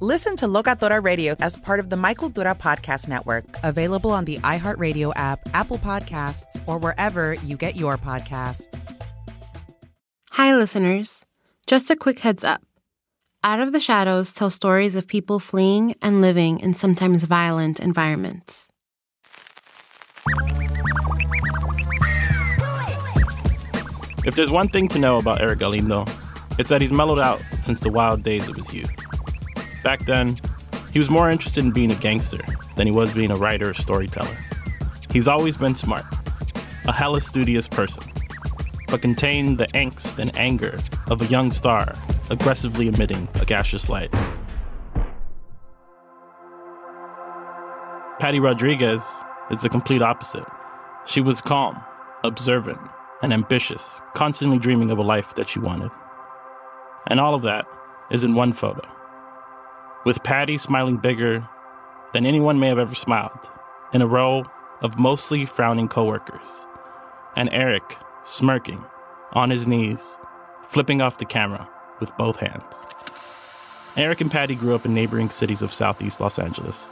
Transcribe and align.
Listen 0.00 0.34
to 0.38 0.46
Locatora 0.46 1.00
Radio 1.00 1.36
as 1.38 1.54
part 1.54 1.78
of 1.78 1.88
the 1.88 1.94
My 1.96 2.14
Cultura 2.14 2.58
Podcast 2.58 3.08
Network, 3.08 3.44
available 3.62 4.10
on 4.10 4.24
the 4.24 4.38
iHeartRadio 4.38 5.12
app, 5.14 5.38
Apple 5.54 5.78
Podcasts, 5.78 6.60
or 6.66 6.78
wherever 6.78 7.34
you 7.34 7.56
get 7.56 7.76
your 7.76 7.96
podcasts. 7.96 8.66
Hi, 10.32 10.52
listeners. 10.56 11.24
Just 11.68 11.90
a 11.90 11.96
quick 11.96 12.18
heads 12.18 12.42
up. 12.42 12.60
Out 13.44 13.60
of 13.60 13.70
the 13.70 13.78
Shadows 13.78 14.32
tell 14.32 14.50
stories 14.50 14.96
of 14.96 15.06
people 15.06 15.38
fleeing 15.38 15.94
and 16.02 16.20
living 16.20 16.58
in 16.58 16.74
sometimes 16.74 17.22
violent 17.22 17.78
environments. 17.78 18.68
If 24.26 24.34
there's 24.34 24.50
one 24.50 24.68
thing 24.68 24.88
to 24.88 24.98
know 24.98 25.18
about 25.18 25.40
Erick 25.40 25.60
Galindo, 25.60 26.04
it's 26.58 26.70
that 26.70 26.80
he's 26.80 26.90
mellowed 26.90 27.20
out 27.20 27.40
since 27.62 27.78
the 27.78 27.92
wild 27.92 28.24
days 28.24 28.48
of 28.48 28.56
his 28.56 28.74
youth. 28.74 28.90
Back 29.84 30.06
then, 30.06 30.40
he 30.94 30.98
was 30.98 31.10
more 31.10 31.28
interested 31.28 31.62
in 31.62 31.70
being 31.70 31.92
a 31.92 31.96
gangster 31.96 32.40
than 32.76 32.86
he 32.86 32.92
was 32.92 33.12
being 33.12 33.30
a 33.30 33.36
writer 33.36 33.70
or 33.70 33.74
storyteller. 33.74 34.36
He's 35.12 35.28
always 35.28 35.58
been 35.58 35.74
smart, 35.74 36.06
a 36.86 36.92
hella 36.92 37.20
studious 37.20 37.68
person, 37.68 38.02
but 38.88 39.02
contained 39.02 39.58
the 39.58 39.66
angst 39.68 40.18
and 40.18 40.36
anger 40.38 40.78
of 41.08 41.20
a 41.20 41.26
young 41.26 41.52
star 41.52 41.94
aggressively 42.30 42.88
emitting 42.88 43.28
a 43.34 43.44
gaseous 43.44 43.90
light. 43.90 44.10
Patty 48.18 48.40
Rodriguez 48.40 49.04
is 49.50 49.60
the 49.60 49.68
complete 49.68 50.00
opposite. 50.00 50.46
She 51.04 51.20
was 51.20 51.42
calm, 51.42 51.78
observant, 52.24 52.78
and 53.22 53.34
ambitious, 53.34 54.00
constantly 54.14 54.58
dreaming 54.58 54.90
of 54.90 54.96
a 54.96 55.02
life 55.02 55.34
that 55.34 55.50
she 55.50 55.58
wanted. 55.58 55.90
And 57.06 57.20
all 57.20 57.34
of 57.34 57.42
that 57.42 57.66
is 58.10 58.24
in 58.24 58.34
one 58.34 58.54
photo. 58.54 58.80
With 60.04 60.22
Patty 60.22 60.58
smiling 60.58 60.98
bigger 60.98 61.48
than 62.12 62.26
anyone 62.26 62.60
may 62.60 62.68
have 62.68 62.78
ever 62.78 62.94
smiled, 62.94 63.50
in 63.94 64.02
a 64.02 64.06
row 64.06 64.44
of 64.82 64.98
mostly 64.98 65.46
frowning 65.46 65.88
coworkers, 65.88 66.66
and 67.36 67.48
Erick 67.50 67.96
smirking 68.22 68.84
on 69.32 69.48
his 69.48 69.66
knees, 69.66 70.18
flipping 70.62 71.00
off 71.00 71.16
the 71.16 71.24
camera 71.24 71.66
with 72.00 72.14
both 72.18 72.36
hands. 72.36 72.62
Erick 73.96 74.20
and 74.20 74.30
Patty 74.30 74.54
grew 74.54 74.74
up 74.74 74.84
in 74.84 74.92
neighboring 74.92 75.30
cities 75.30 75.62
of 75.62 75.72
southeast 75.72 76.20
Los 76.20 76.38
Angeles, 76.38 76.90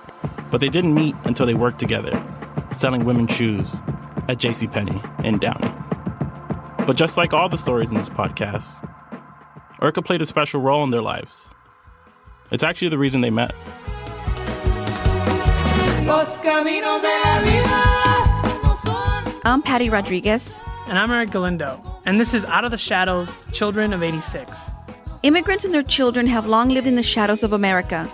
but 0.51 0.63
they 0.63 0.71
didn't 0.71 0.95
meet 0.95 1.15
until 1.25 1.45
they 1.45 1.55
worked 1.55 1.81
together, 1.81 2.25
selling 2.73 3.05
women's 3.05 3.37
shoes 3.37 3.75
at 4.29 4.39
JCPenney 4.39 5.25
in 5.25 5.39
Downey. 5.39 5.71
But 6.87 6.97
just 6.97 7.19
like 7.19 7.35
all 7.35 7.51
the 7.51 7.59
stories 7.59 7.91
in 7.91 7.99
this 7.99 8.09
podcast, 8.09 8.89
IRCA 9.81 10.03
played 10.03 10.23
a 10.23 10.27
special 10.27 10.63
role 10.63 10.83
in 10.83 10.91
their 10.91 11.03
lives. 11.03 11.49
It's 12.51 12.63
actually 12.63 12.89
the 12.89 12.99
reason 12.99 13.21
they 13.21 13.31
met. 13.31 13.55
I'm 19.45 19.63
Patty 19.63 19.89
Rodriguez. 19.89 20.61
And 20.89 20.99
I'm 20.99 21.11
Erick 21.11 21.31
Galindo. 21.31 21.81
And 22.05 22.21
this 22.21 22.35
is 22.35 22.45
Out 22.45 22.65
of 22.65 22.71
the 22.71 22.79
Shadows 22.79 23.31
Children 23.53 23.93
of 23.93 24.03
86. 24.03 24.51
Immigrants 25.23 25.65
and 25.65 25.73
their 25.73 25.83
children 25.83 26.27
have 26.27 26.47
long 26.47 26.71
lived 26.71 26.87
in 26.87 26.97
the 26.97 27.03
shadows 27.03 27.43
of 27.43 27.53
America. 27.53 28.11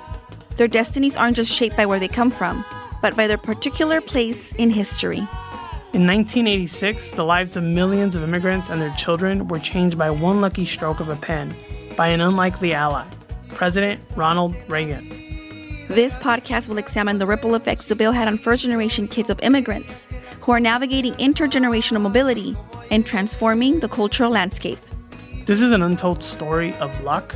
Their 0.56 0.68
destinies 0.68 1.16
aren't 1.16 1.36
just 1.36 1.52
shaped 1.52 1.76
by 1.76 1.86
where 1.86 1.98
they 1.98 2.08
come 2.08 2.30
from, 2.30 2.64
but 3.00 3.16
by 3.16 3.26
their 3.26 3.38
particular 3.38 4.00
place 4.00 4.54
in 4.54 4.70
history. 4.70 5.18
In 5.94 6.06
1986, 6.06 7.12
the 7.12 7.24
lives 7.24 7.56
of 7.56 7.62
millions 7.64 8.14
of 8.14 8.22
immigrants 8.22 8.68
and 8.68 8.80
their 8.80 8.94
children 8.96 9.48
were 9.48 9.58
changed 9.58 9.96
by 9.96 10.10
one 10.10 10.40
lucky 10.40 10.66
stroke 10.66 11.00
of 11.00 11.08
a 11.08 11.16
pen 11.16 11.56
by 11.96 12.08
an 12.08 12.20
unlikely 12.20 12.74
ally, 12.74 13.06
President 13.50 14.00
Ronald 14.16 14.54
Reagan. 14.68 15.08
This 15.88 16.16
podcast 16.16 16.68
will 16.68 16.78
examine 16.78 17.18
the 17.18 17.26
ripple 17.26 17.54
effects 17.54 17.86
the 17.86 17.96
bill 17.96 18.12
had 18.12 18.28
on 18.28 18.38
first 18.38 18.62
generation 18.62 19.08
kids 19.08 19.30
of 19.30 19.40
immigrants 19.40 20.06
who 20.40 20.52
are 20.52 20.60
navigating 20.60 21.14
intergenerational 21.14 22.00
mobility 22.00 22.56
and 22.90 23.06
transforming 23.06 23.80
the 23.80 23.88
cultural 23.88 24.30
landscape. 24.30 24.78
This 25.46 25.62
is 25.62 25.72
an 25.72 25.82
untold 25.82 26.22
story 26.22 26.74
of 26.74 27.02
luck, 27.02 27.34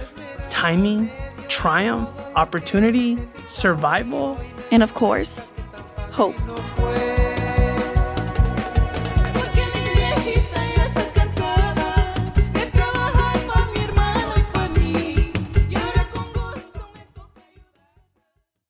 timing, 0.51 1.11
triumph, 1.49 2.09
opportunity, 2.37 3.19
survival, 3.47 4.39
and 4.71 4.83
of 4.83 4.95
course, 4.95 5.51
hope. 6.11 6.37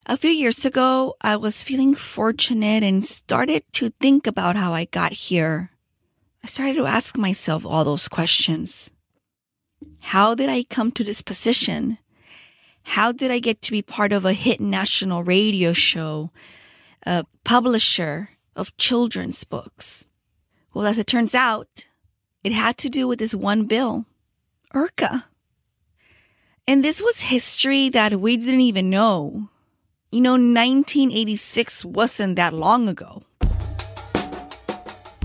A 0.07 0.17
few 0.17 0.31
years 0.31 0.65
ago, 0.65 1.15
I 1.21 1.37
was 1.37 1.63
feeling 1.63 1.95
fortunate 1.95 2.83
and 2.83 3.07
started 3.07 3.63
to 3.75 3.91
think 4.01 4.27
about 4.27 4.57
how 4.57 4.75
I 4.75 4.87
got 4.87 5.13
here. 5.13 5.71
I 6.43 6.49
started 6.49 6.75
to 6.77 6.87
ask 6.87 7.17
myself 7.17 7.65
all 7.65 7.85
those 7.85 8.09
questions. 8.09 8.91
How 10.01 10.35
did 10.35 10.49
I 10.49 10.65
come 10.65 10.91
to 10.93 11.05
this 11.05 11.23
position? 11.23 11.99
How 12.83 13.13
did 13.13 13.31
I 13.31 13.39
get 13.39 13.63
to 13.63 13.71
be 13.71 13.81
part 13.81 14.13
of 14.13 14.25
a 14.25 14.33
hit 14.33 14.61
national 14.61 15.23
radio 15.23 15.73
show, 15.73 16.33
a 17.07 17.25
publisher 17.45 18.31
of 18.57 18.77
children's 18.77 19.45
books? 19.45 20.07
Well, 20.75 20.85
as 20.85 20.99
it 20.99 21.07
turns 21.07 21.33
out, 21.33 21.87
it 22.43 22.51
had 22.51 22.77
to 22.79 22.89
do 22.89 23.07
with 23.07 23.21
this 23.21 23.37
one 23.37 23.67
bill, 23.67 24.07
IRCA. 24.75 25.27
And 26.67 26.85
this 26.85 27.01
was 27.01 27.21
history 27.21 27.89
that 27.91 28.21
we 28.21 28.37
didn't 28.37 28.63
even 28.63 28.91
know. 28.91 29.49
You 30.15 30.21
know, 30.21 30.33
1986 30.33 31.87
wasn't 31.87 32.37
that 32.37 32.53
long 32.53 32.87
ago. 32.87 33.23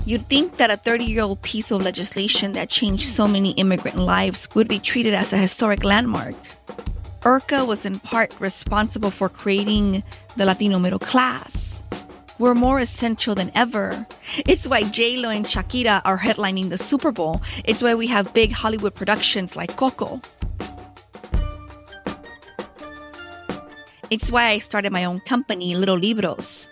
You'd 0.06 0.26
think 0.30 0.56
that 0.56 0.70
a 0.70 0.78
30 0.78 1.04
year 1.04 1.24
old 1.24 1.42
piece 1.42 1.70
of 1.70 1.82
legislation 1.82 2.54
that 2.54 2.70
changed 2.70 3.04
so 3.04 3.28
many 3.28 3.50
immigrant 3.60 3.98
lives 3.98 4.48
would 4.54 4.66
be 4.66 4.78
treated 4.78 5.12
as 5.12 5.34
a 5.34 5.36
historic 5.36 5.84
landmark. 5.84 6.36
IRCA 7.20 7.66
was 7.66 7.84
in 7.84 7.98
part 7.98 8.34
responsible 8.40 9.10
for 9.10 9.28
creating 9.28 10.02
the 10.38 10.46
Latino 10.46 10.78
middle 10.78 10.98
class. 10.98 11.82
We're 12.38 12.54
more 12.54 12.78
essential 12.78 13.34
than 13.34 13.50
ever. 13.54 14.06
It's 14.46 14.66
why 14.66 14.84
J-Lo 14.84 15.28
and 15.28 15.44
Shakira 15.44 16.00
are 16.06 16.16
headlining 16.16 16.70
the 16.70 16.78
Super 16.78 17.12
Bowl. 17.12 17.42
It's 17.66 17.82
why 17.82 17.94
we 17.94 18.06
have 18.06 18.32
big 18.32 18.52
Hollywood 18.52 18.94
productions 18.94 19.54
like 19.54 19.76
Coco. 19.76 20.22
It's 24.10 24.32
why 24.32 24.48
I 24.48 24.58
started 24.58 24.92
my 24.92 25.04
own 25.04 25.20
company, 25.20 25.76
Little 25.76 25.98
Libros. 25.98 26.70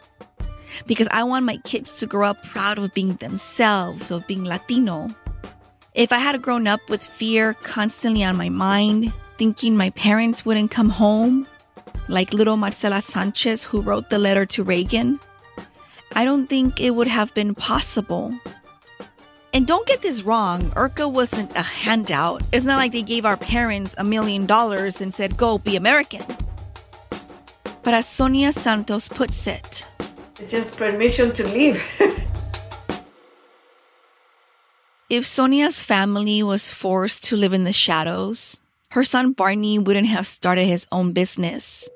because 0.86 1.08
I 1.10 1.24
want 1.24 1.46
my 1.46 1.56
kids 1.58 1.98
to 2.00 2.06
grow 2.06 2.28
up 2.28 2.42
proud 2.42 2.78
of 2.78 2.92
being 2.92 3.14
themselves, 3.14 4.10
of 4.10 4.26
being 4.26 4.44
Latino. 4.44 5.08
If 5.94 6.12
I 6.12 6.18
had 6.18 6.42
grown 6.42 6.66
up 6.66 6.80
with 6.90 7.02
fear 7.06 7.54
constantly 7.54 8.22
on 8.22 8.36
my 8.36 8.50
mind, 8.50 9.12
thinking 9.38 9.76
my 9.76 9.90
parents 9.90 10.44
wouldn't 10.44 10.70
come 10.70 10.90
home, 10.90 11.46
like 12.08 12.34
little 12.34 12.56
Marcela 12.56 13.00
Sanchez 13.00 13.64
who 13.64 13.80
wrote 13.80 14.10
the 14.10 14.18
letter 14.18 14.44
to 14.46 14.62
Reagan, 14.62 15.18
I 16.14 16.24
don't 16.24 16.46
think 16.46 16.80
it 16.80 16.94
would 16.94 17.08
have 17.08 17.32
been 17.34 17.54
possible. 17.54 18.38
And 19.52 19.66
don't 19.66 19.88
get 19.88 20.02
this 20.02 20.20
wrong, 20.22 20.70
IRCA 20.72 21.10
wasn't 21.10 21.56
a 21.56 21.62
handout. 21.62 22.42
It's 22.52 22.64
not 22.64 22.76
like 22.76 22.92
they 22.92 23.00
gave 23.00 23.24
our 23.24 23.38
parents 23.38 23.94
a 23.96 24.04
million 24.04 24.44
dollars 24.44 25.00
and 25.00 25.14
said, 25.14 25.38
go 25.38 25.56
be 25.56 25.76
American. 25.76 26.22
But 27.86 27.94
as 27.94 28.08
Sonia 28.08 28.52
Santos 28.52 29.08
puts 29.08 29.46
it, 29.46 29.86
it's 30.40 30.50
just 30.50 30.76
permission 30.76 31.32
to 31.34 31.46
live. 31.46 31.78
if 35.08 35.24
Sonia's 35.24 35.80
family 35.80 36.42
was 36.42 36.72
forced 36.72 37.22
to 37.26 37.36
live 37.36 37.52
in 37.52 37.62
the 37.62 37.72
shadows, 37.72 38.58
her 38.90 39.04
son 39.04 39.34
Barney 39.34 39.78
wouldn't 39.78 40.08
have 40.08 40.26
started 40.26 40.66
his 40.66 40.88
own 40.90 41.12
business. 41.12 41.88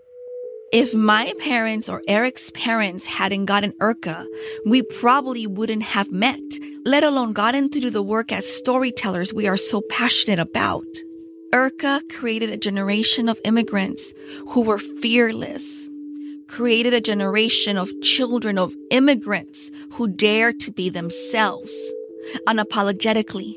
If 0.73 0.95
my 0.95 1.35
parents 1.41 1.89
or 1.89 2.03
Erick's 2.07 2.53
parents 2.53 3.05
hadn't 3.05 3.47
gotten 3.47 3.73
IRCA, 3.81 4.27
we 4.67 4.83
probably 4.83 5.49
wouldn't 5.49 5.83
have 5.83 6.13
met, 6.13 6.39
let 6.85 7.03
alone 7.03 7.33
gotten 7.33 7.69
to 7.69 7.81
do 7.81 7.91
the 7.91 8.01
work 8.01 8.31
as 8.31 8.47
storytellers 8.47 9.35
we 9.35 9.49
are 9.49 9.57
so 9.57 9.81
passionate 9.91 10.39
about. 10.39 10.87
IRCA 11.53 12.09
created 12.09 12.51
a 12.51 12.57
generation 12.57 13.29
of 13.29 13.41
immigrants 13.45 14.15
who 14.51 14.61
were 14.61 14.79
fearless, 14.79 15.89
created 16.47 16.95
a 16.95 17.01
generation 17.01 17.77
of 17.77 17.91
children 18.03 18.57
of 18.57 18.75
immigrants 18.93 19.71
who 19.93 20.07
dare 20.07 20.53
to 20.53 20.71
be 20.71 20.89
themselves, 20.89 21.73
unapologetically. 22.47 23.57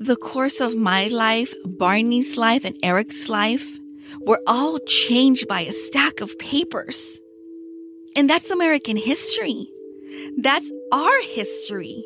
The 0.00 0.16
course 0.16 0.60
of 0.60 0.74
my 0.74 1.06
life, 1.06 1.54
Barney's 1.64 2.36
life, 2.36 2.64
and 2.64 2.76
Erick's 2.82 3.28
life 3.28 3.78
were 4.26 4.40
all 4.48 4.80
changed 4.80 5.46
by 5.46 5.60
a 5.60 5.70
stack 5.70 6.20
of 6.20 6.36
papers. 6.40 7.20
And 8.16 8.28
that's 8.28 8.50
American 8.50 8.96
history. 8.96 9.68
That's 10.38 10.70
our 10.92 11.22
history. 11.22 12.04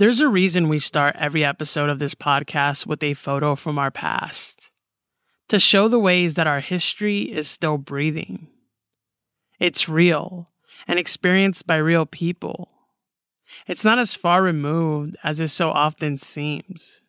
There's 0.00 0.20
a 0.20 0.28
reason 0.28 0.70
we 0.70 0.78
start 0.78 1.14
every 1.18 1.44
episode 1.44 1.90
of 1.90 1.98
this 1.98 2.14
podcast 2.14 2.86
with 2.86 3.02
a 3.02 3.12
photo 3.12 3.54
from 3.54 3.78
our 3.78 3.90
past 3.90 4.70
to 5.50 5.60
show 5.60 5.88
the 5.88 5.98
ways 5.98 6.36
that 6.36 6.46
our 6.46 6.60
history 6.60 7.24
is 7.24 7.50
still 7.50 7.76
breathing. 7.76 8.48
It's 9.58 9.90
real 9.90 10.48
and 10.88 10.98
experienced 10.98 11.66
by 11.66 11.76
real 11.76 12.06
people. 12.06 12.70
It's 13.66 13.84
not 13.84 13.98
as 13.98 14.14
far 14.14 14.42
removed 14.42 15.18
as 15.22 15.38
it 15.38 15.48
so 15.48 15.68
often 15.68 16.16
seems. 16.16 17.02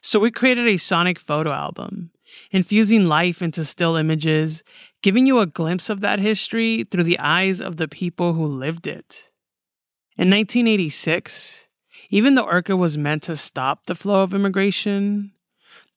So 0.00 0.20
we 0.20 0.30
created 0.30 0.68
a 0.68 0.76
sonic 0.76 1.18
photo 1.18 1.50
album, 1.50 2.12
infusing 2.52 3.06
life 3.06 3.42
into 3.42 3.64
still 3.64 3.96
images, 3.96 4.62
giving 5.02 5.26
you 5.26 5.40
a 5.40 5.44
glimpse 5.44 5.90
of 5.90 6.02
that 6.02 6.20
history 6.20 6.84
through 6.84 7.02
the 7.02 7.18
eyes 7.18 7.60
of 7.60 7.78
the 7.78 7.88
people 7.88 8.34
who 8.34 8.46
lived 8.46 8.86
it. 8.86 9.24
In 10.16 10.30
1986, 10.30 11.66
even 12.10 12.34
though 12.34 12.46
IRCA 12.46 12.76
was 12.76 12.98
meant 12.98 13.22
to 13.24 13.36
stop 13.36 13.86
the 13.86 13.94
flow 13.94 14.22
of 14.22 14.34
immigration, 14.34 15.30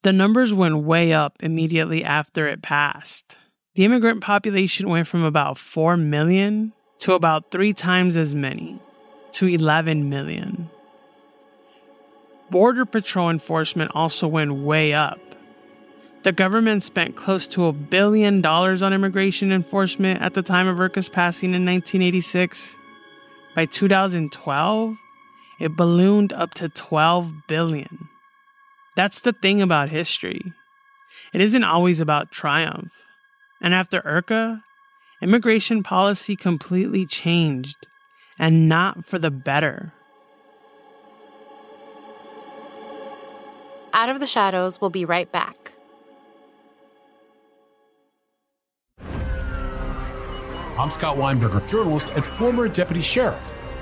the 0.03 0.13
numbers 0.13 0.53
went 0.53 0.83
way 0.83 1.11
up 1.11 1.37
immediately 1.39 2.03
after 2.03 2.47
it 2.47 2.61
passed. 2.61 3.35
The 3.75 3.85
immigrant 3.85 4.21
population 4.21 4.89
went 4.89 5.07
from 5.07 5.23
about 5.23 5.57
4 5.57 5.97
million 5.97 6.73
to 6.99 7.13
about 7.13 7.49
three 7.49 7.73
times 7.73 8.15
as 8.15 8.35
many, 8.35 8.79
to 9.33 9.47
11 9.47 10.07
million. 10.07 10.69
Border 12.51 12.85
Patrol 12.85 13.31
enforcement 13.31 13.91
also 13.95 14.27
went 14.27 14.53
way 14.53 14.93
up. 14.93 15.19
The 16.21 16.31
government 16.31 16.83
spent 16.83 17.15
close 17.15 17.47
to 17.47 17.65
a 17.65 17.73
billion 17.73 18.41
dollars 18.41 18.83
on 18.83 18.93
immigration 18.93 19.51
enforcement 19.51 20.21
at 20.21 20.35
the 20.35 20.43
time 20.43 20.67
of 20.67 20.77
IRCA's 20.77 21.09
passing 21.09 21.49
in 21.49 21.65
1986. 21.65 22.75
By 23.55 23.65
2012, 23.65 24.97
it 25.63 25.77
ballooned 25.77 26.33
up 26.33 26.53
to 26.55 26.67
12 26.67 27.47
billion. 27.47 28.09
That's 28.97 29.21
the 29.21 29.31
thing 29.31 29.61
about 29.61 29.87
history. 29.87 30.41
It 31.33 31.39
isn't 31.39 31.63
always 31.63 32.01
about 32.01 32.33
triumph. 32.33 32.91
And 33.61 33.73
after 33.73 34.01
IRCA, 34.01 34.61
immigration 35.21 35.81
policy 35.81 36.35
completely 36.35 37.05
changed, 37.05 37.87
and 38.37 38.67
not 38.67 39.05
for 39.05 39.17
the 39.17 39.31
better. 39.31 39.93
Out 43.93 44.09
of 44.09 44.19
the 44.19 44.27
Shadows 44.27 44.81
will 44.81 44.89
be 44.89 45.05
right 45.05 45.31
back. 45.31 45.71
I'm 50.77 50.91
Scott 50.91 51.15
Weinberger, 51.15 51.65
journalist 51.69 52.11
and 52.15 52.25
former 52.25 52.67
deputy 52.67 53.01
sheriff. 53.01 53.53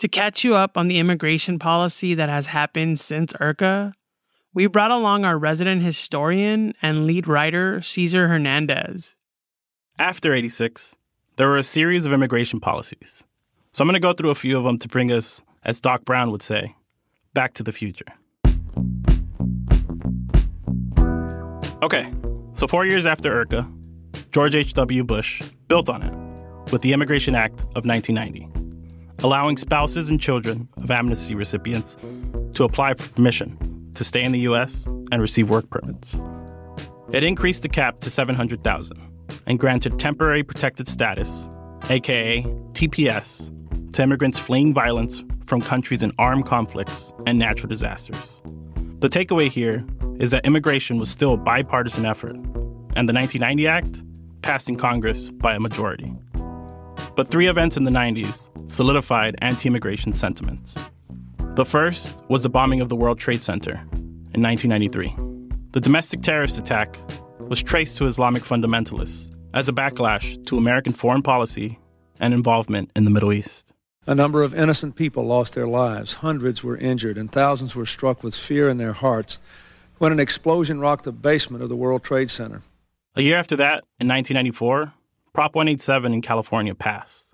To 0.00 0.08
catch 0.08 0.44
you 0.44 0.54
up 0.54 0.76
on 0.76 0.88
the 0.88 0.98
immigration 0.98 1.58
policy 1.58 2.14
that 2.14 2.28
has 2.28 2.46
happened 2.48 3.00
since 3.00 3.32
IRCA, 3.32 3.94
we 4.52 4.66
brought 4.66 4.90
along 4.90 5.24
our 5.24 5.38
resident 5.38 5.82
historian 5.82 6.74
and 6.82 7.06
lead 7.06 7.26
writer, 7.26 7.80
Cesar 7.80 8.28
Hernandez. 8.28 9.14
After 9.98 10.34
86, 10.34 10.96
there 11.36 11.48
were 11.48 11.56
a 11.56 11.62
series 11.62 12.04
of 12.04 12.12
immigration 12.12 12.60
policies. 12.60 13.24
So 13.72 13.82
I'm 13.82 13.88
going 13.88 13.94
to 13.94 14.00
go 14.00 14.12
through 14.12 14.30
a 14.30 14.34
few 14.34 14.58
of 14.58 14.64
them 14.64 14.76
to 14.78 14.88
bring 14.88 15.10
us, 15.10 15.42
as 15.64 15.80
Doc 15.80 16.04
Brown 16.04 16.30
would 16.30 16.42
say, 16.42 16.76
back 17.32 17.54
to 17.54 17.62
the 17.62 17.72
future. 17.72 18.04
Okay, 21.82 22.12
so 22.52 22.66
four 22.66 22.84
years 22.84 23.06
after 23.06 23.44
IRCA, 23.44 23.72
George 24.30 24.54
H.W. 24.54 25.04
Bush 25.04 25.42
built 25.68 25.88
on 25.88 26.02
it 26.02 26.70
with 26.70 26.82
the 26.82 26.92
Immigration 26.92 27.34
Act 27.34 27.60
of 27.74 27.86
1990, 27.86 28.65
allowing 29.22 29.56
spouses 29.56 30.08
and 30.08 30.20
children 30.20 30.68
of 30.76 30.90
amnesty 30.90 31.34
recipients 31.34 31.96
to 32.54 32.64
apply 32.64 32.94
for 32.94 33.08
permission 33.10 33.90
to 33.94 34.04
stay 34.04 34.22
in 34.22 34.32
the 34.32 34.40
U.S. 34.40 34.86
and 35.10 35.20
receive 35.20 35.48
work 35.48 35.68
permits. 35.70 36.18
It 37.12 37.22
increased 37.22 37.62
the 37.62 37.68
cap 37.68 38.00
to 38.00 38.10
700,000 38.10 39.00
and 39.46 39.58
granted 39.58 39.98
temporary 39.98 40.42
protected 40.42 40.88
status, 40.88 41.48
aka 41.88 42.42
TPS, 42.72 43.52
to 43.94 44.02
immigrants 44.02 44.38
fleeing 44.38 44.74
violence 44.74 45.24
from 45.44 45.60
countries 45.60 46.02
in 46.02 46.12
armed 46.18 46.46
conflicts 46.46 47.12
and 47.26 47.38
natural 47.38 47.68
disasters. 47.68 48.18
The 48.98 49.08
takeaway 49.08 49.48
here 49.48 49.86
is 50.18 50.30
that 50.30 50.44
immigration 50.44 50.98
was 50.98 51.10
still 51.10 51.34
a 51.34 51.36
bipartisan 51.36 52.04
effort, 52.04 52.34
and 52.34 53.08
the 53.08 53.12
1990 53.12 53.66
Act 53.66 54.02
passed 54.42 54.68
in 54.68 54.76
Congress 54.76 55.30
by 55.30 55.54
a 55.54 55.60
majority. 55.60 56.12
But 57.14 57.28
three 57.28 57.46
events 57.46 57.76
in 57.76 57.84
the 57.84 57.90
90s 57.90 58.48
solidified 58.68 59.36
anti 59.40 59.68
immigration 59.68 60.12
sentiments. 60.12 60.76
The 61.54 61.64
first 61.64 62.16
was 62.28 62.42
the 62.42 62.48
bombing 62.48 62.80
of 62.80 62.88
the 62.88 62.96
World 62.96 63.18
Trade 63.18 63.42
Center 63.42 63.74
in 64.34 64.42
1993. 64.42 65.14
The 65.72 65.80
domestic 65.80 66.22
terrorist 66.22 66.58
attack 66.58 66.98
was 67.38 67.62
traced 67.62 67.98
to 67.98 68.06
Islamic 68.06 68.42
fundamentalists 68.42 69.30
as 69.54 69.68
a 69.68 69.72
backlash 69.72 70.44
to 70.46 70.58
American 70.58 70.92
foreign 70.92 71.22
policy 71.22 71.78
and 72.20 72.34
involvement 72.34 72.90
in 72.96 73.04
the 73.04 73.10
Middle 73.10 73.32
East. 73.32 73.72
A 74.06 74.14
number 74.14 74.42
of 74.42 74.54
innocent 74.54 74.94
people 74.94 75.24
lost 75.24 75.54
their 75.54 75.66
lives, 75.66 76.14
hundreds 76.14 76.62
were 76.62 76.76
injured, 76.76 77.18
and 77.18 77.30
thousands 77.30 77.74
were 77.74 77.86
struck 77.86 78.22
with 78.22 78.36
fear 78.36 78.68
in 78.68 78.76
their 78.76 78.92
hearts 78.92 79.38
when 79.98 80.12
an 80.12 80.20
explosion 80.20 80.78
rocked 80.78 81.04
the 81.04 81.12
basement 81.12 81.62
of 81.62 81.68
the 81.68 81.76
World 81.76 82.04
Trade 82.04 82.30
Center. 82.30 82.62
A 83.16 83.22
year 83.22 83.36
after 83.36 83.56
that, 83.56 83.82
in 83.98 84.06
1994, 84.08 84.92
Prop 85.32 85.54
187 85.54 86.14
in 86.14 86.22
California 86.22 86.74
passed, 86.74 87.25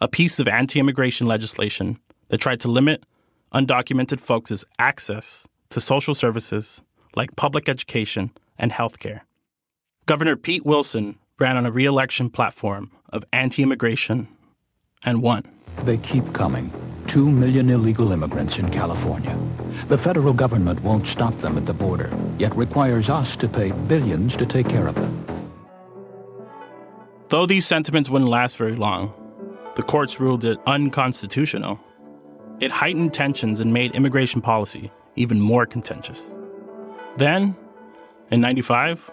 a 0.00 0.08
piece 0.08 0.38
of 0.38 0.48
anti 0.48 0.80
immigration 0.80 1.26
legislation 1.26 1.98
that 2.28 2.38
tried 2.38 2.60
to 2.60 2.68
limit 2.68 3.04
undocumented 3.52 4.20
folks' 4.20 4.64
access 4.78 5.46
to 5.70 5.80
social 5.80 6.14
services 6.14 6.82
like 7.16 7.36
public 7.36 7.68
education 7.68 8.30
and 8.58 8.72
healthcare. 8.72 9.20
Governor 10.06 10.36
Pete 10.36 10.64
Wilson 10.64 11.18
ran 11.38 11.56
on 11.56 11.66
a 11.66 11.70
re 11.70 11.84
election 11.84 12.30
platform 12.30 12.90
of 13.10 13.24
anti 13.32 13.62
immigration 13.62 14.28
and 15.04 15.22
won. 15.22 15.44
They 15.84 15.98
keep 15.98 16.32
coming. 16.32 16.72
Two 17.06 17.30
million 17.30 17.70
illegal 17.70 18.12
immigrants 18.12 18.58
in 18.58 18.70
California. 18.70 19.36
The 19.88 19.98
federal 19.98 20.32
government 20.32 20.80
won't 20.82 21.06
stop 21.06 21.34
them 21.38 21.56
at 21.56 21.66
the 21.66 21.72
border, 21.72 22.12
yet 22.38 22.54
requires 22.54 23.10
us 23.10 23.34
to 23.36 23.48
pay 23.48 23.72
billions 23.88 24.36
to 24.36 24.46
take 24.46 24.68
care 24.68 24.86
of 24.86 24.94
them. 24.94 25.26
Though 27.28 27.46
these 27.46 27.66
sentiments 27.66 28.10
wouldn't 28.10 28.30
last 28.30 28.56
very 28.56 28.76
long, 28.76 29.14
the 29.80 29.86
courts 29.86 30.20
ruled 30.20 30.44
it 30.44 30.60
unconstitutional. 30.66 31.80
It 32.60 32.70
heightened 32.70 33.14
tensions 33.14 33.60
and 33.60 33.72
made 33.72 33.94
immigration 33.94 34.42
policy 34.42 34.92
even 35.16 35.40
more 35.40 35.64
contentious. 35.64 36.34
Then, 37.16 37.56
in 38.30 38.42
95, 38.42 39.10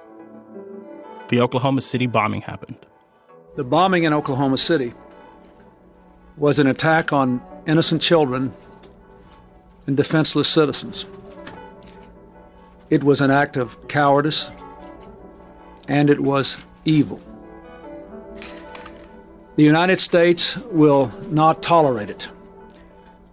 the 1.30 1.40
Oklahoma 1.40 1.80
City 1.80 2.06
bombing 2.06 2.42
happened. 2.42 2.76
The 3.56 3.64
bombing 3.64 4.04
in 4.04 4.12
Oklahoma 4.12 4.58
City 4.58 4.94
was 6.36 6.60
an 6.60 6.68
attack 6.68 7.14
on 7.14 7.42
innocent 7.66 8.02
children 8.02 8.54
and 9.86 9.96
defenseless 9.96 10.50
citizens. 10.50 11.06
It 12.90 13.06
was 13.06 13.22
an 13.22 13.32
act 13.32 13.56
of 13.56 13.88
cowardice 13.88 14.52
and 15.88 16.10
it 16.10 16.20
was 16.20 16.58
evil. 16.84 17.22
The 19.58 19.64
United 19.64 20.00
States 20.00 20.56
will 20.72 21.12
not 21.30 21.64
tolerate 21.64 22.12
it, 22.12 22.30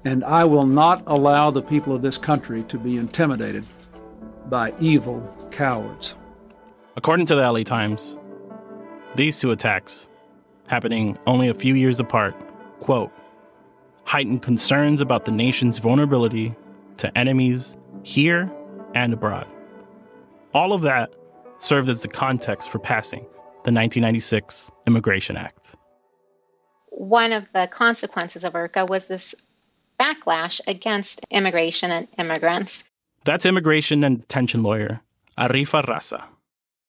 and 0.06 0.24
I 0.24 0.46
will 0.46 0.64
not 0.64 1.02
allow 1.06 1.50
the 1.50 1.60
people 1.60 1.94
of 1.94 2.00
this 2.00 2.16
country 2.16 2.62
to 2.64 2.78
be 2.78 2.96
intimidated 2.96 3.62
by 4.48 4.72
evil 4.80 5.20
cowards. 5.50 6.14
According 6.96 7.26
to 7.26 7.34
the 7.34 7.42
LA 7.42 7.62
Times, 7.62 8.16
these 9.16 9.38
two 9.38 9.50
attacks, 9.50 10.08
happening 10.66 11.18
only 11.26 11.48
a 11.48 11.54
few 11.54 11.74
years 11.74 12.00
apart, 12.00 12.34
quote, 12.80 13.12
heightened 14.04 14.40
concerns 14.40 15.02
about 15.02 15.26
the 15.26 15.30
nation's 15.30 15.76
vulnerability 15.76 16.54
to 16.96 17.18
enemies 17.18 17.76
here 18.02 18.50
and 18.94 19.12
abroad. 19.12 19.46
All 20.54 20.72
of 20.72 20.80
that 20.80 21.12
served 21.58 21.90
as 21.90 22.00
the 22.00 22.08
context 22.08 22.70
for 22.70 22.78
passing 22.78 23.20
the 23.64 23.72
1996 23.72 24.70
Immigration 24.86 25.36
Act. 25.36 25.76
One 27.08 27.32
of 27.32 27.52
the 27.52 27.68
consequences 27.70 28.44
of 28.44 28.54
IRCA 28.54 28.88
was 28.88 29.08
this 29.08 29.34
backlash 30.00 30.60
against 30.66 31.20
immigration 31.30 31.90
and 31.90 32.08
immigrants. 32.18 32.84
That's 33.24 33.44
immigration 33.44 34.02
and 34.04 34.20
detention 34.20 34.62
lawyer 34.62 35.00
Arifa 35.36 35.84
Raza. 35.84 36.24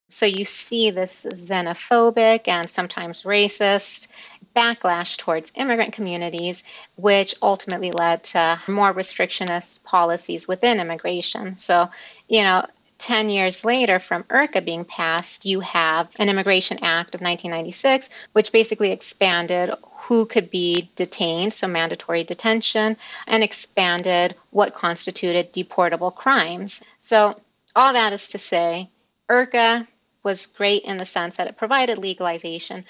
So 0.09 0.25
you 0.25 0.45
see 0.45 0.89
this 0.89 1.25
xenophobic 1.25 2.47
and 2.47 2.69
sometimes 2.69 3.23
racist 3.23 4.07
backlash 4.55 5.17
towards 5.17 5.51
immigrant 5.55 5.91
communities, 5.91 6.63
which 6.95 7.35
ultimately 7.41 7.91
led 7.91 8.23
to 8.23 8.61
more 8.69 8.93
restrictionist 8.93 9.83
policies 9.83 10.47
within 10.47 10.79
immigration. 10.79 11.57
So, 11.57 11.89
you 12.29 12.43
know, 12.43 12.65
10 12.99 13.29
years 13.29 13.65
later 13.65 13.99
from 13.99 14.23
IRCA 14.23 14.63
being 14.63 14.85
passed, 14.85 15.45
you 15.45 15.59
have 15.59 16.07
an 16.17 16.29
Immigration 16.29 16.77
Act 16.81 17.13
of 17.13 17.21
1996, 17.21 18.09
which 18.31 18.53
basically 18.53 18.91
expanded 18.91 19.71
who 20.07 20.25
could 20.27 20.51
be 20.51 20.89
detained, 20.95 21.51
so 21.51 21.67
mandatory 21.67 22.23
detention, 22.23 22.95
and 23.25 23.43
expanded 23.43 24.35
what 24.51 24.75
constituted 24.75 25.51
deportable 25.51 26.13
crimes. 26.13 26.83
So, 26.99 27.39
all 27.75 27.91
that 27.93 28.13
is 28.13 28.29
to 28.29 28.37
say, 28.37 28.89
IRCA 29.29 29.87
was 30.21 30.45
great 30.45 30.83
in 30.83 30.97
the 30.97 31.05
sense 31.05 31.37
that 31.37 31.47
it 31.47 31.57
provided 31.57 31.97
legalization, 31.97 32.85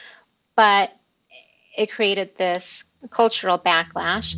but 0.58 0.94
it 1.78 1.90
created 1.90 2.36
this 2.38 2.84
cultural 3.12 3.58
backlash. 3.58 4.38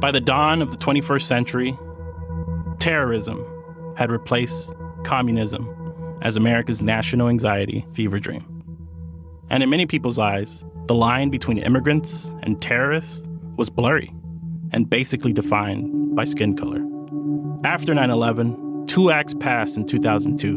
By 0.00 0.10
the 0.12 0.20
dawn 0.20 0.62
of 0.62 0.70
the 0.70 0.78
21st 0.78 1.22
century, 1.22 1.78
terrorism 2.78 3.44
had 3.96 4.10
replaced 4.10 4.72
communism 5.04 5.68
as 6.22 6.36
America's 6.36 6.80
national 6.80 7.28
anxiety 7.28 7.84
fever 7.92 8.18
dream. 8.18 8.59
And 9.50 9.62
in 9.62 9.70
many 9.70 9.84
people's 9.84 10.18
eyes, 10.18 10.64
the 10.86 10.94
line 10.94 11.28
between 11.30 11.58
immigrants 11.58 12.34
and 12.42 12.60
terrorists 12.62 13.26
was 13.56 13.68
blurry 13.68 14.14
and 14.72 14.88
basically 14.88 15.32
defined 15.32 16.14
by 16.14 16.24
skin 16.24 16.56
color. 16.56 16.80
After 17.64 17.92
9 17.92 18.10
11, 18.10 18.86
two 18.86 19.10
acts 19.10 19.34
passed 19.34 19.76
in 19.76 19.86
2002. 19.86 20.56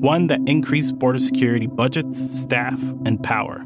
One 0.00 0.26
that 0.28 0.40
increased 0.46 0.98
border 0.98 1.18
security 1.18 1.66
budgets, 1.66 2.18
staff, 2.18 2.80
and 3.04 3.22
power, 3.22 3.64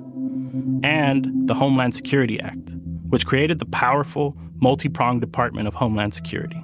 and 0.83 1.49
the 1.49 1.55
Homeland 1.55 1.95
Security 1.95 2.41
Act, 2.41 2.75
which 3.09 3.27
created 3.27 3.59
the 3.59 3.67
powerful, 3.67 4.37
multi 4.57 4.89
pronged 4.89 5.21
Department 5.21 5.69
of 5.69 5.75
Homeland 5.75 6.15
Security. 6.15 6.63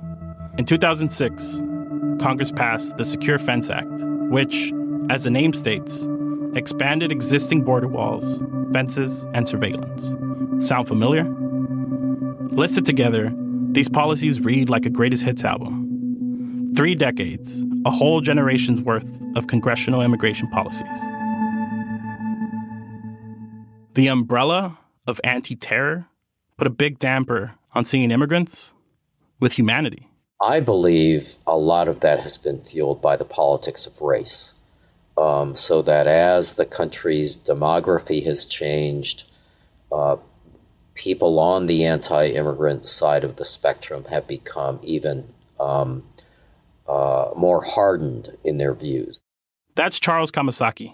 In 0.58 0.64
2006, 0.64 1.62
Congress 2.20 2.50
passed 2.50 2.96
the 2.96 3.04
Secure 3.04 3.38
Fence 3.38 3.70
Act, 3.70 4.02
which, 4.30 4.72
as 5.10 5.24
the 5.24 5.30
name 5.30 5.52
states, 5.52 6.08
expanded 6.58 7.12
existing 7.12 7.62
border 7.62 7.88
walls, 7.88 8.42
fences, 8.72 9.24
and 9.32 9.46
surveillance. 9.46 10.66
Sound 10.66 10.88
familiar? 10.88 11.24
Listed 12.50 12.84
together, 12.84 13.32
these 13.70 13.88
policies 13.88 14.40
read 14.40 14.68
like 14.68 14.84
a 14.84 14.90
greatest 14.90 15.22
hits 15.22 15.44
album. 15.44 16.72
Three 16.76 16.96
decades, 16.96 17.62
a 17.86 17.90
whole 17.90 18.20
generation's 18.20 18.80
worth 18.80 19.06
of 19.36 19.46
congressional 19.46 20.02
immigration 20.02 20.48
policies. 20.50 20.98
The 23.94 24.08
umbrella 24.08 24.78
of 25.06 25.20
anti 25.22 25.54
terror 25.54 26.06
put 26.56 26.66
a 26.66 26.70
big 26.70 26.98
damper 26.98 27.52
on 27.72 27.84
seeing 27.84 28.10
immigrants 28.10 28.72
with 29.38 29.52
humanity. 29.52 30.08
I 30.40 30.60
believe 30.60 31.36
a 31.46 31.56
lot 31.56 31.88
of 31.88 32.00
that 32.00 32.20
has 32.20 32.36
been 32.36 32.62
fueled 32.62 33.00
by 33.00 33.16
the 33.16 33.24
politics 33.24 33.86
of 33.86 34.00
race. 34.00 34.54
Um, 35.18 35.56
so 35.56 35.82
that 35.82 36.06
as 36.06 36.54
the 36.54 36.64
country's 36.64 37.36
demography 37.36 38.24
has 38.24 38.46
changed, 38.46 39.24
uh, 39.90 40.16
people 40.94 41.40
on 41.40 41.66
the 41.66 41.84
anti 41.84 42.26
immigrant 42.28 42.84
side 42.84 43.24
of 43.24 43.36
the 43.36 43.44
spectrum 43.44 44.04
have 44.10 44.28
become 44.28 44.78
even 44.82 45.32
um, 45.58 46.04
uh, 46.86 47.30
more 47.36 47.64
hardened 47.64 48.36
in 48.44 48.58
their 48.58 48.74
views. 48.74 49.20
That's 49.74 49.98
Charles 49.98 50.30
Kamasaki, 50.30 50.92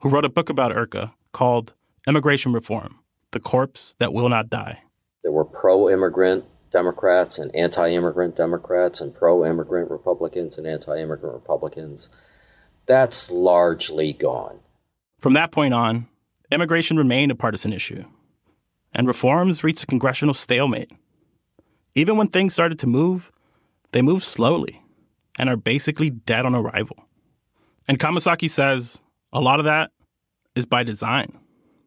who 0.00 0.08
wrote 0.08 0.24
a 0.24 0.30
book 0.30 0.48
about 0.48 0.72
IRCA 0.72 1.12
called 1.32 1.74
Immigration 2.06 2.52
Reform 2.52 2.98
The 3.32 3.40
Corpse 3.40 3.94
That 3.98 4.12
Will 4.14 4.28
Not 4.28 4.48
Die. 4.48 4.82
There 5.22 5.32
were 5.32 5.44
pro 5.44 5.90
immigrant 5.90 6.44
Democrats 6.70 7.38
and 7.38 7.54
anti 7.54 7.90
immigrant 7.90 8.36
Democrats, 8.36 9.00
and 9.00 9.14
pro 9.14 9.44
immigrant 9.44 9.90
Republicans 9.90 10.56
and 10.56 10.66
anti 10.66 10.98
immigrant 10.98 11.34
Republicans. 11.34 12.10
That's 12.86 13.30
largely 13.30 14.12
gone. 14.12 14.60
From 15.18 15.34
that 15.34 15.52
point 15.52 15.74
on, 15.74 16.08
immigration 16.50 16.96
remained 16.96 17.30
a 17.30 17.34
partisan 17.34 17.72
issue, 17.72 18.04
and 18.92 19.06
reforms 19.06 19.62
reached 19.62 19.84
a 19.84 19.86
congressional 19.86 20.34
stalemate. 20.34 20.90
Even 21.94 22.16
when 22.16 22.28
things 22.28 22.52
started 22.52 22.78
to 22.80 22.86
move, 22.86 23.30
they 23.92 24.02
moved 24.02 24.24
slowly 24.24 24.82
and 25.36 25.48
are 25.48 25.56
basically 25.56 26.10
dead 26.10 26.46
on 26.46 26.54
arrival. 26.54 26.96
And 27.88 27.98
Kamasaki 27.98 28.48
says 28.48 29.00
a 29.32 29.40
lot 29.40 29.58
of 29.58 29.64
that 29.64 29.90
is 30.54 30.66
by 30.66 30.82
design. 30.82 31.38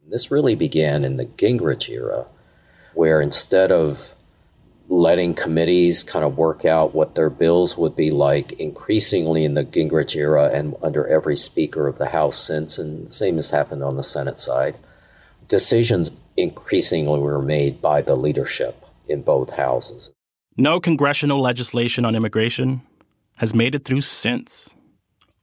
This 0.09 0.31
really 0.31 0.55
began 0.55 1.03
in 1.03 1.17
the 1.17 1.25
Gingrich 1.25 1.89
era, 1.89 2.27
where 2.93 3.21
instead 3.21 3.71
of 3.71 4.15
letting 4.93 5.33
committees 5.33 6.03
kind 6.03 6.23
of 6.23 6.37
work 6.37 6.65
out 6.65 6.93
what 6.93 7.15
their 7.15 7.29
bills 7.29 7.77
would 7.77 7.95
be 7.95 8.11
like 8.11 8.51
increasingly 8.53 9.43
in 9.43 9.55
the 9.55 9.65
Gingrich 9.65 10.15
era 10.15 10.51
and 10.53 10.75
under 10.83 11.07
every 11.07 11.35
speaker 11.35 11.87
of 11.87 11.97
the 11.97 12.09
House 12.09 12.37
since, 12.37 12.77
and 12.77 13.07
the 13.07 13.11
same 13.11 13.37
has 13.37 13.49
happened 13.49 13.83
on 13.83 13.97
the 13.97 14.03
Senate 14.03 14.37
side. 14.37 14.77
Decisions 15.47 16.11
increasingly 16.37 17.19
were 17.19 17.41
made 17.41 17.81
by 17.81 18.01
the 18.01 18.15
leadership 18.15 18.85
in 19.07 19.23
both 19.23 19.55
houses. 19.55 20.11
No 20.57 20.79
congressional 20.79 21.41
legislation 21.41 22.05
on 22.05 22.15
immigration 22.15 22.81
has 23.37 23.55
made 23.55 23.73
it 23.73 23.85
through 23.85 24.01
since. 24.01 24.75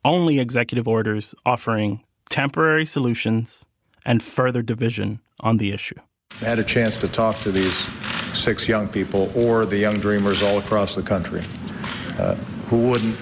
Only 0.05 0.38
executive 0.38 0.87
orders 0.87 1.35
offering 1.44 2.05
temporary 2.31 2.87
solutions 2.87 3.64
and 4.07 4.22
further 4.22 4.62
division 4.62 5.20
on 5.40 5.57
the 5.57 5.72
issue. 5.72 5.96
I 6.40 6.44
had 6.44 6.61
a 6.61 6.64
chance 6.64 6.96
to 6.98 7.09
talk 7.09 7.37
to 7.38 7.51
these 7.51 7.85
six 8.35 8.69
young 8.69 8.88
people 8.88 9.31
or 9.35 9.66
the 9.66 9.77
young 9.77 9.99
dreamers 9.99 10.43
all 10.43 10.59
across 10.59 10.95
the 10.95 11.03
country 11.03 11.43
uh, 12.19 12.35
who 12.69 12.88
wouldn't 12.88 13.16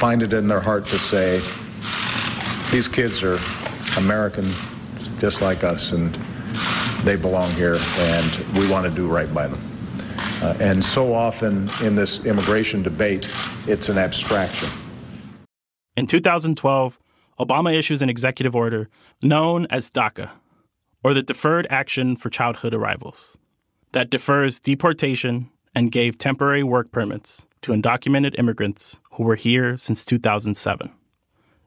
find 0.00 0.22
it 0.22 0.32
in 0.32 0.48
their 0.48 0.60
heart 0.60 0.84
to 0.86 0.98
say, 0.98 1.40
these 2.70 2.88
kids 2.88 3.22
are 3.22 3.38
American 3.96 4.48
just 5.18 5.42
like 5.42 5.64
us 5.64 5.92
and 5.92 6.14
they 7.04 7.16
belong 7.16 7.50
here 7.52 7.78
and 7.98 8.56
we 8.56 8.68
want 8.70 8.86
to 8.86 8.94
do 8.94 9.08
right 9.08 9.32
by 9.34 9.46
them. 9.46 9.60
Uh, 10.42 10.56
and 10.60 10.82
so 10.82 11.12
often 11.12 11.68
in 11.82 11.94
this 11.94 12.24
immigration 12.24 12.82
debate, 12.82 13.30
it's 13.66 13.88
an 13.88 13.98
abstraction. 13.98 14.68
In 15.96 16.06
2012, 16.06 16.98
Obama 17.38 17.74
issues 17.74 18.00
an 18.00 18.08
executive 18.08 18.54
order 18.54 18.88
known 19.22 19.66
as 19.70 19.90
DACA, 19.90 20.30
or 21.02 21.14
the 21.14 21.22
Deferred 21.22 21.66
Action 21.70 22.16
for 22.16 22.30
Childhood 22.30 22.74
Arrivals, 22.74 23.36
that 23.92 24.10
defers 24.10 24.60
deportation 24.60 25.50
and 25.74 25.92
gave 25.92 26.18
temporary 26.18 26.62
work 26.62 26.90
permits 26.90 27.46
to 27.62 27.72
undocumented 27.72 28.38
immigrants 28.38 28.98
who 29.12 29.24
were 29.24 29.36
here 29.36 29.76
since 29.76 30.04
2007. 30.04 30.90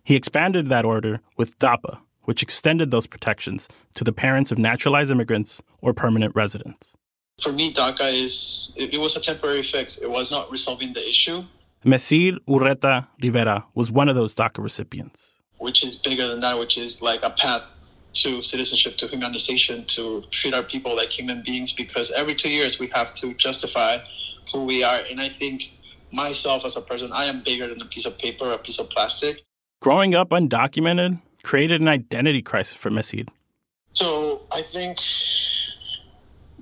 He 0.04 0.16
expanded 0.16 0.68
that 0.68 0.86
order 0.86 1.22
with 1.38 1.58
DAPA, 1.60 2.00
which 2.24 2.44
extended 2.44 2.92
those 2.92 3.08
protections 3.08 3.68
to 3.96 4.04
the 4.04 4.14
parents 4.14 4.52
of 4.52 4.58
naturalized 4.58 5.12
immigrants 5.12 5.62
or 5.82 5.94
permanent 5.94 6.36
residents. 6.36 6.94
For 7.42 7.52
me, 7.52 7.74
DACA 7.74 8.14
is 8.14 8.74
it, 8.78 8.94
it 8.94 8.98
was 8.98 9.16
a 9.16 9.22
temporary 9.22 9.64
fix. 9.64 9.98
It 9.98 10.10
was 10.10 10.32
not 10.32 10.52
resolving 10.52 10.94
the 10.94 11.08
issue. 11.08 11.44
Mesir 11.86 12.38
Urreta 12.48 13.08
Rivera 13.22 13.66
was 13.76 13.92
one 13.92 14.08
of 14.08 14.16
those 14.16 14.36
DACA 14.36 14.64
recipients. 14.64 15.40
Which 15.58 15.84
is 15.84 15.96
bigger 15.96 16.28
than 16.28 16.40
that, 16.42 16.60
which 16.60 16.78
is 16.78 17.02
like 17.02 17.24
a 17.24 17.30
path 17.30 17.64
to 18.14 18.42
citizenship, 18.42 18.98
to 18.98 19.08
humanization, 19.08 19.88
to 19.88 20.24
treat 20.30 20.54
our 20.54 20.64
people 20.64 20.96
like 20.96 21.12
human 21.12 21.42
beings, 21.42 21.72
because 21.72 22.12
every 22.12 22.36
two 22.36 22.50
years 22.50 22.80
we 22.80 22.88
have 22.94 23.14
to 23.16 23.34
justify 23.36 23.98
who 24.52 24.64
we 24.66 24.84
are. 24.84 25.02
And 25.10 25.20
I 25.20 25.30
think 25.30 25.72
myself 26.12 26.64
as 26.66 26.76
a 26.76 26.82
person, 26.82 27.12
I 27.12 27.26
am 27.26 27.44
bigger 27.44 27.68
than 27.68 27.82
a 27.82 27.86
piece 27.86 28.06
of 28.06 28.18
paper, 28.18 28.52
a 28.52 28.58
piece 28.58 28.80
of 28.80 28.90
plastic. 28.90 29.42
Growing 29.82 30.16
up 30.16 30.30
undocumented 30.30 31.20
created 31.44 31.82
an 31.82 31.88
identity 31.88 32.42
crisis 32.42 32.76
for 32.76 32.90
Mesir. 32.90 33.28
So 33.94 34.44
I 34.52 34.62
think 34.62 35.00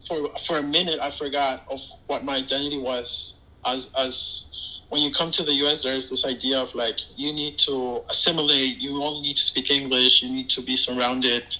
for 0.07 0.29
for 0.45 0.57
a 0.57 0.63
minute 0.63 0.99
I 0.99 1.11
forgot 1.11 1.65
of 1.69 1.79
what 2.07 2.25
my 2.25 2.37
identity 2.37 2.79
was 2.79 3.35
as 3.65 3.91
as 3.95 4.70
when 4.91 5.01
you 5.01 5.09
come 5.09 5.31
to 5.31 5.43
the 5.43 5.53
US 5.65 5.83
there's 5.83 6.09
this 6.09 6.25
idea 6.25 6.59
of 6.59 6.75
like 6.75 6.97
you 7.15 7.31
need 7.31 7.57
to 7.59 8.03
assimilate, 8.09 8.77
you 8.77 9.01
only 9.01 9.21
need 9.21 9.37
to 9.37 9.43
speak 9.43 9.71
English, 9.71 10.21
you 10.21 10.29
need 10.29 10.49
to 10.49 10.61
be 10.61 10.75
surrounded 10.75 11.55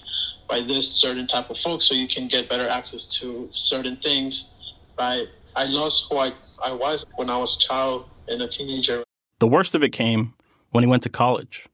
by 0.46 0.60
this 0.60 0.86
certain 0.86 1.26
type 1.26 1.48
of 1.48 1.56
folks 1.56 1.86
so 1.86 1.94
you 1.94 2.06
can 2.06 2.28
get 2.28 2.50
better 2.50 2.68
access 2.68 3.08
to 3.20 3.48
certain 3.52 3.96
things. 3.96 4.50
Right? 4.98 5.28
I 5.56 5.64
lost 5.64 6.08
who 6.10 6.18
I, 6.18 6.32
I 6.62 6.72
was 6.72 7.06
when 7.16 7.30
I 7.30 7.38
was 7.38 7.56
a 7.56 7.60
child 7.66 8.10
and 8.28 8.42
a 8.42 8.48
teenager. 8.48 9.02
The 9.38 9.48
worst 9.48 9.74
of 9.74 9.82
it 9.82 9.92
came 9.92 10.34
when 10.70 10.84
he 10.84 10.88
went 10.88 11.02
to 11.04 11.08
college 11.08 11.66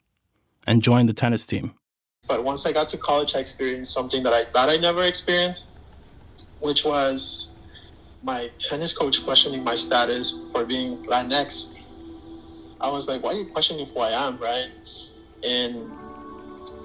and 0.64 0.81
joined 0.81 1.09
the 1.09 1.12
tennis 1.12 1.44
team. 1.44 1.75
But 2.29 2.44
once 2.44 2.66
I 2.66 2.73
got 2.73 2.88
to 2.90 2.99
college, 2.99 3.35
I 3.35 3.40
experienced 3.40 3.92
something 3.92 4.23
that 4.23 4.33
I 4.33 4.44
thought 4.44 4.68
I 4.68 4.77
never 4.77 5.03
experienced, 5.03 5.66
which 6.61 6.85
was 6.85 7.58
my 8.22 8.50
tennis 8.59 8.92
coach 8.92 9.24
questioning 9.24 9.62
my 9.62 9.74
status 9.74 10.44
for 10.52 10.64
being 10.64 11.04
Latinx. 11.07 11.74
I 12.81 12.90
was 12.90 13.09
like, 13.09 13.22
why 13.22 13.33
are 13.33 13.38
you 13.38 13.46
questioning 13.46 13.87
who 13.87 14.00
I 14.00 14.11
am, 14.11 14.38
right? 14.38 14.68
And 15.42 15.90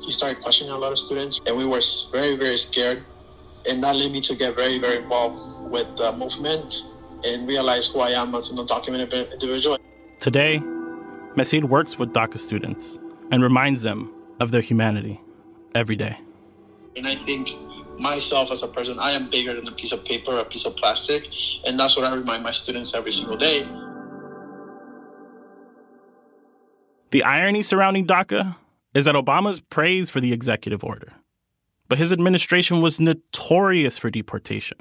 he 0.02 0.12
started 0.12 0.42
questioning 0.42 0.74
a 0.74 0.78
lot 0.78 0.92
of 0.92 1.00
students, 1.00 1.40
and 1.46 1.56
we 1.58 1.66
were 1.66 1.82
very, 2.12 2.36
very 2.36 2.58
scared. 2.58 3.04
And 3.68 3.82
that 3.84 3.96
led 3.96 4.12
me 4.12 4.22
to 4.22 4.36
get 4.36 4.56
very, 4.56 4.78
very 4.80 4.98
involved 4.98 5.72
with 5.72 5.88
the 5.98 6.12
movement 6.12 6.84
and 7.24 7.48
realize 7.48 7.88
who 7.88 8.02
I 8.02 8.10
am 8.10 8.36
as 8.36 8.52
an 8.52 8.58
undocumented 8.58 9.32
individual. 9.32 9.78
Today, 10.20 10.60
Mesir 11.38 11.64
works 11.64 11.98
with 11.98 12.12
DACA 12.14 12.38
students 12.38 13.00
and 13.32 13.42
reminds 13.42 13.82
them 13.82 14.14
of 14.40 14.52
their 14.52 14.62
humanity 14.62 15.22
every 15.74 15.96
day. 15.96 16.18
And 16.96 17.08
I 17.08 17.16
think 17.16 17.50
myself 18.00 18.52
as 18.52 18.64
a 18.64 18.68
person, 18.68 19.00
I 19.00 19.12
am 19.12 19.30
bigger 19.30 19.54
than 19.54 19.68
a 19.68 19.72
piece 19.72 19.92
of 19.92 20.04
paper, 20.06 20.38
a 20.38 20.46
piece 20.46 20.66
of 20.66 20.76
plastic. 20.76 21.26
And 21.66 21.80
that's 21.80 21.96
what 21.96 22.06
I 22.06 22.14
remind 22.14 22.44
my 22.44 22.52
students 22.52 22.94
every 22.94 23.12
single 23.12 23.38
day. 23.38 23.68
The 27.12 27.24
irony 27.24 27.62
surrounding 27.62 28.08
DACA 28.08 28.56
is 28.94 29.06
that 29.06 29.16
Obama's 29.16 29.60
praised 29.60 30.12
for 30.12 30.20
the 30.20 30.34
executive 30.34 30.84
order, 30.84 31.14
but 31.88 31.98
his 31.98 32.12
administration 32.12 32.82
was 32.82 33.00
notorious 33.00 33.98
for 33.98 34.10
deportation. 34.10 34.78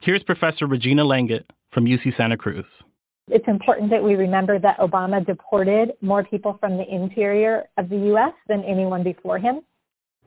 Here's 0.00 0.22
Professor 0.22 0.66
Regina 0.66 1.04
Langhout 1.04 1.44
from 1.66 1.86
UC 1.86 2.12
Santa 2.12 2.36
Cruz. 2.36 2.84
It's 3.28 3.48
important 3.48 3.90
that 3.90 4.02
we 4.04 4.14
remember 4.14 4.60
that 4.60 4.78
Obama 4.78 5.24
deported 5.26 5.92
more 6.00 6.22
people 6.22 6.56
from 6.60 6.76
the 6.76 6.86
interior 6.88 7.64
of 7.76 7.88
the 7.88 7.96
U.S. 7.96 8.32
than 8.46 8.62
anyone 8.62 9.02
before 9.02 9.38
him. 9.38 9.62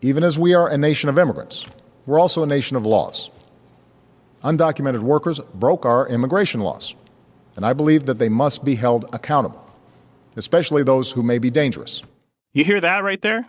Even 0.01 0.23
as 0.23 0.37
we 0.37 0.53
are 0.53 0.69
a 0.69 0.77
nation 0.77 1.07
of 1.07 1.17
immigrants, 1.17 1.65
we're 2.09 2.19
also 2.19 2.41
a 2.41 2.47
nation 2.47 2.75
of 2.75 2.87
laws. 2.87 3.29
Undocumented 4.43 5.01
workers 5.01 5.39
broke 5.53 5.85
our 5.85 6.07
immigration 6.07 6.59
laws, 6.59 6.95
and 7.55 7.63
I 7.63 7.73
believe 7.73 8.07
that 8.07 8.17
they 8.17 8.29
must 8.29 8.65
be 8.65 8.73
held 8.73 9.05
accountable, 9.13 9.63
especially 10.35 10.81
those 10.81 11.11
who 11.11 11.21
may 11.21 11.37
be 11.37 11.51
dangerous. 11.51 12.01
You 12.51 12.65
hear 12.65 12.81
that 12.81 13.03
right 13.03 13.21
there? 13.21 13.45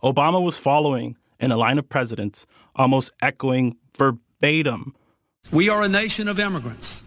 Obama 0.00 0.40
was 0.40 0.56
following 0.56 1.16
in 1.40 1.50
a 1.50 1.56
line 1.56 1.76
of 1.76 1.88
presidents, 1.88 2.46
almost 2.76 3.10
echoing 3.20 3.76
verbatim. 3.98 4.94
We 5.50 5.68
are 5.68 5.82
a 5.82 5.88
nation 5.88 6.28
of 6.28 6.38
immigrants, 6.38 7.02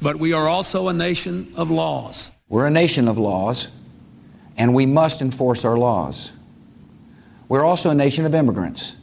but 0.00 0.16
we 0.20 0.32
are 0.32 0.46
also 0.46 0.86
a 0.86 0.92
nation 0.92 1.52
of 1.56 1.68
laws. 1.68 2.30
We're 2.48 2.68
a 2.68 2.70
nation 2.70 3.08
of 3.08 3.18
laws, 3.18 3.70
and 4.56 4.72
we 4.72 4.86
must 4.86 5.20
enforce 5.20 5.64
our 5.64 5.76
laws. 5.76 6.30
We're 7.48 7.64
also 7.64 7.90
a 7.90 7.94
nation 7.94 8.24
of 8.24 8.36
immigrants. 8.36 8.94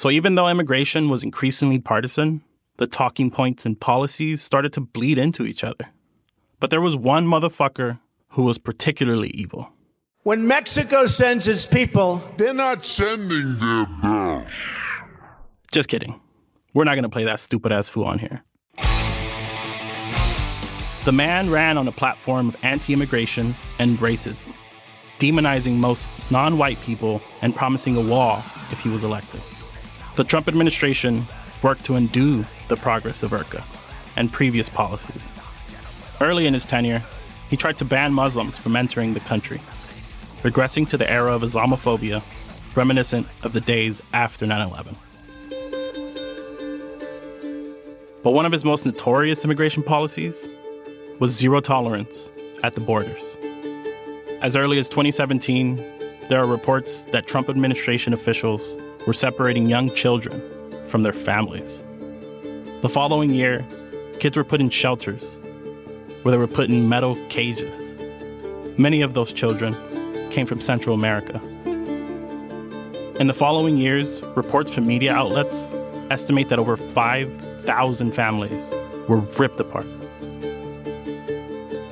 So 0.00 0.08
even 0.08 0.34
though 0.34 0.48
immigration 0.48 1.10
was 1.10 1.22
increasingly 1.22 1.78
partisan, 1.78 2.40
the 2.78 2.86
talking 2.86 3.30
points 3.30 3.66
and 3.66 3.78
policies 3.78 4.40
started 4.40 4.72
to 4.72 4.80
bleed 4.80 5.18
into 5.18 5.44
each 5.44 5.62
other. 5.62 5.88
But 6.58 6.70
there 6.70 6.80
was 6.80 6.96
one 6.96 7.26
motherfucker 7.26 7.98
who 8.28 8.44
was 8.44 8.56
particularly 8.56 9.28
evil. 9.34 9.68
When 10.22 10.48
Mexico 10.48 11.04
sends 11.04 11.46
its 11.46 11.66
people, 11.66 12.22
they're 12.38 12.54
not 12.54 12.86
sending 12.86 13.58
their 13.58 13.86
best. 14.00 14.54
Just 15.70 15.90
kidding. 15.90 16.18
We're 16.72 16.84
not 16.84 16.94
going 16.94 17.02
to 17.02 17.10
play 17.10 17.24
that 17.24 17.38
stupid 17.38 17.70
ass 17.70 17.90
fool 17.90 18.06
on 18.06 18.20
here. 18.20 18.42
The 21.04 21.12
man 21.12 21.50
ran 21.50 21.76
on 21.76 21.86
a 21.86 21.92
platform 21.92 22.48
of 22.48 22.56
anti 22.62 22.94
immigration 22.94 23.54
and 23.78 23.98
racism, 23.98 24.54
demonizing 25.18 25.74
most 25.74 26.08
non 26.30 26.56
white 26.56 26.80
people 26.80 27.20
and 27.42 27.54
promising 27.54 27.98
a 27.98 28.00
wall 28.00 28.42
if 28.70 28.80
he 28.80 28.88
was 28.88 29.04
elected. 29.04 29.42
The 30.16 30.24
Trump 30.24 30.48
administration 30.48 31.26
worked 31.62 31.84
to 31.84 31.94
undo 31.94 32.44
the 32.68 32.76
progress 32.76 33.22
of 33.22 33.30
IRCA 33.30 33.64
and 34.16 34.32
previous 34.32 34.68
policies. 34.68 35.32
Early 36.20 36.46
in 36.46 36.54
his 36.54 36.66
tenure, 36.66 37.02
he 37.48 37.56
tried 37.56 37.78
to 37.78 37.84
ban 37.84 38.12
Muslims 38.12 38.56
from 38.56 38.76
entering 38.76 39.14
the 39.14 39.20
country 39.20 39.60
regressing 40.42 40.88
to 40.88 40.96
the 40.96 41.10
era 41.10 41.34
of 41.34 41.42
Islamophobia, 41.42 42.22
reminiscent 42.74 43.26
of 43.42 43.52
the 43.52 43.60
days 43.60 44.00
after 44.12 44.46
9 44.46 44.68
11. 44.68 44.96
But 48.22 48.32
one 48.32 48.46
of 48.46 48.52
his 48.52 48.64
most 48.64 48.84
notorious 48.84 49.44
immigration 49.44 49.82
policies 49.82 50.46
was 51.18 51.32
zero 51.32 51.60
tolerance 51.60 52.28
at 52.62 52.74
the 52.74 52.80
borders. 52.80 53.20
As 54.42 54.56
early 54.56 54.78
as 54.78 54.88
2017, 54.88 55.76
there 56.28 56.40
are 56.40 56.46
reports 56.46 57.02
that 57.12 57.26
Trump 57.26 57.48
administration 57.48 58.12
officials 58.12 58.76
were 59.06 59.12
separating 59.12 59.68
young 59.68 59.92
children 59.94 60.42
from 60.88 61.02
their 61.02 61.12
families. 61.12 61.80
The 62.82 62.88
following 62.88 63.30
year, 63.30 63.64
kids 64.18 64.36
were 64.36 64.44
put 64.44 64.60
in 64.60 64.70
shelters 64.70 65.38
where 66.22 66.32
they 66.32 66.38
were 66.38 66.46
put 66.46 66.68
in 66.68 66.88
metal 66.88 67.16
cages. 67.28 67.94
Many 68.78 69.02
of 69.02 69.14
those 69.14 69.32
children 69.32 69.74
came 70.30 70.46
from 70.46 70.60
Central 70.60 70.94
America. 70.94 71.40
In 73.18 73.26
the 73.26 73.34
following 73.34 73.76
years, 73.76 74.22
reports 74.36 74.72
from 74.72 74.86
media 74.86 75.12
outlets 75.12 75.68
estimate 76.10 76.48
that 76.48 76.58
over 76.58 76.76
5,000 76.76 78.12
families 78.12 78.70
were 79.08 79.18
ripped 79.38 79.60
apart. 79.60 79.86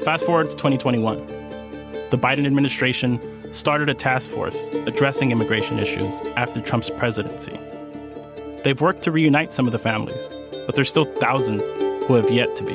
Fast 0.05 0.25
forward 0.25 0.44
to 0.44 0.53
2021. 0.53 1.27
The 2.11 2.16
Biden 2.16 2.47
administration 2.47 3.21
started 3.50 3.88
a 3.88 3.94
task 3.94 4.30
force 4.30 4.56
addressing 4.87 5.30
immigration 5.30 5.78
issues 5.78 6.20
after 6.37 6.61
Trump's 6.61 6.90
presidency. 6.90 7.58
They've 8.64 8.80
worked 8.80 9.02
to 9.02 9.12
reunite 9.12 9.52
some 9.52 9.66
of 9.66 9.72
the 9.72 9.78
families, 9.78 10.18
but 10.66 10.74
there's 10.74 10.90
still 10.90 11.04
thousands 11.16 11.62
who 12.04 12.14
have 12.14 12.30
yet 12.30 12.54
to 12.56 12.64
be. 12.64 12.74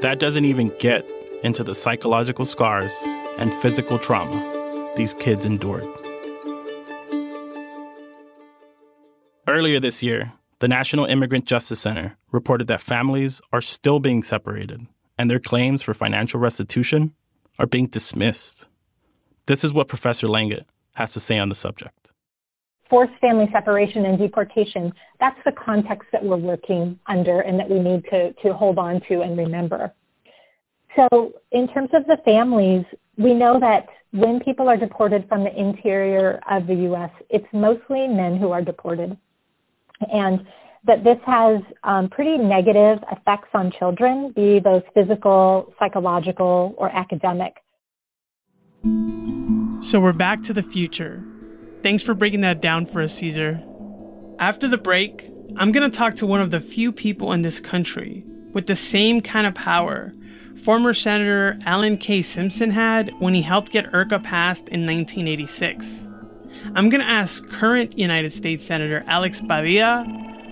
That 0.00 0.18
doesn't 0.18 0.44
even 0.44 0.72
get 0.78 1.08
into 1.42 1.62
the 1.62 1.74
psychological 1.74 2.46
scars 2.46 2.92
and 3.38 3.52
physical 3.54 3.98
trauma 3.98 4.92
these 4.96 5.14
kids 5.14 5.44
endured. 5.44 5.84
Earlier 9.46 9.80
this 9.80 10.02
year, 10.02 10.32
the 10.60 10.68
National 10.68 11.04
Immigrant 11.04 11.44
Justice 11.44 11.80
Center 11.80 12.16
reported 12.32 12.66
that 12.68 12.80
families 12.80 13.40
are 13.52 13.60
still 13.60 14.00
being 14.00 14.22
separated 14.22 14.86
and 15.18 15.30
their 15.30 15.40
claims 15.40 15.82
for 15.82 15.94
financial 15.94 16.40
restitution 16.40 17.14
are 17.58 17.66
being 17.66 17.86
dismissed. 17.86 18.66
This 19.46 19.64
is 19.64 19.72
what 19.72 19.88
Professor 19.88 20.26
Langhout 20.26 20.64
has 20.94 21.12
to 21.12 21.20
say 21.20 21.38
on 21.38 21.48
the 21.48 21.54
subject. 21.54 22.12
Forced 22.88 23.12
family 23.20 23.46
separation 23.52 24.04
and 24.06 24.18
deportation, 24.18 24.92
that's 25.20 25.38
the 25.44 25.52
context 25.52 26.08
that 26.12 26.22
we're 26.22 26.36
working 26.36 26.98
under 27.06 27.40
and 27.40 27.58
that 27.58 27.68
we 27.68 27.80
need 27.80 28.04
to, 28.10 28.32
to 28.42 28.52
hold 28.52 28.78
on 28.78 29.00
to 29.08 29.22
and 29.22 29.36
remember. 29.36 29.92
So, 30.96 31.32
in 31.50 31.66
terms 31.68 31.90
of 31.92 32.06
the 32.06 32.18
families, 32.24 32.84
we 33.18 33.34
know 33.34 33.58
that 33.58 33.86
when 34.12 34.38
people 34.40 34.68
are 34.68 34.76
deported 34.76 35.26
from 35.28 35.42
the 35.42 35.50
interior 35.58 36.40
of 36.48 36.68
the 36.68 36.74
U.S., 36.74 37.10
it's 37.30 37.46
mostly 37.52 38.06
men 38.06 38.38
who 38.38 38.50
are 38.50 38.62
deported. 38.62 39.16
And 40.12 40.40
that 40.86 41.02
this 41.02 41.16
has 41.26 41.62
um, 41.82 42.08
pretty 42.10 42.36
negative 42.36 42.98
effects 43.10 43.48
on 43.54 43.72
children, 43.78 44.32
be 44.36 44.60
those 44.62 44.82
physical, 44.94 45.72
psychological, 45.78 46.74
or 46.76 46.90
academic. 46.90 47.54
So 49.82 50.00
we're 50.00 50.12
back 50.12 50.42
to 50.44 50.52
the 50.52 50.62
future. 50.62 51.22
Thanks 51.82 52.02
for 52.02 52.14
breaking 52.14 52.42
that 52.42 52.60
down 52.60 52.86
for 52.86 53.02
us, 53.02 53.14
Cesar. 53.14 53.62
After 54.38 54.68
the 54.68 54.78
break, 54.78 55.30
I'm 55.56 55.72
going 55.72 55.90
to 55.90 55.96
talk 55.96 56.16
to 56.16 56.26
one 56.26 56.40
of 56.40 56.50
the 56.50 56.60
few 56.60 56.92
people 56.92 57.32
in 57.32 57.42
this 57.42 57.60
country 57.60 58.24
with 58.52 58.66
the 58.66 58.76
same 58.76 59.20
kind 59.20 59.46
of 59.46 59.54
power 59.54 60.12
former 60.64 60.94
Senator 60.94 61.58
Alan 61.66 61.98
K. 61.98 62.22
Simpson 62.22 62.70
had 62.70 63.10
when 63.18 63.34
he 63.34 63.42
helped 63.42 63.70
get 63.70 63.92
IRCA 63.92 64.22
passed 64.24 64.68
in 64.68 64.86
1986. 64.86 65.86
I'm 66.74 66.88
going 66.88 67.02
to 67.02 67.06
ask 67.06 67.46
current 67.50 67.98
United 67.98 68.32
States 68.32 68.66
Senator 68.66 69.04
Alex 69.06 69.42
Padilla, 69.42 70.04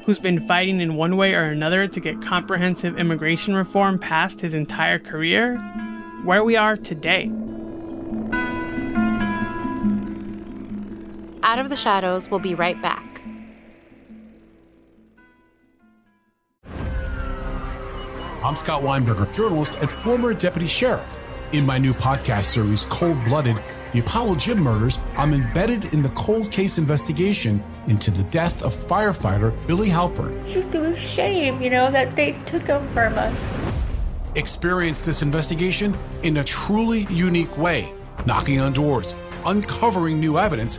who's 0.04 0.18
been 0.18 0.46
fighting 0.46 0.80
in 0.80 0.96
one 0.96 1.16
way 1.16 1.34
or 1.34 1.44
another 1.44 1.88
to 1.88 2.00
get 2.00 2.20
comprehensive 2.20 2.98
immigration 2.98 3.54
reform 3.54 3.98
passed 3.98 4.40
his 4.40 4.52
entire 4.52 4.98
career, 4.98 5.58
where 6.24 6.44
we 6.44 6.56
are 6.56 6.76
today. 6.76 7.30
Out 11.44 11.58
of 11.58 11.70
the 11.70 11.76
Shadows 11.76 12.30
will 12.30 12.38
be 12.38 12.54
right 12.54 12.80
back. 12.80 13.20
I'm 18.44 18.56
Scott 18.56 18.82
Weinberger, 18.82 19.32
journalist 19.34 19.78
and 19.80 19.90
former 19.90 20.34
deputy 20.34 20.66
sheriff. 20.66 21.18
In 21.52 21.66
my 21.66 21.78
new 21.78 21.94
podcast 21.94 22.44
series, 22.44 22.84
Cold 22.86 23.22
Blooded 23.24 23.60
The 23.92 24.00
Apollo 24.00 24.36
Gym 24.36 24.60
Murders, 24.60 24.98
I'm 25.16 25.34
embedded 25.34 25.92
in 25.92 26.02
the 26.02 26.08
cold 26.10 26.50
case 26.50 26.78
investigation 26.78 27.62
into 27.88 28.10
the 28.10 28.24
death 28.24 28.62
of 28.62 28.74
firefighter 28.74 29.54
Billy 29.66 29.88
Halpern. 29.88 30.40
It's 30.42 30.54
just 30.54 30.74
a 30.74 30.96
shame, 30.98 31.60
you 31.60 31.70
know, 31.70 31.90
that 31.90 32.14
they 32.14 32.32
took 32.46 32.66
him 32.66 32.86
from 32.88 33.18
us. 33.18 33.56
Experience 34.34 35.00
this 35.00 35.22
investigation 35.22 35.96
in 36.22 36.36
a 36.38 36.44
truly 36.44 37.06
unique 37.10 37.56
way, 37.58 37.92
knocking 38.26 38.60
on 38.60 38.72
doors, 38.72 39.14
uncovering 39.44 40.18
new 40.18 40.38
evidence, 40.38 40.78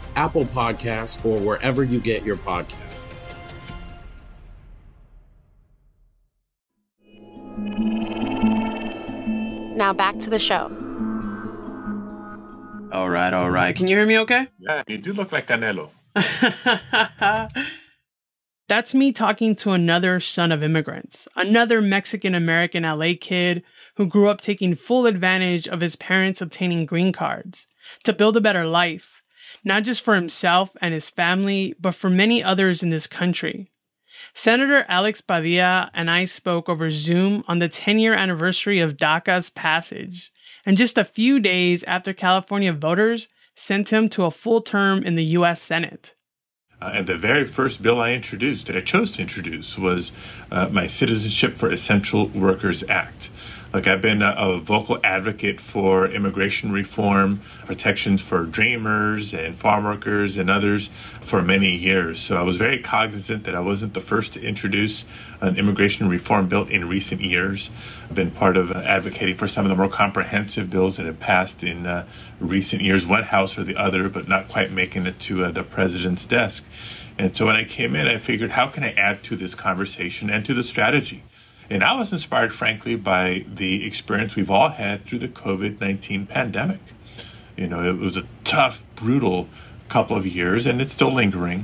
Apple 0.15 0.45
Podcasts, 0.45 1.23
or 1.25 1.39
wherever 1.39 1.83
you 1.83 1.99
get 1.99 2.23
your 2.23 2.37
podcasts. 2.37 2.91
Now 9.75 9.93
back 9.93 10.19
to 10.19 10.29
the 10.29 10.39
show. 10.39 10.71
All 12.91 13.09
right, 13.09 13.33
all 13.33 13.49
right. 13.49 13.75
Can 13.75 13.87
you 13.87 13.95
hear 13.95 14.05
me 14.05 14.19
okay? 14.19 14.47
Yeah, 14.59 14.83
you 14.87 14.97
do 14.97 15.13
look 15.13 15.31
like 15.31 15.47
Canelo. 15.47 15.89
That's 18.67 18.93
me 18.93 19.11
talking 19.11 19.55
to 19.55 19.71
another 19.71 20.19
son 20.19 20.51
of 20.51 20.63
immigrants, 20.63 21.27
another 21.35 21.81
Mexican 21.81 22.35
American 22.35 22.83
LA 22.83 23.13
kid 23.19 23.63
who 23.97 24.05
grew 24.05 24.29
up 24.29 24.41
taking 24.41 24.75
full 24.75 25.05
advantage 25.05 25.67
of 25.67 25.81
his 25.81 25.95
parents 25.95 26.41
obtaining 26.41 26.85
green 26.85 27.11
cards 27.11 27.67
to 28.03 28.13
build 28.13 28.37
a 28.37 28.41
better 28.41 28.65
life, 28.65 29.20
not 29.63 29.83
just 29.83 30.01
for 30.01 30.15
himself 30.15 30.71
and 30.81 30.93
his 30.93 31.09
family, 31.09 31.75
but 31.79 31.95
for 31.95 32.09
many 32.09 32.43
others 32.43 32.81
in 32.81 32.89
this 32.89 33.07
country. 33.07 33.71
Senator 34.33 34.85
Alex 34.87 35.21
Padilla 35.21 35.89
and 35.93 36.09
I 36.09 36.25
spoke 36.25 36.69
over 36.69 36.91
Zoom 36.91 37.43
on 37.47 37.59
the 37.59 37.69
10 37.69 37.99
year 37.99 38.13
anniversary 38.13 38.79
of 38.79 38.97
DACA's 38.97 39.49
passage, 39.49 40.31
and 40.65 40.77
just 40.77 40.97
a 40.97 41.05
few 41.05 41.39
days 41.39 41.83
after 41.83 42.13
California 42.13 42.73
voters 42.73 43.27
sent 43.55 43.91
him 43.91 44.09
to 44.09 44.25
a 44.25 44.31
full 44.31 44.61
term 44.61 45.03
in 45.03 45.15
the 45.15 45.23
U.S. 45.25 45.61
Senate. 45.61 46.13
Uh, 46.81 46.91
and 46.95 47.07
the 47.07 47.17
very 47.17 47.45
first 47.45 47.81
bill 47.81 48.01
I 48.01 48.11
introduced, 48.11 48.67
that 48.67 48.75
I 48.75 48.81
chose 48.81 49.11
to 49.11 49.21
introduce, 49.21 49.77
was 49.77 50.11
uh, 50.51 50.69
my 50.71 50.87
Citizenship 50.87 51.57
for 51.57 51.71
Essential 51.71 52.27
Workers 52.29 52.83
Act. 52.89 53.29
Like 53.73 53.87
I've 53.87 54.01
been 54.01 54.21
a, 54.21 54.35
a, 54.37 54.57
vocal 54.59 54.99
advocate 55.01 55.61
for 55.61 56.05
immigration 56.05 56.73
reform, 56.73 57.39
protections 57.65 58.21
for 58.21 58.43
dreamers 58.43 59.33
and 59.33 59.55
farm 59.55 59.85
workers 59.85 60.35
and 60.35 60.49
others 60.49 60.89
for 61.21 61.41
many 61.41 61.77
years. 61.77 62.19
So 62.19 62.35
I 62.35 62.41
was 62.41 62.57
very 62.57 62.79
cognizant 62.79 63.45
that 63.45 63.55
I 63.55 63.61
wasn't 63.61 63.93
the 63.93 64.01
first 64.01 64.33
to 64.33 64.41
introduce 64.41 65.05
an 65.39 65.55
immigration 65.55 66.09
reform 66.09 66.49
bill 66.49 66.65
in 66.67 66.89
recent 66.89 67.21
years. 67.21 67.69
I've 68.09 68.15
been 68.15 68.31
part 68.31 68.57
of 68.57 68.71
uh, 68.71 68.79
advocating 68.79 69.37
for 69.37 69.47
some 69.47 69.63
of 69.63 69.69
the 69.69 69.75
more 69.77 69.87
comprehensive 69.87 70.69
bills 70.69 70.97
that 70.97 71.05
have 71.05 71.21
passed 71.21 71.63
in 71.63 71.85
uh, 71.85 72.05
recent 72.41 72.81
years, 72.81 73.07
one 73.07 73.23
house 73.23 73.57
or 73.57 73.63
the 73.63 73.77
other, 73.77 74.09
but 74.09 74.27
not 74.27 74.49
quite 74.49 74.71
making 74.71 75.05
it 75.05 75.17
to 75.21 75.45
uh, 75.45 75.51
the 75.51 75.63
president's 75.63 76.25
desk. 76.25 76.65
And 77.17 77.37
so 77.37 77.45
when 77.45 77.55
I 77.55 77.63
came 77.63 77.95
in, 77.95 78.05
I 78.05 78.17
figured, 78.17 78.51
how 78.51 78.67
can 78.67 78.83
I 78.83 78.91
add 78.93 79.23
to 79.23 79.37
this 79.37 79.55
conversation 79.55 80.29
and 80.29 80.43
to 80.45 80.53
the 80.53 80.63
strategy? 80.63 81.23
And 81.71 81.85
I 81.85 81.93
was 81.95 82.11
inspired, 82.11 82.51
frankly, 82.51 82.97
by 82.97 83.45
the 83.47 83.87
experience 83.87 84.35
we've 84.35 84.51
all 84.51 84.67
had 84.67 85.05
through 85.05 85.19
the 85.19 85.29
COVID 85.29 85.79
19 85.79 86.25
pandemic. 86.25 86.81
You 87.55 87.69
know, 87.69 87.81
it 87.89 87.97
was 87.97 88.17
a 88.17 88.25
tough, 88.43 88.83
brutal 88.97 89.47
couple 89.87 90.17
of 90.17 90.27
years, 90.27 90.65
and 90.65 90.81
it's 90.81 90.91
still 90.91 91.13
lingering. 91.13 91.63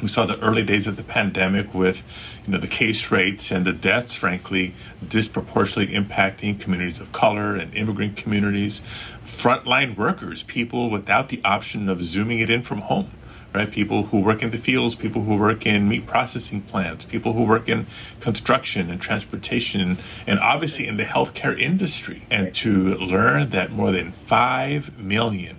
We 0.00 0.06
saw 0.06 0.26
the 0.26 0.38
early 0.38 0.62
days 0.62 0.86
of 0.86 0.96
the 0.96 1.02
pandemic 1.02 1.74
with, 1.74 2.04
you 2.44 2.52
know, 2.52 2.58
the 2.58 2.68
case 2.68 3.10
rates 3.10 3.50
and 3.50 3.66
the 3.66 3.72
deaths, 3.72 4.14
frankly, 4.14 4.76
disproportionately 5.08 5.92
impacting 5.92 6.60
communities 6.60 7.00
of 7.00 7.10
color 7.10 7.56
and 7.56 7.74
immigrant 7.74 8.16
communities, 8.16 8.80
frontline 9.24 9.96
workers, 9.96 10.44
people 10.44 10.88
without 10.88 11.30
the 11.30 11.40
option 11.44 11.88
of 11.88 12.00
zooming 12.00 12.38
it 12.38 12.48
in 12.48 12.62
from 12.62 12.78
home 12.82 13.10
right? 13.56 13.70
People 13.70 14.04
who 14.04 14.20
work 14.20 14.42
in 14.42 14.50
the 14.50 14.58
fields, 14.58 14.94
people 14.94 15.22
who 15.22 15.36
work 15.36 15.66
in 15.66 15.88
meat 15.88 16.06
processing 16.06 16.60
plants, 16.60 17.06
people 17.06 17.32
who 17.32 17.42
work 17.42 17.68
in 17.68 17.86
construction 18.20 18.90
and 18.90 19.00
transportation, 19.00 19.98
and 20.26 20.38
obviously 20.38 20.86
in 20.86 20.98
the 20.98 21.04
healthcare 21.04 21.58
industry. 21.58 22.26
And 22.30 22.54
to 22.56 22.94
learn 22.96 23.48
that 23.50 23.72
more 23.72 23.90
than 23.90 24.12
5 24.12 24.98
million 24.98 25.56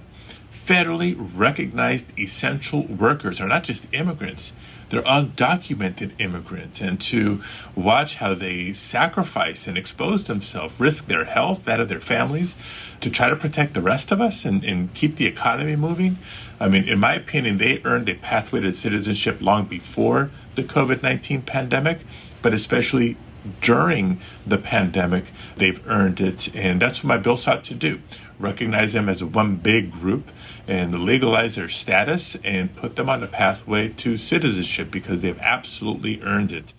federally 0.67 1.15
recognized 1.33 2.05
essential 2.19 2.83
workers 2.87 3.39
are 3.39 3.47
not 3.47 3.63
just 3.63 3.87
immigrants, 3.93 4.51
they're 4.89 5.01
undocumented 5.01 6.11
immigrants, 6.19 6.81
and 6.81 6.99
to 6.99 7.41
watch 7.73 8.15
how 8.15 8.33
they 8.33 8.73
sacrifice 8.73 9.65
and 9.65 9.77
expose 9.77 10.25
themselves, 10.25 10.77
risk 10.79 11.07
their 11.07 11.25
health, 11.25 11.63
that 11.65 11.79
of 11.79 11.87
their 11.87 12.01
families, 12.01 12.55
to 12.99 13.09
try 13.09 13.29
to 13.29 13.35
protect 13.35 13.73
the 13.73 13.81
rest 13.81 14.11
of 14.11 14.19
us 14.19 14.43
and, 14.43 14.63
and 14.63 14.93
keep 14.93 15.15
the 15.15 15.25
economy 15.25 15.75
moving. 15.75 16.17
I 16.59 16.67
mean, 16.67 16.83
in 16.85 16.99
my 16.99 17.13
opinion, 17.13 17.57
they 17.57 17.81
earned 17.83 18.09
a 18.09 18.15
pathway 18.15 18.61
to 18.61 18.73
citizenship 18.73 19.37
long 19.41 19.65
before 19.65 20.31
the 20.55 20.63
COVID 20.63 21.03
19 21.03 21.43
pandemic, 21.43 21.99
but 22.41 22.53
especially 22.53 23.17
during 23.61 24.19
the 24.45 24.57
pandemic, 24.57 25.31
they've 25.55 25.85
earned 25.87 26.19
it. 26.19 26.53
And 26.55 26.81
that's 26.81 27.03
what 27.03 27.07
my 27.07 27.17
bill 27.17 27.37
sought 27.37 27.63
to 27.65 27.73
do 27.73 28.01
recognize 28.39 28.93
them 28.93 29.09
as 29.09 29.23
one 29.23 29.55
big 29.55 29.91
group 29.91 30.31
and 30.67 31.03
legalize 31.03 31.55
their 31.55 31.69
status 31.69 32.35
and 32.43 32.73
put 32.75 32.95
them 32.95 33.09
on 33.09 33.23
a 33.23 33.27
pathway 33.27 33.89
to 33.89 34.17
citizenship 34.17 34.91
because 34.91 35.21
they've 35.21 35.39
absolutely 35.39 36.21
earned 36.21 36.51
it. 36.51 36.73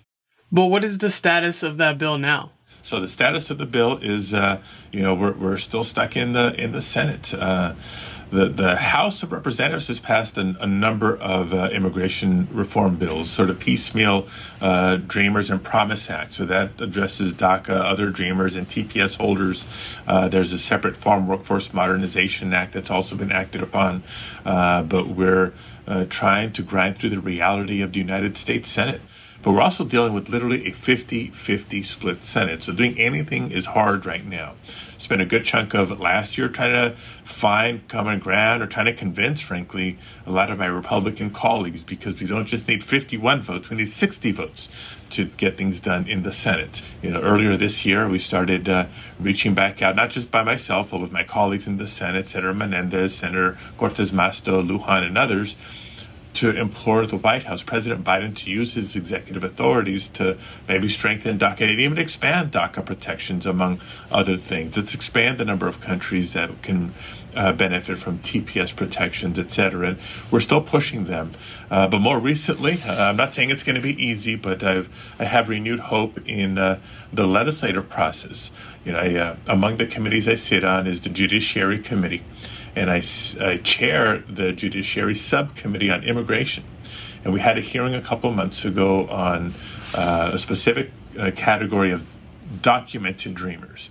But 0.51 0.65
what 0.65 0.83
is 0.83 0.97
the 0.97 1.11
status 1.11 1.63
of 1.63 1.77
that 1.77 1.97
bill 1.97 2.17
now? 2.17 2.51
So 2.81 2.99
the 2.99 3.07
status 3.07 3.49
of 3.49 3.57
the 3.57 3.65
bill 3.65 3.97
is, 3.97 4.33
uh, 4.33 4.61
you 4.91 5.01
know, 5.01 5.13
we're, 5.13 5.33
we're 5.33 5.57
still 5.57 5.83
stuck 5.83 6.15
in 6.15 6.31
the 6.31 6.53
in 6.55 6.71
the 6.71 6.81
Senate. 6.81 7.33
Uh, 7.33 7.75
the, 8.31 8.47
the 8.47 8.75
House 8.75 9.23
of 9.23 9.31
Representatives 9.31 9.87
has 9.87 9.99
passed 9.99 10.37
a, 10.37 10.55
a 10.59 10.67
number 10.67 11.17
of 11.17 11.53
uh, 11.53 11.69
immigration 11.71 12.47
reform 12.51 12.95
bills, 12.95 13.29
sort 13.29 13.49
of 13.49 13.59
piecemeal 13.59 14.27
uh, 14.61 14.97
Dreamers 14.97 15.49
and 15.49 15.63
Promise 15.63 16.09
Act. 16.09 16.33
So 16.33 16.45
that 16.45 16.79
addresses 16.79 17.33
DACA, 17.33 17.69
other 17.69 18.09
Dreamers, 18.09 18.55
and 18.55 18.67
TPS 18.67 19.17
holders. 19.17 19.65
Uh, 20.07 20.27
there's 20.27 20.53
a 20.53 20.59
separate 20.59 20.95
Farm 20.95 21.27
Workforce 21.27 21.73
Modernization 21.73 22.53
Act 22.53 22.73
that's 22.73 22.91
also 22.91 23.15
been 23.15 23.31
acted 23.31 23.61
upon. 23.61 24.03
Uh, 24.45 24.83
but 24.83 25.07
we're 25.07 25.53
uh, 25.87 26.05
trying 26.09 26.51
to 26.53 26.61
grind 26.61 26.97
through 26.97 27.09
the 27.09 27.19
reality 27.19 27.81
of 27.81 27.93
the 27.93 27.99
United 27.99 28.37
States 28.37 28.69
Senate. 28.69 29.01
But 29.41 29.53
we're 29.53 29.61
also 29.61 29.85
dealing 29.85 30.13
with 30.13 30.27
literally 30.27 30.67
a 30.67 30.71
50 30.71 31.27
50 31.27 31.83
split 31.83 32.23
Senate. 32.23 32.63
So 32.63 32.73
doing 32.73 32.99
anything 32.99 33.51
is 33.51 33.67
hard 33.67 34.05
right 34.05 34.25
now. 34.25 34.55
Spent 34.97 35.21
a 35.21 35.25
good 35.25 35.45
chunk 35.45 35.73
of 35.73 35.97
last 35.97 36.37
year 36.37 36.49
trying 36.49 36.73
to 36.73 36.97
find 37.23 37.87
common 37.87 38.19
ground 38.19 38.61
or 38.61 38.67
trying 38.67 38.87
to 38.87 38.93
convince, 38.93 39.41
frankly, 39.41 39.97
a 40.25 40.31
lot 40.31 40.51
of 40.51 40.57
my 40.57 40.65
Republican 40.65 41.29
colleagues 41.29 41.83
because 41.83 42.19
we 42.19 42.27
don't 42.27 42.45
just 42.45 42.67
need 42.67 42.83
51 42.83 43.39
votes, 43.39 43.69
we 43.69 43.77
need 43.77 43.89
60 43.89 44.33
votes 44.33 44.67
to 45.11 45.25
get 45.25 45.57
things 45.57 45.79
done 45.79 46.05
in 46.05 46.23
the 46.23 46.33
Senate. 46.33 46.81
You 47.01 47.11
know, 47.11 47.21
earlier 47.21 47.55
this 47.55 47.85
year, 47.85 48.09
we 48.09 48.19
started 48.19 48.67
uh, 48.67 48.87
reaching 49.19 49.53
back 49.53 49.81
out, 49.81 49.95
not 49.95 50.09
just 50.09 50.29
by 50.29 50.43
myself, 50.43 50.91
but 50.91 50.99
with 50.99 51.13
my 51.13 51.23
colleagues 51.23 51.65
in 51.65 51.77
the 51.77 51.87
Senate, 51.87 52.27
Senator 52.27 52.53
Menendez, 52.53 53.15
Senator 53.15 53.57
Cortez 53.77 54.11
Masto, 54.11 54.67
Lujan, 54.67 55.03
and 55.05 55.17
others 55.17 55.55
to 56.39 56.57
implore 56.57 57.05
the 57.05 57.17
White 57.17 57.43
House, 57.43 57.63
President 57.63 58.05
Biden, 58.05 58.33
to 58.33 58.49
use 58.49 58.73
his 58.73 58.95
executive 58.95 59.43
authorities 59.43 60.07
to 60.07 60.37
maybe 60.69 60.87
strengthen 60.87 61.37
DACA 61.37 61.69
and 61.69 61.81
even 61.81 61.97
expand 61.97 62.53
DACA 62.53 62.85
protections, 62.85 63.45
among 63.45 63.81
other 64.09 64.37
things. 64.37 64.77
Let's 64.77 64.95
expand 64.95 65.37
the 65.37 65.43
number 65.43 65.67
of 65.67 65.81
countries 65.81 66.31
that 66.31 66.61
can 66.61 66.93
uh, 67.35 67.51
benefit 67.51 67.97
from 67.97 68.19
TPS 68.19 68.73
protections, 68.73 69.37
et 69.37 69.49
cetera. 69.49 69.89
And 69.89 69.99
we're 70.31 70.39
still 70.39 70.61
pushing 70.61 71.05
them. 71.05 71.33
Uh, 71.69 71.89
but 71.89 71.99
more 71.99 72.19
recently, 72.19 72.79
uh, 72.85 73.09
I'm 73.09 73.17
not 73.17 73.33
saying 73.33 73.49
it's 73.49 73.63
going 73.63 73.75
to 73.75 73.81
be 73.81 74.01
easy, 74.01 74.37
but 74.37 74.63
I've, 74.63 74.89
I 75.19 75.25
have 75.25 75.49
renewed 75.49 75.81
hope 75.81 76.25
in 76.25 76.57
uh, 76.57 76.79
the 77.11 77.27
legislative 77.27 77.89
process. 77.89 78.49
You 78.85 78.93
know, 78.93 78.99
I, 78.99 79.15
uh, 79.15 79.35
among 79.45 79.75
the 79.75 79.85
committees 79.85 80.25
I 80.25 80.35
sit 80.35 80.63
on 80.63 80.87
is 80.87 81.01
the 81.01 81.09
Judiciary 81.09 81.79
Committee 81.79 82.23
and 82.79 82.89
I, 82.89 83.01
I 83.45 83.57
chair 83.57 84.19
the 84.19 84.53
Judiciary 84.53 85.13
Subcommittee 85.13 85.91
on 85.91 86.01
Immigration. 86.01 86.63
And 87.25 87.33
we 87.33 87.41
had 87.41 87.57
a 87.57 87.61
hearing 87.61 87.93
a 87.93 88.01
couple 88.01 88.31
months 88.31 88.63
ago 88.63 89.05
on 89.07 89.53
uh, 89.93 90.31
a 90.33 90.39
specific 90.39 90.91
uh, 91.19 91.31
category 91.35 91.91
of 91.91 92.05
documented 92.61 93.35
dreamers. 93.35 93.89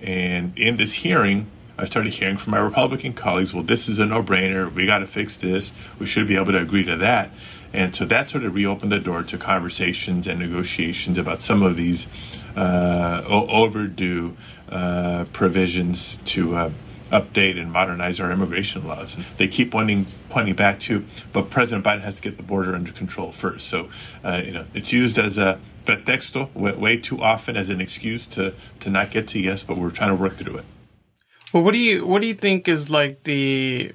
And 0.00 0.56
in 0.56 0.78
this 0.78 0.94
hearing, 0.94 1.48
I 1.76 1.84
started 1.84 2.14
hearing 2.14 2.38
from 2.38 2.52
my 2.52 2.60
Republican 2.60 3.12
colleagues, 3.12 3.52
well, 3.52 3.62
this 3.62 3.90
is 3.90 3.98
a 3.98 4.06
no 4.06 4.22
brainer. 4.22 4.72
We 4.72 4.86
got 4.86 4.98
to 4.98 5.06
fix 5.06 5.36
this. 5.36 5.74
We 5.98 6.06
should 6.06 6.26
be 6.26 6.36
able 6.36 6.52
to 6.52 6.60
agree 6.60 6.84
to 6.84 6.96
that. 6.96 7.32
And 7.74 7.94
so 7.94 8.06
that 8.06 8.30
sort 8.30 8.44
of 8.44 8.54
reopened 8.54 8.90
the 8.90 9.00
door 9.00 9.22
to 9.22 9.36
conversations 9.36 10.26
and 10.26 10.40
negotiations 10.40 11.18
about 11.18 11.42
some 11.42 11.62
of 11.62 11.76
these 11.76 12.06
uh, 12.56 13.22
overdue 13.28 14.34
uh, 14.70 15.26
provisions 15.30 16.16
to 16.24 16.56
uh, 16.56 16.70
update 17.10 17.60
and 17.60 17.72
modernize 17.72 18.20
our 18.20 18.30
immigration 18.30 18.86
laws. 18.86 19.16
They 19.36 19.48
keep 19.48 19.74
wanting 19.74 20.06
pointing 20.28 20.54
back 20.54 20.78
to, 20.80 21.04
but 21.32 21.50
President 21.50 21.84
Biden 21.84 22.02
has 22.02 22.16
to 22.16 22.22
get 22.22 22.36
the 22.36 22.42
border 22.42 22.74
under 22.74 22.92
control 22.92 23.32
first. 23.32 23.68
So, 23.68 23.88
uh, 24.24 24.42
you 24.44 24.52
know, 24.52 24.66
it's 24.74 24.92
used 24.92 25.18
as 25.18 25.38
a 25.38 25.60
pretexto 25.84 26.52
way 26.54 26.96
too 26.96 27.20
often 27.22 27.56
as 27.56 27.70
an 27.70 27.80
excuse 27.80 28.26
to 28.28 28.54
to 28.80 28.90
not 28.90 29.10
get 29.10 29.28
to 29.28 29.40
yes, 29.40 29.62
but 29.62 29.76
we're 29.76 29.90
trying 29.90 30.10
to 30.10 30.22
work 30.22 30.34
through 30.34 30.58
it. 30.58 30.64
Well, 31.52 31.62
what 31.64 31.72
do 31.72 31.78
you 31.78 32.06
what 32.06 32.20
do 32.20 32.26
you 32.26 32.34
think 32.34 32.68
is 32.68 32.90
like 32.90 33.24
the 33.24 33.92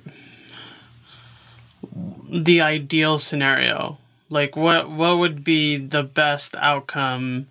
the 2.29 2.61
ideal 2.61 3.17
scenario? 3.17 3.97
Like 4.29 4.55
what 4.55 4.89
what 4.89 5.17
would 5.17 5.43
be 5.43 5.77
the 5.77 6.03
best 6.03 6.55
outcome 6.55 7.47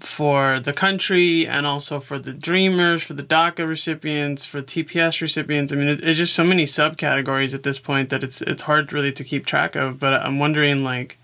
for 0.00 0.60
the 0.60 0.72
country 0.72 1.46
and 1.46 1.66
also 1.66 2.00
for 2.00 2.18
the 2.18 2.32
dreamers, 2.32 3.02
for 3.02 3.14
the 3.14 3.22
DACA 3.22 3.66
recipients, 3.66 4.44
for 4.44 4.62
TPS 4.62 5.20
recipients. 5.20 5.72
I 5.72 5.76
mean, 5.76 5.88
it, 5.88 6.04
it's 6.04 6.18
just 6.18 6.34
so 6.34 6.44
many 6.44 6.64
subcategories 6.64 7.54
at 7.54 7.62
this 7.62 7.78
point 7.78 8.10
that 8.10 8.24
it's 8.24 8.42
it's 8.42 8.62
hard 8.62 8.92
really 8.92 9.12
to 9.12 9.24
keep 9.24 9.46
track 9.46 9.76
of. 9.76 9.98
But 9.98 10.14
I'm 10.14 10.38
wondering, 10.38 10.84
like, 10.84 11.18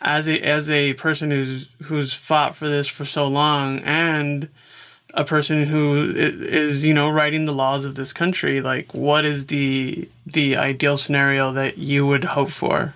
as 0.00 0.28
a 0.28 0.40
as 0.40 0.70
a 0.70 0.94
person 0.94 1.30
who's 1.30 1.68
who's 1.84 2.12
fought 2.12 2.56
for 2.56 2.68
this 2.68 2.86
for 2.86 3.04
so 3.04 3.26
long 3.26 3.80
and 3.80 4.48
a 5.14 5.24
person 5.24 5.66
who 5.66 6.12
is 6.14 6.84
you 6.84 6.94
know 6.94 7.08
writing 7.08 7.46
the 7.46 7.52
laws 7.52 7.84
of 7.84 7.94
this 7.94 8.12
country 8.12 8.60
like 8.60 8.92
what 8.94 9.24
is 9.24 9.46
the 9.46 10.08
the 10.26 10.56
ideal 10.56 10.96
scenario 10.96 11.52
that 11.52 11.78
you 11.78 12.06
would 12.06 12.24
hope 12.24 12.50
for 12.50 12.94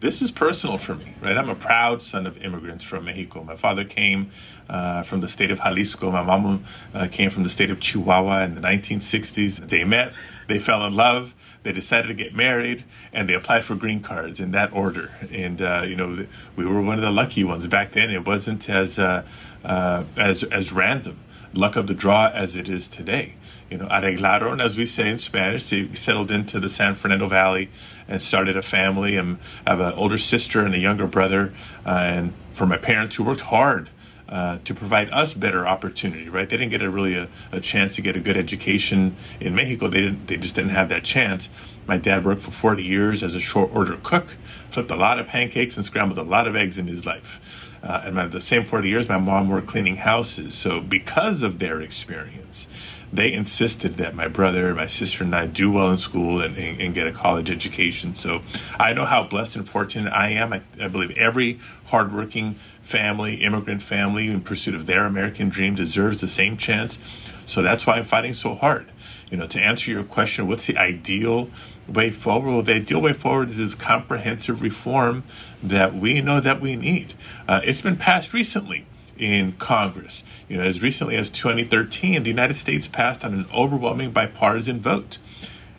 this 0.00 0.20
is 0.20 0.30
personal 0.30 0.76
for 0.76 0.94
me, 0.94 1.14
right? 1.22 1.38
I'm 1.38 1.48
a 1.48 1.54
proud 1.54 2.02
son 2.02 2.26
of 2.26 2.36
immigrants 2.38 2.84
from 2.84 3.06
Mexico. 3.06 3.42
My 3.42 3.56
father 3.56 3.82
came 3.84 4.30
uh, 4.68 5.02
from 5.02 5.22
the 5.22 5.28
state 5.28 5.50
of 5.50 5.60
Jalisco. 5.60 6.10
My 6.10 6.22
mom 6.22 6.64
uh, 6.92 7.08
came 7.10 7.30
from 7.30 7.44
the 7.44 7.48
state 7.48 7.70
of 7.70 7.80
Chihuahua 7.80 8.42
in 8.42 8.54
the 8.54 8.60
1960s. 8.60 9.68
They 9.68 9.84
met, 9.84 10.12
they 10.48 10.58
fell 10.58 10.84
in 10.86 10.94
love, 10.94 11.34
they 11.62 11.72
decided 11.72 12.08
to 12.08 12.14
get 12.14 12.34
married, 12.34 12.84
and 13.12 13.26
they 13.26 13.34
applied 13.34 13.64
for 13.64 13.74
green 13.74 14.00
cards 14.00 14.38
in 14.38 14.50
that 14.50 14.70
order. 14.72 15.12
And 15.32 15.62
uh, 15.62 15.84
you 15.86 15.96
know, 15.96 16.26
we 16.56 16.66
were 16.66 16.82
one 16.82 16.96
of 16.96 17.02
the 17.02 17.10
lucky 17.10 17.42
ones 17.42 17.66
back 17.66 17.92
then. 17.92 18.10
It 18.10 18.26
wasn't 18.26 18.68
as 18.68 18.98
uh, 18.98 19.26
uh, 19.64 20.04
as 20.16 20.44
as 20.44 20.72
random, 20.72 21.18
luck 21.54 21.74
of 21.74 21.86
the 21.86 21.94
draw 21.94 22.30
as 22.34 22.54
it 22.54 22.68
is 22.68 22.86
today 22.86 23.36
you 23.70 23.78
know, 23.78 23.86
arreglaron, 23.86 24.62
as 24.62 24.76
we 24.76 24.86
say 24.86 25.10
in 25.10 25.18
Spanish. 25.18 25.70
They 25.70 25.92
settled 25.94 26.30
into 26.30 26.60
the 26.60 26.68
San 26.68 26.94
Fernando 26.94 27.26
Valley 27.26 27.68
and 28.08 28.22
started 28.22 28.56
a 28.56 28.62
family. 28.62 29.16
And 29.16 29.38
I 29.66 29.70
have 29.70 29.80
an 29.80 29.92
older 29.94 30.18
sister 30.18 30.64
and 30.64 30.74
a 30.74 30.78
younger 30.78 31.06
brother. 31.06 31.52
Uh, 31.84 31.90
and 31.90 32.32
for 32.52 32.66
my 32.66 32.76
parents 32.76 33.16
who 33.16 33.24
worked 33.24 33.42
hard 33.42 33.90
uh, 34.28 34.58
to 34.64 34.74
provide 34.74 35.10
us 35.10 35.34
better 35.34 35.66
opportunity, 35.66 36.28
right? 36.28 36.48
They 36.48 36.56
didn't 36.56 36.72
get 36.72 36.82
a 36.82 36.90
really 36.90 37.14
a, 37.14 37.28
a, 37.52 37.60
chance 37.60 37.94
to 37.96 38.02
get 38.02 38.16
a 38.16 38.20
good 38.20 38.36
education 38.36 39.16
in 39.38 39.54
Mexico. 39.54 39.88
They 39.88 40.00
didn't. 40.00 40.26
They 40.26 40.36
just 40.36 40.56
didn't 40.56 40.72
have 40.72 40.88
that 40.88 41.04
chance. 41.04 41.48
My 41.86 41.96
dad 41.96 42.24
worked 42.24 42.42
for 42.42 42.50
40 42.50 42.82
years 42.82 43.22
as 43.22 43.36
a 43.36 43.40
short 43.40 43.70
order 43.72 43.96
cook, 44.02 44.36
flipped 44.70 44.90
a 44.90 44.96
lot 44.96 45.20
of 45.20 45.28
pancakes 45.28 45.76
and 45.76 45.86
scrambled 45.86 46.18
a 46.18 46.24
lot 46.24 46.48
of 46.48 46.56
eggs 46.56 46.76
in 46.76 46.88
his 46.88 47.06
life. 47.06 47.78
Uh, 47.84 48.02
and 48.04 48.16
my, 48.16 48.26
the 48.26 48.40
same 48.40 48.64
40 48.64 48.88
years, 48.88 49.08
my 49.08 49.18
mom 49.18 49.48
worked 49.48 49.68
cleaning 49.68 49.96
houses. 49.96 50.56
So 50.56 50.80
because 50.80 51.44
of 51.44 51.60
their 51.60 51.80
experience, 51.80 52.66
they 53.12 53.32
insisted 53.32 53.96
that 53.96 54.14
my 54.14 54.28
brother, 54.28 54.74
my 54.74 54.86
sister, 54.86 55.24
and 55.24 55.34
I 55.34 55.46
do 55.46 55.70
well 55.70 55.90
in 55.90 55.98
school 55.98 56.40
and, 56.40 56.56
and, 56.56 56.80
and 56.80 56.94
get 56.94 57.06
a 57.06 57.12
college 57.12 57.50
education. 57.50 58.14
So 58.14 58.42
I 58.78 58.92
know 58.92 59.04
how 59.04 59.24
blessed 59.24 59.56
and 59.56 59.68
fortunate 59.68 60.12
I 60.12 60.30
am. 60.30 60.52
I, 60.52 60.62
I 60.80 60.88
believe 60.88 61.10
every 61.12 61.58
hardworking 61.86 62.56
family, 62.82 63.36
immigrant 63.36 63.82
family 63.82 64.28
in 64.28 64.40
pursuit 64.40 64.74
of 64.74 64.86
their 64.86 65.04
American 65.04 65.48
dream 65.48 65.74
deserves 65.74 66.20
the 66.20 66.28
same 66.28 66.56
chance. 66.56 66.98
So 67.46 67.62
that's 67.62 67.86
why 67.86 67.94
I'm 67.94 68.04
fighting 68.04 68.34
so 68.34 68.54
hard. 68.54 68.90
You 69.30 69.36
know, 69.36 69.46
to 69.46 69.60
answer 69.60 69.90
your 69.90 70.04
question, 70.04 70.46
what's 70.46 70.66
the 70.66 70.76
ideal 70.76 71.50
way 71.88 72.10
forward? 72.10 72.50
Well, 72.50 72.62
the 72.62 72.74
ideal 72.74 73.00
way 73.00 73.12
forward 73.12 73.50
is 73.50 73.58
this 73.58 73.74
comprehensive 73.74 74.62
reform 74.62 75.24
that 75.62 75.94
we 75.94 76.20
know 76.20 76.40
that 76.40 76.60
we 76.60 76.76
need. 76.76 77.14
Uh, 77.48 77.60
it's 77.64 77.80
been 77.80 77.96
passed 77.96 78.32
recently 78.32 78.86
in 79.18 79.52
Congress. 79.52 80.24
You 80.48 80.56
know, 80.56 80.62
as 80.62 80.82
recently 80.82 81.16
as 81.16 81.28
2013, 81.30 82.22
the 82.22 82.30
United 82.30 82.54
States 82.54 82.88
passed 82.88 83.24
on 83.24 83.34
an 83.34 83.46
overwhelming 83.54 84.10
bipartisan 84.10 84.80
vote. 84.80 85.18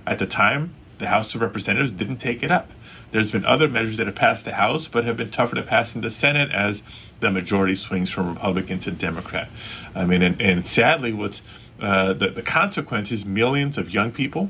At 0.06 0.20
the 0.20 0.28
time, 0.28 0.74
the 0.98 1.08
House 1.08 1.36
of 1.36 1.42
Representatives 1.42 1.92
didn't 1.92 2.18
take 2.18 2.44
it 2.44 2.52
up. 2.52 2.72
There's 3.12 3.32
been 3.32 3.46
other 3.46 3.70
measures 3.70 3.98
that 3.98 4.08
have 4.08 4.16
passed 4.16 4.46
the 4.46 4.54
House, 4.54 4.88
but 4.88 5.06
have 5.06 5.18
been 5.18 5.32
tougher 5.32 5.56
to 5.56 5.64
pass 5.64 5.96
in 5.96 6.02
the 6.02 6.10
Senate 6.10 6.52
as 6.52 6.84
the 7.20 7.32
majority 7.32 7.76
swings 7.76 8.12
from 8.12 8.34
Republican 8.34 8.80
to 8.82 8.92
Democrat. 8.92 9.50
I 9.96 10.06
mean, 10.06 10.22
and, 10.22 10.42
and 10.42 10.68
sadly, 10.68 11.14
what's 11.14 11.42
uh, 11.80 12.14
the, 12.14 12.30
the 12.30 12.42
consequence 12.42 13.12
is 13.12 13.26
millions 13.26 13.78
of 13.78 13.94
young 13.94 14.12
people, 14.12 14.50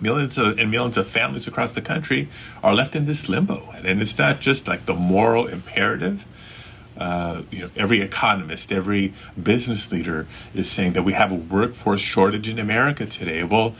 millions 0.00 0.38
of, 0.38 0.58
and 0.58 0.70
millions 0.70 0.96
of 0.96 1.06
families 1.06 1.46
across 1.46 1.74
the 1.74 1.82
country 1.82 2.28
are 2.62 2.74
left 2.74 2.96
in 2.96 3.06
this 3.06 3.28
limbo. 3.28 3.70
And 3.74 4.00
it's 4.00 4.18
not 4.18 4.40
just 4.40 4.66
like 4.66 4.86
the 4.86 4.94
moral 4.94 5.46
imperative 5.46 6.26
uh, 6.98 7.42
you 7.50 7.60
know, 7.60 7.70
every 7.76 8.00
economist, 8.00 8.72
every 8.72 9.14
business 9.40 9.90
leader 9.92 10.26
is 10.54 10.70
saying 10.70 10.92
that 10.94 11.04
we 11.04 11.12
have 11.12 11.30
a 11.30 11.36
workforce 11.36 12.00
shortage 12.00 12.48
in 12.48 12.58
America 12.58 13.06
today. 13.06 13.42
Well, 13.44 13.74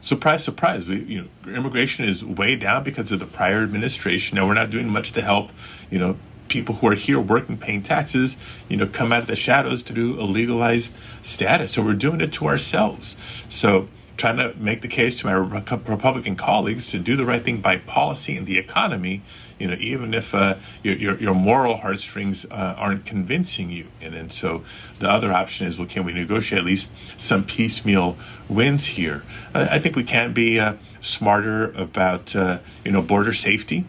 surprise, 0.00 0.44
surprise, 0.44 0.86
we, 0.86 1.02
you 1.04 1.22
know, 1.22 1.54
immigration 1.54 2.04
is 2.04 2.24
way 2.24 2.56
down 2.56 2.84
because 2.84 3.12
of 3.12 3.20
the 3.20 3.26
prior 3.26 3.62
administration, 3.62 4.38
and 4.38 4.46
we're 4.46 4.54
not 4.54 4.70
doing 4.70 4.88
much 4.88 5.12
to 5.12 5.22
help, 5.22 5.50
you 5.90 5.98
know, 5.98 6.16
people 6.48 6.76
who 6.76 6.88
are 6.88 6.94
here 6.94 7.20
working, 7.20 7.56
paying 7.56 7.82
taxes, 7.82 8.36
you 8.68 8.76
know, 8.76 8.86
come 8.86 9.12
out 9.12 9.22
of 9.22 9.28
the 9.28 9.36
shadows 9.36 9.82
to 9.84 9.92
do 9.92 10.20
a 10.20 10.24
legalized 10.24 10.92
status. 11.22 11.72
So 11.72 11.82
we're 11.82 11.94
doing 11.94 12.20
it 12.20 12.32
to 12.34 12.46
ourselves. 12.46 13.16
So 13.48 13.88
trying 14.20 14.36
to 14.36 14.54
make 14.58 14.82
the 14.82 14.88
case 14.88 15.18
to 15.18 15.26
my 15.26 15.32
Republican 15.32 16.36
colleagues 16.36 16.90
to 16.90 16.98
do 16.98 17.16
the 17.16 17.24
right 17.24 17.42
thing 17.42 17.62
by 17.62 17.78
policy 17.78 18.36
and 18.36 18.46
the 18.46 18.58
economy, 18.58 19.22
you 19.58 19.66
know, 19.66 19.76
even 19.80 20.12
if 20.12 20.34
uh, 20.34 20.56
your, 20.82 20.94
your, 20.94 21.18
your, 21.18 21.34
moral 21.34 21.78
heartstrings 21.78 22.44
uh, 22.50 22.74
aren't 22.76 23.06
convincing 23.06 23.70
you. 23.70 23.86
And, 24.02 24.14
and 24.14 24.30
so 24.30 24.62
the 24.98 25.08
other 25.08 25.32
option 25.32 25.66
is, 25.66 25.78
well, 25.78 25.88
can 25.88 26.04
we 26.04 26.12
negotiate 26.12 26.58
at 26.58 26.66
least 26.66 26.92
some 27.16 27.44
piecemeal 27.44 28.18
wins 28.46 28.84
here? 28.84 29.24
I, 29.54 29.76
I 29.76 29.78
think 29.78 29.96
we 29.96 30.04
can 30.04 30.34
be 30.34 30.60
uh, 30.60 30.74
smarter 31.00 31.72
about, 31.72 32.36
uh, 32.36 32.58
you 32.84 32.92
know, 32.92 33.00
border 33.00 33.32
safety. 33.32 33.86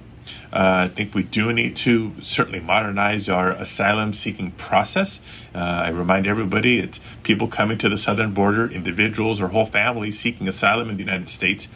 Uh, 0.52 0.86
I 0.86 0.88
think 0.90 1.16
we 1.16 1.24
do 1.24 1.54
need 1.54 1.76
to 1.78 2.14
certainly 2.22 2.60
modernize 2.60 3.30
our 3.30 3.52
asylum 3.52 4.14
seeking 4.14 4.52
process. 4.52 5.22
Uh, 5.56 5.60
I 5.60 5.90
remind 5.90 6.28
everybody 6.28 6.80
it's 6.80 7.00
people 7.24 7.48
coming 7.48 7.78
to 7.78 7.88
the 7.88 7.98
southern 7.98 8.34
border, 8.34 8.70
individuals 8.70 9.40
or 9.40 9.50
whole 9.50 9.66
families 9.66 10.20
seeking 10.20 10.48
asylum 10.48 10.90
in 10.90 10.98
the 10.98 11.04
United 11.04 11.30
States. 11.30 11.68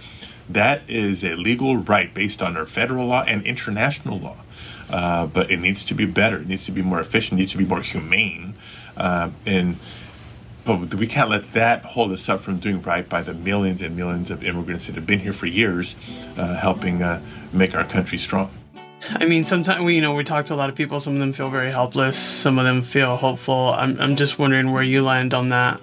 That 0.50 0.82
is 0.90 1.24
a 1.24 1.36
legal 1.36 1.78
right 1.78 2.14
based 2.14 2.42
on 2.42 2.58
our 2.58 2.66
federal 2.66 3.08
law 3.08 3.24
and 3.24 3.44
international 3.46 4.20
law. 4.20 4.38
Uh, 4.90 5.26
but 5.26 5.50
it 5.50 5.58
needs 5.58 5.84
to 5.86 5.94
be 5.94 6.06
better. 6.06 6.38
It 6.38 6.48
needs 6.48 6.66
to 6.66 6.72
be 6.72 6.82
more 6.82 7.00
efficient. 7.00 7.40
It 7.40 7.44
needs 7.44 7.52
to 7.54 7.58
be 7.58 7.66
more 7.66 7.82
humane. 7.82 8.54
Uh, 8.96 9.30
and 9.46 9.78
but 10.66 10.96
we 10.96 11.06
can't 11.06 11.30
let 11.30 11.54
that 11.54 11.86
hold 11.86 12.12
us 12.12 12.28
up 12.28 12.40
from 12.40 12.58
doing 12.58 12.82
right 12.82 13.08
by 13.08 13.22
the 13.22 13.36
millions 13.36 13.82
and 13.82 13.96
millions 13.96 14.32
of 14.32 14.44
immigrants 14.44 14.88
that 14.88 14.96
have 14.96 15.06
been 15.06 15.20
here 15.20 15.34
for 15.34 15.46
years, 15.46 15.96
uh, 16.38 16.56
helping 16.56 17.04
uh, 17.04 17.22
make 17.54 17.76
our 17.76 17.84
country 17.84 18.18
strong. 18.18 18.50
I 19.10 19.26
mean, 19.26 19.44
sometimes 19.44 19.84
we, 19.84 19.96
you 19.96 20.02
know, 20.02 20.14
we 20.14 20.24
talk 20.24 20.46
to 20.48 20.54
a 20.54 20.56
lot 20.56 20.70
of 20.70 20.76
people. 20.76 21.00
Some 21.00 21.14
of 21.14 21.20
them 21.20 21.34
feel 21.34 21.50
very 21.50 21.72
helpless. 21.72 22.18
Some 22.18 22.58
of 22.58 22.66
them 22.66 22.82
feel 22.82 23.16
hopeful. 23.16 23.74
I'm, 23.74 24.00
I'm 24.00 24.16
just 24.16 24.40
wondering 24.40 24.72
where 24.72 24.84
you 24.84 25.04
land 25.04 25.34
on 25.34 25.50
that. 25.50 25.82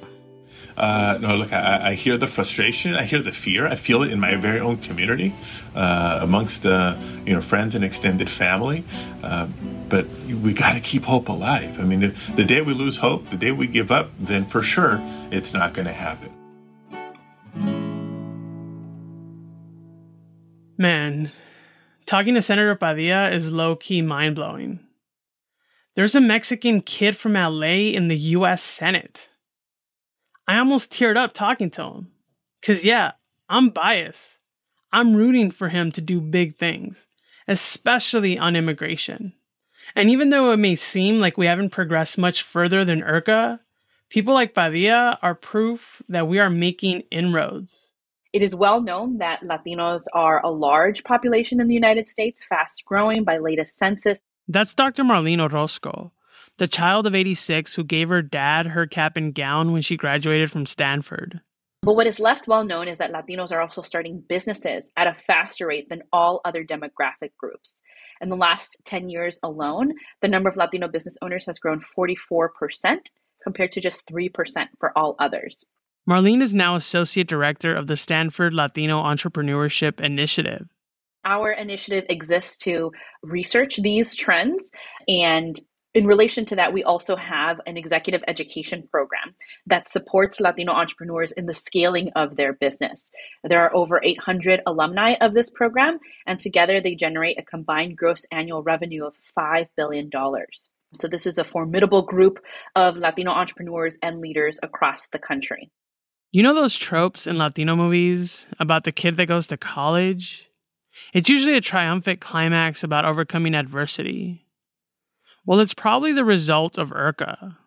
Uh, 0.77 1.19
no, 1.21 1.37
look, 1.37 1.53
I, 1.53 1.91
I, 1.91 1.95
hear 1.95 2.17
the 2.17 2.27
frustration. 2.27 2.95
I 2.95 3.03
hear 3.03 3.21
the 3.21 3.33
fear. 3.33 3.67
I 3.67 3.75
feel 3.75 4.03
it 4.03 4.11
in 4.11 4.19
my 4.19 4.37
very 4.37 4.59
own 4.59 4.79
community, 4.79 5.35
uh, 5.75 6.21
amongst 6.23 6.65
uh, 6.65 6.97
you 7.27 7.35
know 7.35 7.43
friends 7.43 7.75
and 7.75 7.85
extended 7.85 8.31
family. 8.31 8.83
Uh, 9.23 9.49
but 9.91 10.07
we 10.43 10.55
got 10.55 10.73
to 10.73 10.81
keep 10.81 11.05
hope 11.05 11.29
alive. 11.29 11.79
I 11.79 11.85
mean, 11.85 12.15
the 12.35 12.45
day 12.45 12.63
we 12.63 12.73
lose 12.73 12.97
hope, 12.97 13.29
the 13.29 13.37
day 13.37 13.53
we 13.53 13.67
give 13.67 13.91
up, 13.91 14.11
then 14.19 14.47
for 14.47 14.63
sure 14.63 14.99
it's 15.31 15.53
not 15.53 15.75
going 15.75 15.87
to 15.87 15.93
happen. 15.93 16.33
Man, 20.79 21.31
talking 22.07 22.35
to 22.35 22.43
Senator 22.43 22.75
Padilla 22.75 23.31
is 23.31 23.51
low 23.51 23.77
key 23.77 24.03
mind 24.03 24.35
blowing. 24.35 24.81
There's 25.95 26.15
a 26.15 26.21
Mexican 26.21 26.81
kid 26.81 27.17
from 27.17 27.35
LA 27.35 27.93
in 27.93 28.09
the 28.09 28.17
US 28.17 28.63
Senate. 28.63 29.29
I 30.49 30.59
almost 30.59 30.91
teared 30.91 31.17
up 31.17 31.33
talking 31.33 31.71
to 31.71 31.85
him. 31.85 32.13
Because, 32.61 32.85
yeah, 32.85 33.13
I'm 33.49 33.71
biased. 33.71 34.39
I'm 34.93 35.15
rooting 35.15 35.51
for 35.51 35.69
him 35.69 35.91
to 35.93 36.01
do 36.01 36.21
big 36.21 36.57
things, 36.57 37.07
especially 37.49 38.39
on 38.39 38.57
immigration. 38.57 39.33
And 39.95 40.11
even 40.11 40.31
though 40.31 40.53
it 40.53 40.59
may 40.59 40.77
seem 40.77 41.21
like 41.21 41.37
we 41.37 41.47
haven't 41.47 41.71
progressed 41.71 42.17
much 42.17 42.43
further 42.43 42.85
than 42.85 43.03
IRCA, 43.03 43.61
people 44.09 44.35
like 44.35 44.55
Padilla 44.55 45.19
are 45.23 45.35
proof 45.35 46.03
that 46.09 46.29
we 46.29 46.39
are 46.39 46.51
making 46.51 47.03
inroads. 47.11 47.89
It 48.33 48.41
is 48.41 48.55
well 48.55 48.81
known 48.81 49.19
that 49.19 49.43
Latinos 49.43 50.05
are 50.15 50.41
a 50.43 50.51
large 50.51 51.05
population 51.05 51.61
in 51.61 51.69
the 51.69 51.75
United 51.75 52.09
States, 52.09 52.43
fast 52.49 52.83
growing 52.87 53.25
by 53.25 53.37
latest 53.37 53.77
census. 53.77 54.23
That's 54.49 54.73
Dr. 54.73 55.05
Marlene 55.05 55.41
Orozco, 55.41 56.13
the 56.57 56.67
child 56.67 57.07
of 57.07 57.15
86 57.15 57.75
who 57.75 57.85
gave 57.85 58.09
her 58.09 58.23
dad 58.23 58.69
her 58.69 58.87
cap 58.87 59.19
and 59.19 59.35
gown 59.35 59.71
when 59.73 59.83
she 59.83 59.99
graduated 59.99 60.51
from 60.51 60.65
Stanford. 60.65 61.43
But 61.83 61.95
what 61.95 62.07
is 62.07 62.19
less 62.19 62.49
well 62.49 62.65
known 62.65 62.89
is 62.89 62.97
that 62.99 63.13
Latinos 63.13 63.53
are 63.53 63.61
also 63.61 63.83
starting 63.83 64.25
businesses 64.27 64.91
at 64.97 65.07
a 65.07 65.17
faster 65.27 65.67
rate 65.67 65.91
than 65.91 66.03
all 66.11 66.41
other 66.47 66.65
demographic 66.65 67.33
groups. 67.37 67.83
In 68.23 68.31
the 68.31 68.37
last 68.37 68.79
10 68.87 69.11
years 69.11 69.41
alone, 69.43 69.93
the 70.23 70.29
number 70.29 70.49
of 70.49 70.57
Latino 70.57 70.89
business 70.89 71.19
owners 71.21 71.45
has 71.45 71.59
grown 71.59 71.85
44% 71.99 72.49
compared 73.43 73.73
to 73.73 73.81
just 73.81 74.07
3% 74.07 74.31
for 74.79 74.97
all 74.97 75.17
others. 75.19 75.67
Marlene 76.09 76.43
is 76.43 76.53
now 76.53 76.75
Associate 76.75 77.27
Director 77.27 77.75
of 77.75 77.87
the 77.87 77.97
Stanford 77.97 78.53
Latino 78.53 79.01
Entrepreneurship 79.01 80.01
Initiative. 80.01 80.69
Our 81.25 81.53
initiative 81.53 82.05
exists 82.09 82.57
to 82.65 82.91
research 83.23 83.77
these 83.77 84.17
trends 84.17 84.73
and 85.07 85.61
in 85.95 86.07
relation 86.07 86.47
to 86.47 86.57
that, 86.57 86.73
we 86.73 86.83
also 86.83 87.17
have 87.17 87.61
an 87.67 87.77
executive 87.77 88.23
education 88.27 88.89
program 88.91 89.35
that 89.67 89.89
supports 89.89 90.41
Latino 90.41 90.73
entrepreneurs 90.73 91.33
in 91.33 91.45
the 91.45 91.53
scaling 91.53 92.11
of 92.17 92.37
their 92.37 92.55
business. 92.55 93.13
There 93.45 93.61
are 93.61 93.77
over 93.77 94.01
800 94.03 94.63
alumni 94.67 95.17
of 95.21 95.35
this 95.35 95.51
program, 95.51 95.99
and 96.27 96.41
together 96.41 96.81
they 96.81 96.95
generate 96.95 97.39
a 97.39 97.45
combined 97.45 97.99
gross 97.99 98.25
annual 98.33 98.63
revenue 98.63 99.05
of 99.05 99.13
$5 99.39 99.69
billion. 99.77 100.11
So, 100.95 101.09
this 101.09 101.27
is 101.27 101.37
a 101.37 101.45
formidable 101.45 102.03
group 102.03 102.39
of 102.75 102.97
Latino 102.97 103.31
entrepreneurs 103.31 103.99
and 104.03 104.21
leaders 104.21 104.59
across 104.63 105.09
the 105.09 105.19
country. 105.19 105.71
You 106.35 106.43
know 106.43 106.55
those 106.55 106.77
tropes 106.77 107.27
in 107.27 107.37
Latino 107.37 107.77
movies 107.77 108.47
about 108.59 108.85
the 108.85 108.93
kid 108.93 109.19
that 109.19 109.27
goes 109.27 109.49
to 109.49 109.59
college? 109.59 110.47
It's 111.13 111.29
usually 111.29 111.59
a 111.59 111.61
triumphant 111.61 112.23
climax 112.23 112.83
about 112.83 113.05
overcoming 113.05 113.55
adversity. 113.55 114.47
Well, 115.45 115.61
it's 115.61 115.75
probably 115.75 116.11
the 116.11 116.25
result 116.25 116.79
of 116.79 116.89
IRCA, 116.89 117.59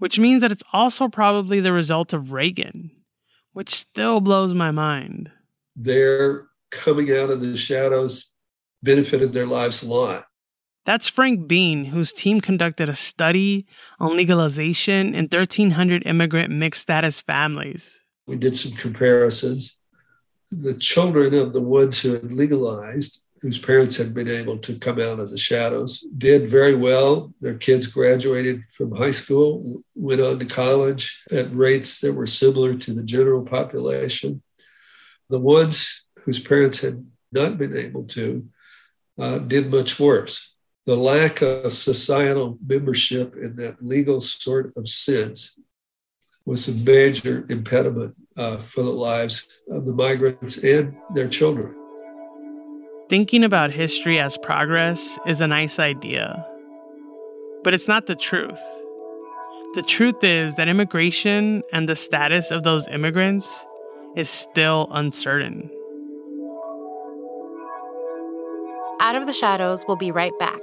which 0.00 0.18
means 0.18 0.40
that 0.40 0.50
it's 0.50 0.64
also 0.72 1.06
probably 1.06 1.60
the 1.60 1.72
result 1.72 2.12
of 2.12 2.32
Reagan, 2.32 2.90
which 3.52 3.72
still 3.72 4.20
blows 4.20 4.52
my 4.52 4.72
mind. 4.72 5.30
Their 5.76 6.48
coming 6.72 7.12
out 7.12 7.30
of 7.30 7.40
the 7.40 7.56
shadows 7.56 8.32
benefited 8.82 9.32
their 9.32 9.46
lives 9.46 9.84
a 9.84 9.88
lot. 9.88 10.24
That's 10.84 11.06
Frank 11.06 11.46
Bean, 11.46 11.84
whose 11.84 12.12
team 12.12 12.40
conducted 12.40 12.88
a 12.88 12.96
study 12.96 13.64
on 14.00 14.16
legalization 14.16 15.14
in 15.14 15.26
1,300 15.26 16.04
immigrant 16.04 16.50
mixed 16.50 16.82
status 16.82 17.20
families. 17.20 17.94
We 18.28 18.36
did 18.36 18.56
some 18.56 18.72
comparisons. 18.72 19.80
The 20.52 20.74
children 20.74 21.32
of 21.32 21.54
the 21.54 21.62
ones 21.62 22.02
who 22.02 22.12
had 22.12 22.30
legalized 22.30 23.24
whose 23.40 23.58
parents 23.58 23.96
had 23.96 24.12
been 24.12 24.28
able 24.28 24.58
to 24.58 24.78
come 24.78 25.00
out 25.00 25.18
of 25.18 25.30
the 25.30 25.38
shadows 25.38 26.00
did 26.18 26.50
very 26.50 26.74
well. 26.74 27.32
Their 27.40 27.54
kids 27.54 27.86
graduated 27.86 28.64
from 28.70 28.94
high 28.94 29.12
school, 29.12 29.82
went 29.94 30.20
on 30.20 30.38
to 30.40 30.44
college 30.44 31.22
at 31.32 31.54
rates 31.54 32.00
that 32.00 32.12
were 32.12 32.26
similar 32.26 32.74
to 32.74 32.92
the 32.92 33.02
general 33.02 33.44
population. 33.44 34.42
The 35.30 35.38
ones 35.40 36.06
whose 36.24 36.40
parents 36.40 36.80
had 36.80 37.06
not 37.32 37.56
been 37.56 37.76
able 37.76 38.04
to 38.08 38.46
uh, 39.18 39.38
did 39.38 39.70
much 39.70 39.98
worse. 39.98 40.54
The 40.84 40.96
lack 40.96 41.40
of 41.40 41.72
societal 41.72 42.58
membership 42.66 43.36
in 43.36 43.56
that 43.56 43.82
legal 43.82 44.20
sort 44.20 44.72
of 44.76 44.86
sense 44.86 45.58
was 46.48 46.66
a 46.66 46.72
major 46.72 47.44
impediment 47.50 48.16
uh, 48.38 48.56
for 48.56 48.82
the 48.82 48.90
lives 48.90 49.46
of 49.70 49.84
the 49.84 49.92
migrants 49.92 50.56
and 50.64 50.96
their 51.14 51.28
children. 51.28 51.74
Thinking 53.10 53.44
about 53.44 53.70
history 53.70 54.18
as 54.18 54.38
progress 54.38 55.18
is 55.26 55.42
a 55.42 55.46
nice 55.46 55.78
idea, 55.78 56.46
but 57.62 57.74
it's 57.74 57.86
not 57.86 58.06
the 58.06 58.14
truth. 58.14 58.60
The 59.74 59.82
truth 59.82 60.24
is 60.24 60.56
that 60.56 60.68
immigration 60.68 61.62
and 61.70 61.86
the 61.86 61.96
status 61.96 62.50
of 62.50 62.62
those 62.62 62.88
immigrants 62.88 63.46
is 64.16 64.30
still 64.30 64.88
uncertain. 64.90 65.70
Out 69.00 69.16
of 69.16 69.26
the 69.26 69.34
Shadows 69.34 69.84
will 69.86 69.96
be 69.96 70.10
right 70.10 70.36
back. 70.38 70.62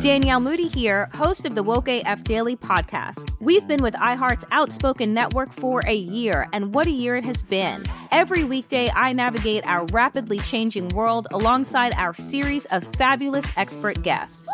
Danielle 0.00 0.40
Moody 0.40 0.68
here, 0.68 1.08
host 1.14 1.46
of 1.46 1.54
the 1.54 1.62
Woke 1.62 1.88
AF 1.88 2.22
Daily 2.22 2.54
podcast. 2.54 3.34
We've 3.40 3.66
been 3.66 3.82
with 3.82 3.94
iHeart's 3.94 4.44
Outspoken 4.50 5.14
Network 5.14 5.50
for 5.54 5.80
a 5.86 5.94
year, 5.94 6.48
and 6.52 6.74
what 6.74 6.86
a 6.86 6.90
year 6.90 7.16
it 7.16 7.24
has 7.24 7.42
been. 7.42 7.82
Every 8.10 8.44
weekday, 8.44 8.90
I 8.90 9.14
navigate 9.14 9.66
our 9.66 9.86
rapidly 9.86 10.38
changing 10.40 10.90
world 10.90 11.28
alongside 11.32 11.94
our 11.94 12.12
series 12.12 12.66
of 12.66 12.84
fabulous 12.96 13.46
expert 13.56 14.02
guests. 14.02 14.46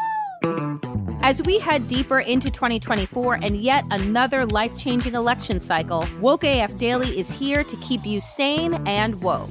As 1.22 1.42
we 1.42 1.58
head 1.58 1.88
deeper 1.88 2.20
into 2.20 2.48
2024 2.48 3.34
and 3.34 3.56
yet 3.56 3.84
another 3.90 4.46
life 4.46 4.78
changing 4.78 5.16
election 5.16 5.58
cycle, 5.58 6.06
Woke 6.20 6.44
AF 6.44 6.76
Daily 6.76 7.18
is 7.18 7.28
here 7.28 7.64
to 7.64 7.76
keep 7.78 8.06
you 8.06 8.20
sane 8.20 8.74
and 8.86 9.20
woke. 9.20 9.50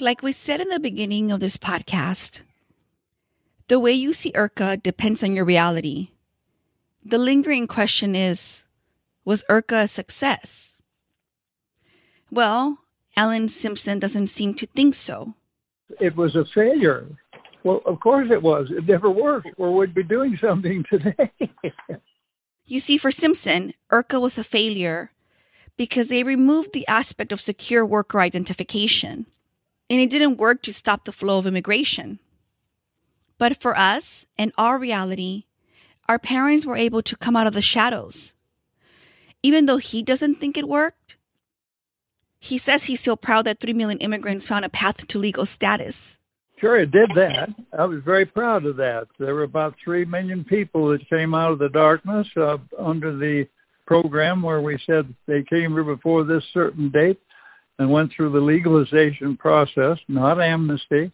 Like 0.00 0.22
we 0.22 0.32
said 0.32 0.62
in 0.62 0.70
the 0.70 0.80
beginning 0.80 1.30
of 1.30 1.40
this 1.40 1.58
podcast, 1.58 2.40
the 3.68 3.78
way 3.78 3.92
you 3.92 4.14
see 4.14 4.32
IRCA 4.32 4.82
depends 4.82 5.22
on 5.22 5.36
your 5.36 5.44
reality. 5.44 6.08
The 7.04 7.18
lingering 7.18 7.66
question 7.66 8.16
is 8.16 8.64
Was 9.26 9.44
IRCA 9.50 9.82
a 9.82 9.88
success? 9.88 10.80
Well, 12.30 12.78
Alan 13.14 13.50
Simpson 13.50 13.98
doesn't 13.98 14.28
seem 14.28 14.54
to 14.54 14.66
think 14.68 14.94
so. 14.94 15.34
It 16.00 16.16
was 16.16 16.34
a 16.34 16.46
failure. 16.54 17.06
Well, 17.62 17.82
of 17.84 18.00
course 18.00 18.28
it 18.30 18.42
was. 18.42 18.68
It 18.70 18.86
never 18.88 19.10
worked, 19.10 19.48
or 19.58 19.76
we'd 19.76 19.94
be 19.94 20.02
doing 20.02 20.38
something 20.42 20.82
today. 20.88 21.30
you 22.64 22.80
see, 22.80 22.96
for 22.96 23.10
Simpson, 23.10 23.74
IRCA 23.92 24.18
was 24.18 24.38
a 24.38 24.44
failure 24.44 25.10
because 25.76 26.08
they 26.08 26.22
removed 26.22 26.72
the 26.72 26.86
aspect 26.88 27.32
of 27.32 27.40
secure 27.40 27.84
worker 27.84 28.20
identification, 28.20 29.26
and 29.90 30.00
it 30.00 30.08
didn't 30.08 30.38
work 30.38 30.62
to 30.62 30.72
stop 30.72 31.04
the 31.04 31.12
flow 31.12 31.38
of 31.38 31.46
immigration. 31.46 32.20
But 33.38 33.60
for 33.60 33.76
us 33.76 34.26
and 34.38 34.52
our 34.56 34.78
reality, 34.78 35.44
our 36.08 36.18
parents 36.18 36.64
were 36.64 36.76
able 36.76 37.02
to 37.02 37.16
come 37.16 37.36
out 37.36 37.48
of 37.48 37.54
the 37.54 37.60
shadows. 37.60 38.34
Even 39.42 39.66
though 39.66 39.78
he 39.78 40.02
doesn't 40.02 40.36
think 40.36 40.56
it 40.56 40.68
worked, 40.68 41.16
he 42.38 42.56
says 42.56 42.84
he's 42.84 43.00
so 43.00 43.16
proud 43.16 43.46
that 43.46 43.58
3 43.58 43.72
million 43.72 43.98
immigrants 43.98 44.46
found 44.46 44.64
a 44.64 44.68
path 44.68 45.06
to 45.06 45.18
legal 45.18 45.44
status. 45.44 46.18
Sure, 46.58 46.78
it 46.78 46.90
did 46.90 47.10
that. 47.14 47.48
I 47.76 47.84
was 47.86 48.02
very 48.04 48.26
proud 48.26 48.66
of 48.66 48.76
that. 48.76 49.08
There 49.18 49.34
were 49.34 49.44
about 49.44 49.74
3 49.82 50.04
million 50.04 50.44
people 50.44 50.90
that 50.90 51.08
came 51.08 51.34
out 51.34 51.52
of 51.52 51.58
the 51.58 51.70
darkness 51.70 52.26
uh, 52.36 52.58
under 52.78 53.16
the 53.16 53.46
program 53.86 54.42
where 54.42 54.60
we 54.60 54.78
said 54.86 55.12
they 55.26 55.42
came 55.42 55.72
here 55.72 55.84
before 55.84 56.24
this 56.24 56.42
certain 56.52 56.90
date 56.90 57.18
and 57.80 57.90
went 57.90 58.12
through 58.14 58.30
the 58.30 58.38
legalization 58.38 59.38
process, 59.38 59.96
not 60.06 60.38
amnesty, 60.38 61.10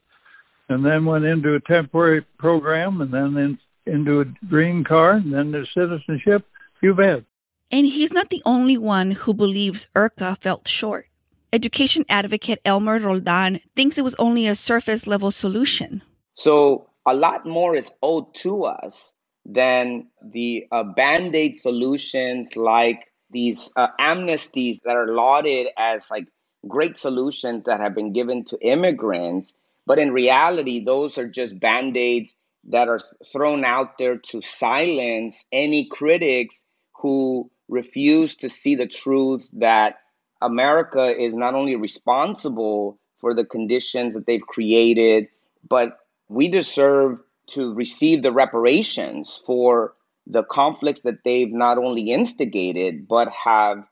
and 0.68 0.84
then 0.84 1.04
went 1.04 1.24
into 1.24 1.54
a 1.54 1.60
temporary 1.60 2.26
program 2.40 3.00
and 3.00 3.14
then 3.14 3.36
in, 3.36 3.58
into 3.86 4.20
a 4.20 4.24
green 4.48 4.82
card 4.82 5.24
and 5.24 5.32
then 5.32 5.52
to 5.52 5.64
citizenship. 5.72 6.44
You 6.82 6.92
bet. 6.92 7.22
And 7.70 7.86
he's 7.86 8.12
not 8.12 8.30
the 8.30 8.42
only 8.44 8.76
one 8.76 9.12
who 9.12 9.32
believes 9.32 9.86
IRCA 9.94 10.38
felt 10.38 10.66
short. 10.66 11.06
Education 11.52 12.04
advocate 12.08 12.60
Elmer 12.64 12.98
Roldan 12.98 13.60
thinks 13.76 13.96
it 13.96 14.02
was 14.02 14.16
only 14.16 14.48
a 14.48 14.56
surface 14.56 15.06
level 15.06 15.30
solution. 15.30 16.02
So 16.34 16.88
a 17.06 17.14
lot 17.14 17.46
more 17.46 17.76
is 17.76 17.92
owed 18.02 18.34
to 18.42 18.64
us 18.64 19.12
than 19.44 20.08
the 20.20 20.66
uh, 20.72 20.82
band 20.82 21.36
aid 21.36 21.56
solutions 21.58 22.56
like 22.56 23.06
these 23.30 23.70
uh, 23.76 23.86
amnesties 24.00 24.80
that 24.84 24.96
are 24.96 25.08
lauded 25.08 25.68
as 25.78 26.10
like 26.10 26.26
great 26.68 26.98
solutions 26.98 27.64
that 27.64 27.80
have 27.80 27.94
been 27.94 28.12
given 28.12 28.44
to 28.44 28.58
immigrants. 28.60 29.54
But 29.86 29.98
in 29.98 30.12
reality, 30.12 30.84
those 30.84 31.18
are 31.18 31.28
just 31.28 31.60
band 31.60 31.96
aids 31.96 32.36
that 32.68 32.88
are 32.88 33.00
thrown 33.32 33.64
out 33.64 33.98
there 33.98 34.16
to 34.16 34.42
silence 34.42 35.44
any 35.52 35.86
critics 35.86 36.64
who 36.94 37.50
refuse 37.68 38.34
to 38.36 38.48
see 38.48 38.74
the 38.74 38.86
truth 38.86 39.48
that 39.52 39.98
America 40.42 41.16
is 41.16 41.34
not 41.34 41.54
only 41.54 41.76
responsible 41.76 42.98
for 43.18 43.34
the 43.34 43.44
conditions 43.44 44.14
that 44.14 44.26
they've 44.26 44.46
created, 44.46 45.28
but 45.68 45.98
we 46.28 46.48
deserve 46.48 47.18
to 47.48 47.72
receive 47.74 48.22
the 48.22 48.32
reparations 48.32 49.40
for 49.46 49.94
the 50.26 50.42
conflicts 50.42 51.02
that 51.02 51.22
they've 51.24 51.52
not 51.52 51.78
only 51.78 52.10
instigated 52.10 53.06
but 53.06 53.28
have 53.28 53.84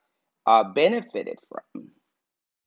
uh, 0.46 0.64
benefited 0.64 1.38
from. 1.48 1.88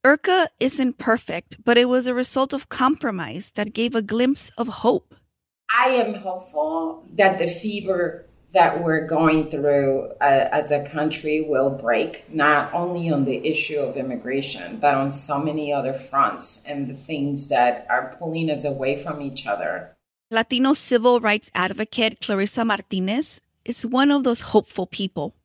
IRCA 0.07 0.47
isn't 0.61 0.97
perfect, 0.97 1.57
but 1.65 1.77
it 1.77 1.89
was 1.89 2.07
a 2.07 2.13
result 2.13 2.53
of 2.53 2.69
compromise 2.69 3.51
that 3.55 3.73
gave 3.73 3.93
a 3.93 4.01
glimpse 4.01 4.51
of 4.57 4.67
hope. 4.85 5.13
I 5.77 5.89
am 5.89 6.13
hopeful 6.13 7.03
that 7.15 7.37
the 7.39 7.47
fever 7.47 8.25
that 8.53 8.81
we're 8.81 9.05
going 9.05 9.49
through 9.49 10.11
uh, 10.21 10.47
as 10.59 10.71
a 10.71 10.85
country 10.85 11.41
will 11.41 11.71
break, 11.71 12.23
not 12.33 12.73
only 12.73 13.09
on 13.09 13.25
the 13.25 13.45
issue 13.45 13.79
of 13.79 13.97
immigration, 13.97 14.77
but 14.79 14.95
on 14.95 15.11
so 15.11 15.39
many 15.39 15.73
other 15.73 15.93
fronts 15.93 16.63
and 16.65 16.87
the 16.87 16.93
things 16.93 17.49
that 17.49 17.85
are 17.89 18.15
pulling 18.17 18.49
us 18.49 18.63
away 18.63 18.95
from 18.95 19.19
each 19.19 19.45
other. 19.45 19.97
Latino 20.31 20.73
civil 20.73 21.19
rights 21.19 21.51
advocate 21.53 22.21
Clarissa 22.21 22.63
Martinez 22.63 23.41
is 23.65 23.85
one 23.85 24.11
of 24.11 24.23
those 24.23 24.55
hopeful 24.55 24.87
people. 24.87 25.35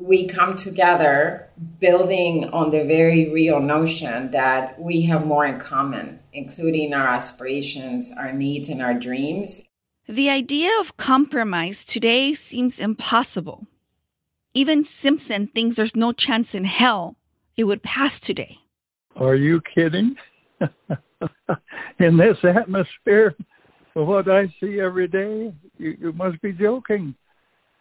We 0.00 0.28
come 0.28 0.54
together 0.54 1.50
building 1.80 2.50
on 2.50 2.70
the 2.70 2.84
very 2.84 3.32
real 3.32 3.58
notion 3.58 4.30
that 4.30 4.80
we 4.80 5.02
have 5.02 5.26
more 5.26 5.44
in 5.44 5.58
common, 5.58 6.20
including 6.32 6.94
our 6.94 7.08
aspirations, 7.08 8.14
our 8.16 8.32
needs, 8.32 8.68
and 8.68 8.80
our 8.80 8.94
dreams. 8.94 9.68
The 10.08 10.30
idea 10.30 10.70
of 10.80 10.96
compromise 10.96 11.84
today 11.84 12.32
seems 12.32 12.78
impossible. 12.78 13.66
Even 14.54 14.84
Simpson 14.84 15.48
thinks 15.48 15.76
there's 15.76 15.96
no 15.96 16.12
chance 16.12 16.54
in 16.54 16.64
hell 16.64 17.16
it 17.56 17.64
would 17.64 17.82
pass 17.82 18.20
today. 18.20 18.58
Are 19.16 19.34
you 19.34 19.60
kidding? 19.74 20.14
in 21.98 22.16
this 22.16 22.36
atmosphere, 22.44 23.34
what 23.94 24.30
I 24.30 24.46
see 24.60 24.80
every 24.80 25.08
day, 25.08 25.52
you, 25.76 25.96
you 26.00 26.12
must 26.12 26.40
be 26.40 26.52
joking. 26.52 27.16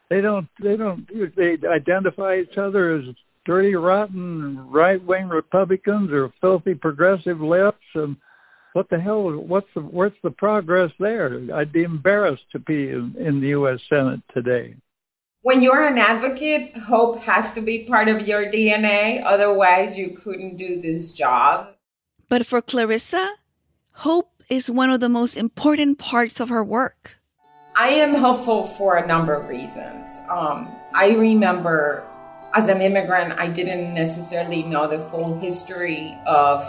They 0.09 0.21
don't 0.21 0.47
they 0.61 0.77
don't 0.77 1.07
they 1.35 1.57
identify 1.67 2.37
each 2.37 2.57
other 2.57 2.95
as 2.95 3.03
dirty, 3.45 3.73
rotten 3.75 4.69
right 4.69 5.03
wing 5.03 5.29
Republicans 5.29 6.11
or 6.11 6.31
filthy 6.39 6.75
progressive 6.75 7.41
lefts. 7.41 7.87
And 7.95 8.17
what 8.73 8.89
the 8.89 8.99
hell? 8.99 9.31
What's 9.31 9.67
the 9.73 9.81
what's 9.81 10.15
the 10.23 10.31
progress 10.31 10.91
there? 10.99 11.39
I'd 11.55 11.71
be 11.71 11.83
embarrassed 11.83 12.51
to 12.51 12.59
be 12.59 12.89
in, 12.89 13.15
in 13.17 13.41
the 13.41 13.47
U.S. 13.47 13.79
Senate 13.89 14.21
today. 14.33 14.75
When 15.41 15.63
you're 15.63 15.85
an 15.85 15.97
advocate, 15.97 16.75
hope 16.75 17.21
has 17.21 17.53
to 17.53 17.61
be 17.61 17.85
part 17.85 18.09
of 18.09 18.27
your 18.27 18.51
DNA. 18.51 19.23
Otherwise, 19.25 19.97
you 19.97 20.09
couldn't 20.09 20.57
do 20.57 20.81
this 20.81 21.11
job. 21.11 21.69
But 22.27 22.45
for 22.45 22.61
Clarissa, 22.61 23.35
hope 23.91 24.43
is 24.49 24.69
one 24.69 24.89
of 24.89 24.99
the 24.99 25.07
most 25.07 25.37
important 25.37 25.99
parts 25.99 26.41
of 26.41 26.49
her 26.49 26.63
work. 26.63 27.16
I 27.79 27.89
am 27.89 28.15
hopeful 28.15 28.63
for 28.63 28.97
a 28.97 29.05
number 29.05 29.35
of 29.35 29.47
reasons. 29.47 30.25
Um, 30.31 30.75
I 30.95 31.13
remember 31.13 32.03
as 32.55 32.69
an 32.69 32.81
immigrant, 32.81 33.37
I 33.37 33.49
didn't 33.49 33.93
necessarily 33.93 34.63
know 34.63 34.87
the 34.87 34.97
full 34.97 35.37
history 35.37 36.17
of 36.25 36.59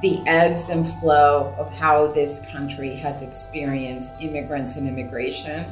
the 0.00 0.22
ebbs 0.28 0.70
and 0.70 0.86
flow 0.86 1.52
of 1.58 1.76
how 1.76 2.06
this 2.12 2.48
country 2.52 2.94
has 2.94 3.22
experienced 3.22 4.22
immigrants 4.22 4.76
and 4.76 4.86
immigration. 4.86 5.66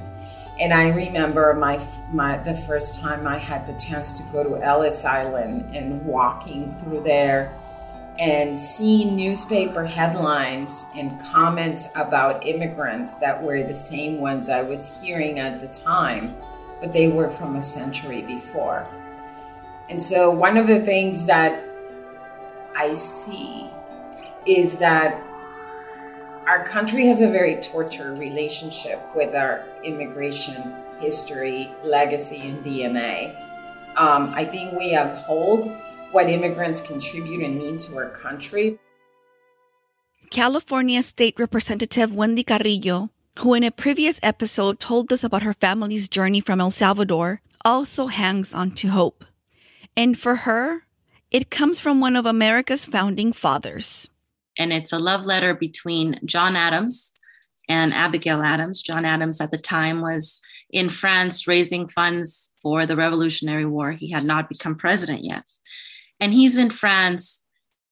And 0.61 0.74
I 0.74 0.89
remember 0.89 1.55
my 1.55 1.80
my 2.11 2.39
the 2.39 2.55
first 2.55 3.01
time 3.01 3.24
I 3.24 3.39
had 3.39 3.68
the 3.68 3.74
chance 3.74 4.18
to 4.18 4.24
go 4.33 4.43
to 4.43 4.64
Ellis 4.64 5.05
Island 5.05 5.76
and 5.76 6.05
walking 6.05 6.74
through 6.74 7.05
there 7.05 7.55
and 8.19 8.57
seeing 8.57 9.17
newspaper 9.17 9.85
headlines 9.85 10.87
and 10.97 11.19
comments 11.21 11.89
about 11.97 12.47
immigrants 12.47 13.17
that 13.17 13.43
were 13.43 13.63
the 13.63 13.75
same 13.75 14.21
ones 14.21 14.49
I 14.49 14.63
was 14.63 15.01
hearing 15.01 15.39
at 15.39 15.61
the 15.61 15.67
time, 15.69 16.35
but 16.81 16.93
they 16.93 17.09
were 17.09 17.31
from 17.31 17.57
a 17.57 17.63
century 17.63 18.23
before. 18.23 18.87
And 19.89 20.01
so, 20.01 20.31
one 20.31 20.57
of 20.57 20.67
the 20.67 20.81
things 20.81 21.27
that 21.27 21.63
I 22.77 22.95
see 22.95 23.67
is 24.47 24.79
that 24.79 25.21
our 26.47 26.65
country 26.65 27.07
has 27.07 27.23
a 27.23 27.29
very 27.29 27.61
tortured 27.61 28.19
relationship 28.19 29.01
with 29.15 29.35
our 29.35 29.65
immigration 29.85 30.75
history, 31.01 31.71
legacy, 31.83 32.49
and 32.49 32.65
DNA. 32.65 33.37
Um, 33.97 34.32
I 34.34 34.45
think 34.45 34.72
we 34.72 34.95
uphold 34.95 35.70
what 36.12 36.28
immigrants 36.28 36.80
contribute 36.80 37.43
and 37.43 37.59
mean 37.59 37.78
to 37.78 37.97
our 37.97 38.11
country. 38.11 38.78
California 40.30 41.03
State 41.03 41.38
Representative 41.38 42.14
Wendy 42.14 42.43
Carrillo, 42.43 43.11
who 43.38 43.55
in 43.55 43.64
a 43.64 43.70
previous 43.70 44.18
episode 44.22 44.80
told 44.80 45.12
us 45.12 45.22
about 45.24 45.43
her 45.43 45.53
family's 45.53 46.09
journey 46.09 46.40
from 46.40 46.61
El 46.61 46.70
Salvador, 46.70 47.40
also 47.64 48.07
hangs 48.07 48.55
on 48.55 48.70
to 48.72 48.88
hope. 48.88 49.24
And 49.97 50.18
for 50.18 50.36
her, 50.36 50.84
it 51.30 51.51
comes 51.51 51.80
from 51.80 52.01
one 52.01 52.16
of 52.16 52.26
America's 52.26 52.86
founding 52.86 53.32
fathers. 53.32 54.09
And 54.59 54.72
it's 54.72 54.93
a 54.93 54.99
love 54.99 55.24
letter 55.24 55.55
between 55.55 56.18
John 56.24 56.57
Adams 56.57 57.12
and 57.68 57.93
Abigail 57.93 58.43
Adams. 58.43 58.82
John 58.82 59.05
Adams 59.05 59.40
at 59.40 59.51
the 59.51 59.59
time 59.59 60.01
was 60.01 60.43
in 60.73 60.89
France 60.89 61.47
raising 61.47 61.87
funds 61.87 62.53
for 62.61 62.87
the 62.87 62.97
Revolutionary 62.97 63.66
War. 63.66 63.93
He 63.93 64.11
had 64.11 64.25
not 64.25 64.49
become 64.49 64.75
president 64.75 65.20
yet. 65.23 65.45
And 66.18 66.33
he's 66.33 66.57
in 66.57 66.70
France 66.70 67.43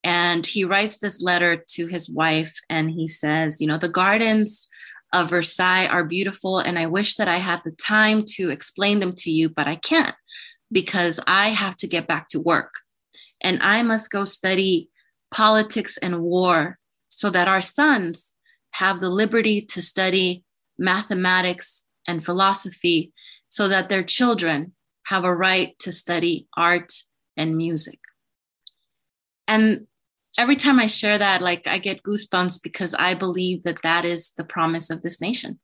and 0.03 0.47
he 0.47 0.65
writes 0.65 0.99
this 0.99 1.23
letter 1.23 1.63
to 1.75 1.87
his 1.87 2.09
wife 2.09 2.55
and 2.71 2.91
he 2.91 3.07
says, 3.07 3.61
You 3.61 3.67
know, 3.67 3.77
the 3.77 3.89
gardens 3.89 4.69
of 5.13 5.29
Versailles 5.29 5.87
are 5.87 6.05
beautiful 6.05 6.59
and 6.59 6.79
I 6.79 6.87
wish 6.87 7.17
that 7.17 7.29
I 7.29 7.37
had 7.37 7.61
the 7.65 7.73
time 7.73 8.25
to 8.37 8.51
explain 8.51 9.01
them 9.01 9.15
to 9.19 9.31
you, 9.31 9.49
but 9.49 9.67
I 9.67 9.75
can't 9.75 10.15
because 10.73 11.21
I 11.27 11.49
have 11.49 11.77
to 11.79 11.89
get 11.89 12.07
back 12.07 12.29
to 12.29 12.41
work 12.41 12.73
and 13.43 13.59
I 13.63 13.83
must 13.83 14.11
go 14.11 14.25
study 14.25 14.89
politics 15.31 15.99
and 15.99 16.23
war 16.23 16.79
so 17.09 17.29
that 17.31 17.49
our 17.49 17.61
sons 17.61 18.35
have 18.73 19.01
the 19.01 19.11
liberty 19.11 19.61
to 19.61 19.83
study 19.83 20.45
mathematics 20.79 21.87
and 22.07 22.25
philosophy 22.25 23.13
so 23.49 23.69
that 23.69 23.89
their 23.89 24.03
children 24.03 24.73
have 25.07 25.25
a 25.25 25.35
right 25.35 25.79
to 25.81 25.93
study 25.93 26.47
art 26.57 26.93
and 27.37 27.57
music. 27.57 27.99
And 29.49 29.87
every 30.39 30.57
time 30.57 30.79
I 30.79 30.87
share 30.87 31.19
that, 31.19 31.43
like 31.43 31.67
I 31.67 31.79
get 31.79 32.03
goosebumps 32.03 32.63
because 32.63 32.95
I 32.95 33.15
believe 33.15 33.65
that 33.65 33.83
that 33.83 34.05
is 34.05 34.33
the 34.37 34.45
promise 34.45 34.91
of 34.91 35.03
this 35.03 35.21
nation 35.21 35.59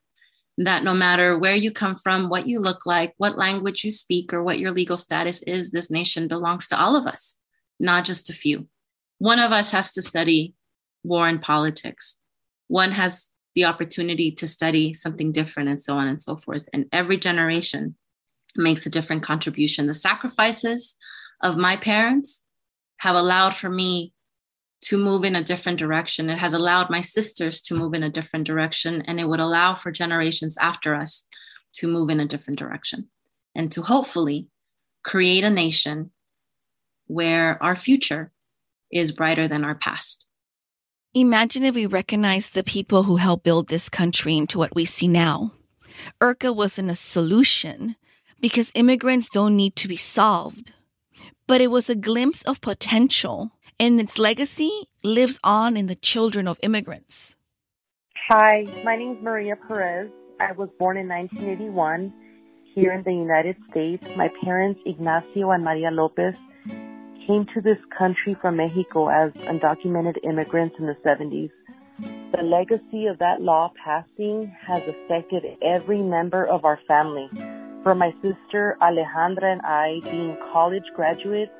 that 0.59 0.82
no 0.82 0.95
matter 0.95 1.39
where 1.39 1.55
you 1.55 1.70
come 1.70 1.95
from, 1.95 2.28
what 2.28 2.47
you 2.47 2.61
look 2.61 2.87
like, 2.87 3.12
what 3.18 3.37
language 3.37 3.84
you 3.84 3.91
speak, 3.91 4.32
or 4.32 4.43
what 4.43 4.59
your 4.59 4.70
legal 4.70 4.97
status 4.97 5.43
is, 5.43 5.70
this 5.70 5.91
nation 5.91 6.28
belongs 6.28 6.66
to 6.68 6.80
all 6.80 6.97
of 6.97 7.07
us, 7.07 7.39
not 7.78 8.05
just 8.05 8.30
a 8.30 8.32
few. 8.32 8.66
One 9.18 9.39
of 9.39 9.53
us 9.53 9.70
has 9.72 9.93
to 9.93 10.03
study 10.03 10.55
war 11.05 11.28
and 11.28 11.41
politics. 11.43 12.18
One 12.68 12.91
has 12.93 13.30
the 13.57 13.65
opportunity 13.65 14.31
to 14.31 14.47
study 14.47 14.93
something 14.93 15.33
different, 15.33 15.71
and 15.71 15.81
so 15.81 15.97
on 15.97 16.07
and 16.07 16.23
so 16.23 16.37
forth. 16.37 16.69
And 16.73 16.87
every 16.93 17.17
generation 17.17 17.97
makes 18.55 18.87
a 18.87 18.91
different 18.91 19.23
contribution. 19.23 19.87
The 19.87 19.95
sacrifices 19.95 20.97
of 21.43 21.57
my 21.57 21.77
parents 21.77 22.45
have 22.99 23.17
allowed 23.17 23.57
for 23.57 23.71
me 23.71 24.13
to 24.83 24.99
move 24.99 25.25
in 25.25 25.37
a 25.37 25.43
different 25.43 25.79
direction. 25.79 26.29
It 26.29 26.39
has 26.39 26.53
allowed 26.53 26.91
my 26.91 27.01
sisters 27.01 27.63
to 27.63 27.75
move 27.75 27.95
in 27.95 28.03
a 28.03 28.11
different 28.11 28.47
direction, 28.47 29.03
and 29.07 29.19
it 29.19 29.29
would 29.29 29.41
allow 29.41 29.75
for 29.75 29.91
generations 29.91 30.57
after 30.61 30.95
us 30.95 31.27
to 31.75 31.89
move 31.89 32.11
in 32.11 32.21
a 32.21 32.27
different 32.27 32.59
direction 32.59 33.09
and 33.55 33.73
to 33.73 33.83
hopefully 33.83 34.49
create 35.03 35.45
a 35.45 35.51
nation 35.51 36.11
where 37.07 37.63
our 37.63 37.75
future 37.75 38.33
is 38.93 39.13
brighter 39.13 39.49
than 39.49 39.65
our 39.65 39.75
past. 39.75 40.27
Imagine 41.17 41.62
if 41.62 41.75
we 41.75 41.87
recognized 41.87 42.53
the 42.53 42.62
people 42.62 43.05
who 43.05 43.17
helped 43.17 43.43
build 43.43 43.69
this 43.69 43.89
country 43.89 44.37
into 44.37 44.59
what 44.59 44.75
we 44.75 44.85
see 44.85 45.09
now. 45.09 45.53
IRCA 46.21 46.55
wasn't 46.55 46.91
a 46.91 46.95
solution 46.95 47.97
because 48.39 48.71
immigrants 48.75 49.31
don't 49.31 49.57
need 49.57 49.77
to 49.77 49.89
be 49.89 49.97
solved, 49.97 50.75
but 51.47 51.62
it 51.62 51.71
was 51.71 51.89
a 51.89 51.95
glimpse 51.95 52.43
of 52.43 52.61
potential 52.61 53.51
and 53.81 53.99
its 53.99 54.19
legacy 54.19 54.91
lives 55.03 55.41
on 55.43 55.75
in 55.75 55.87
the 55.87 55.95
children 55.95 56.47
of 56.47 56.61
immigrants. 56.62 57.35
Hi, 58.29 58.67
my 58.85 58.97
name 58.97 59.12
is 59.17 59.23
Maria 59.23 59.57
Perez. 59.57 60.11
I 60.39 60.53
was 60.53 60.69
born 60.79 60.99
in 60.99 61.09
1981 61.09 62.12
here 62.75 62.93
in 62.93 63.03
the 63.05 63.14
United 63.14 63.57
States. 63.71 64.07
My 64.19 64.31
parents, 64.45 64.81
Ignacio 64.85 65.51
and 65.51 65.64
Maria 65.64 65.91
Lopez, 65.91 66.37
came 67.27 67.47
to 67.55 67.61
this 67.61 67.79
country 67.97 68.37
from 68.41 68.57
Mexico 68.57 69.09
as 69.09 69.33
undocumented 69.33 70.16
immigrants 70.24 70.77
in 70.79 70.87
the 70.87 70.97
70s. 71.05 71.51
The 72.33 72.43
legacy 72.43 73.07
of 73.07 73.18
that 73.18 73.41
law 73.41 73.72
passing 73.83 74.55
has 74.66 74.83
affected 74.87 75.45
every 75.62 76.03
member 76.03 76.47
of 76.47 76.64
our 76.64 76.79
family. 76.87 77.29
From 77.83 77.99
my 77.99 78.12
sister 78.22 78.77
Alejandra 78.81 79.53
and 79.53 79.62
I 79.62 80.01
being 80.11 80.37
college 80.53 80.85
graduates 80.95 81.53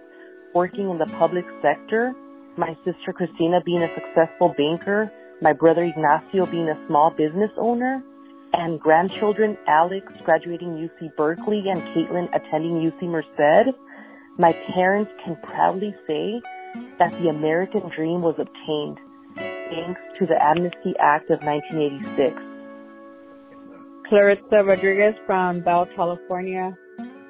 working 0.55 0.91
in 0.91 0.99
the 0.99 1.07
public 1.19 1.45
sector, 1.62 2.14
my 2.57 2.77
sister 2.85 3.12
Christina 3.12 3.61
being 3.64 3.83
a 3.83 3.95
successful 3.95 4.55
banker, 4.57 5.11
my 5.41 5.53
brother 5.53 5.85
Ignacio 5.85 6.47
being 6.47 6.69
a 6.69 6.87
small 6.87 7.11
business 7.11 7.51
owner, 7.59 8.03
and 8.53 8.81
grandchildren 8.81 9.57
Alex 9.67 10.12
graduating 10.25 10.89
UC 10.89 11.14
Berkeley 11.17 11.64
and 11.69 11.81
Caitlin 11.83 12.29
attending 12.35 12.91
UC 12.91 13.03
Merced, 13.03 13.77
my 14.39 14.53
parents 14.74 15.11
can 15.24 15.37
proudly 15.43 15.95
say 16.07 16.41
that 16.99 17.12
the 17.14 17.28
American 17.28 17.91
dream 17.95 18.20
was 18.22 18.34
obtained 18.39 18.99
thanks 19.37 20.01
to 20.18 20.26
the 20.26 20.43
Amnesty 20.43 20.95
Act 21.01 21.30
of 21.30 21.43
1986. 21.43 22.37
Clarissa 24.09 24.62
Rodriguez 24.64 25.14
from 25.26 25.61
Bell, 25.61 25.87
California. 25.97 26.76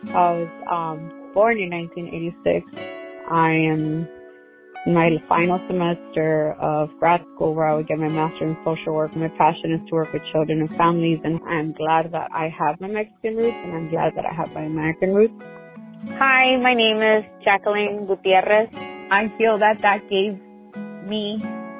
I 0.09 0.31
was 0.31 0.49
um, 0.71 1.33
born 1.33 1.59
in 1.59 1.71
1986. 1.71 2.67
I 3.31 3.51
am 3.53 4.09
in 4.87 4.95
my 4.95 5.17
final 5.29 5.59
semester 5.67 6.53
of 6.61 6.91
grad 6.99 7.25
school 7.35 7.55
where 7.55 7.67
I 7.67 7.75
would 7.75 7.89
get 7.89 7.99
my 7.99 8.09
master 8.09 8.47
in 8.47 8.57
social 8.65 8.95
work. 8.95 9.17
My 9.17 9.29
passion 9.29 9.73
is 9.73 9.81
to 9.89 9.95
work 9.95 10.13
with 10.13 10.23
children 10.33 10.61
and 10.61 10.71
families, 10.77 11.21
and 11.25 11.41
I'm 11.49 11.73
glad 11.73 12.13
that 12.13 12.31
I 12.33 12.49
have 12.49 12.81
my 12.81 12.89
Mexican 12.89 13.37
roots, 13.37 13.57
and 13.65 13.75
I'm 13.75 13.91
glad 13.91 14.15
that 14.17 14.27
I 14.27 14.35
have 14.35 14.53
my 14.55 14.63
American 14.63 15.15
roots. 15.15 15.35
Hi, 16.05 16.57
my 16.57 16.75
name 16.75 17.01
is 17.01 17.25
Jacqueline 17.43 18.07
Gutierrez. 18.07 18.69
I 19.11 19.33
feel 19.39 19.59
that 19.59 19.81
that 19.81 20.09
gave 20.11 20.39
me 21.09 21.39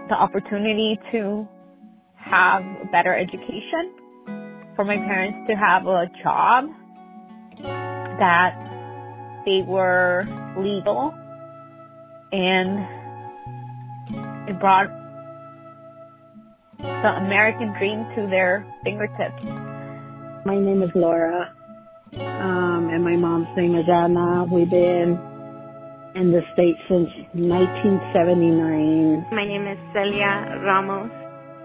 the 0.09 0.15
opportunity 0.15 0.99
to 1.13 1.47
have 2.17 2.65
a 2.83 2.87
better 2.91 3.15
education, 3.15 3.93
for 4.75 4.85
my 4.85 4.97
parents 4.97 5.47
to 5.49 5.55
have 5.55 5.87
a 5.87 6.11
job, 6.23 6.65
that 7.61 8.57
they 9.45 9.63
were 9.63 10.25
legal 10.59 11.15
and 12.33 12.89
it 14.49 14.59
brought 14.59 14.89
the 16.79 17.13
American 17.17 17.75
dream 17.75 18.07
to 18.17 18.27
their 18.29 18.67
fingertips. 18.83 19.43
My 20.47 20.59
name 20.59 20.83
is 20.83 20.91
Laura. 20.95 21.53
Um, 22.15 22.89
and 22.93 23.03
my 23.03 23.17
mom's 23.17 23.49
name 23.57 23.75
is 23.75 23.89
Anna. 23.89 24.45
We've 24.45 24.71
been 24.71 25.19
in 26.15 26.31
the 26.31 26.43
state 26.53 26.77
since 26.89 27.11
1979. 27.35 29.27
My 29.33 29.45
name 29.45 29.67
is 29.67 29.77
Celia 29.93 30.57
Ramos, 30.63 31.11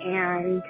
and 0.04 0.64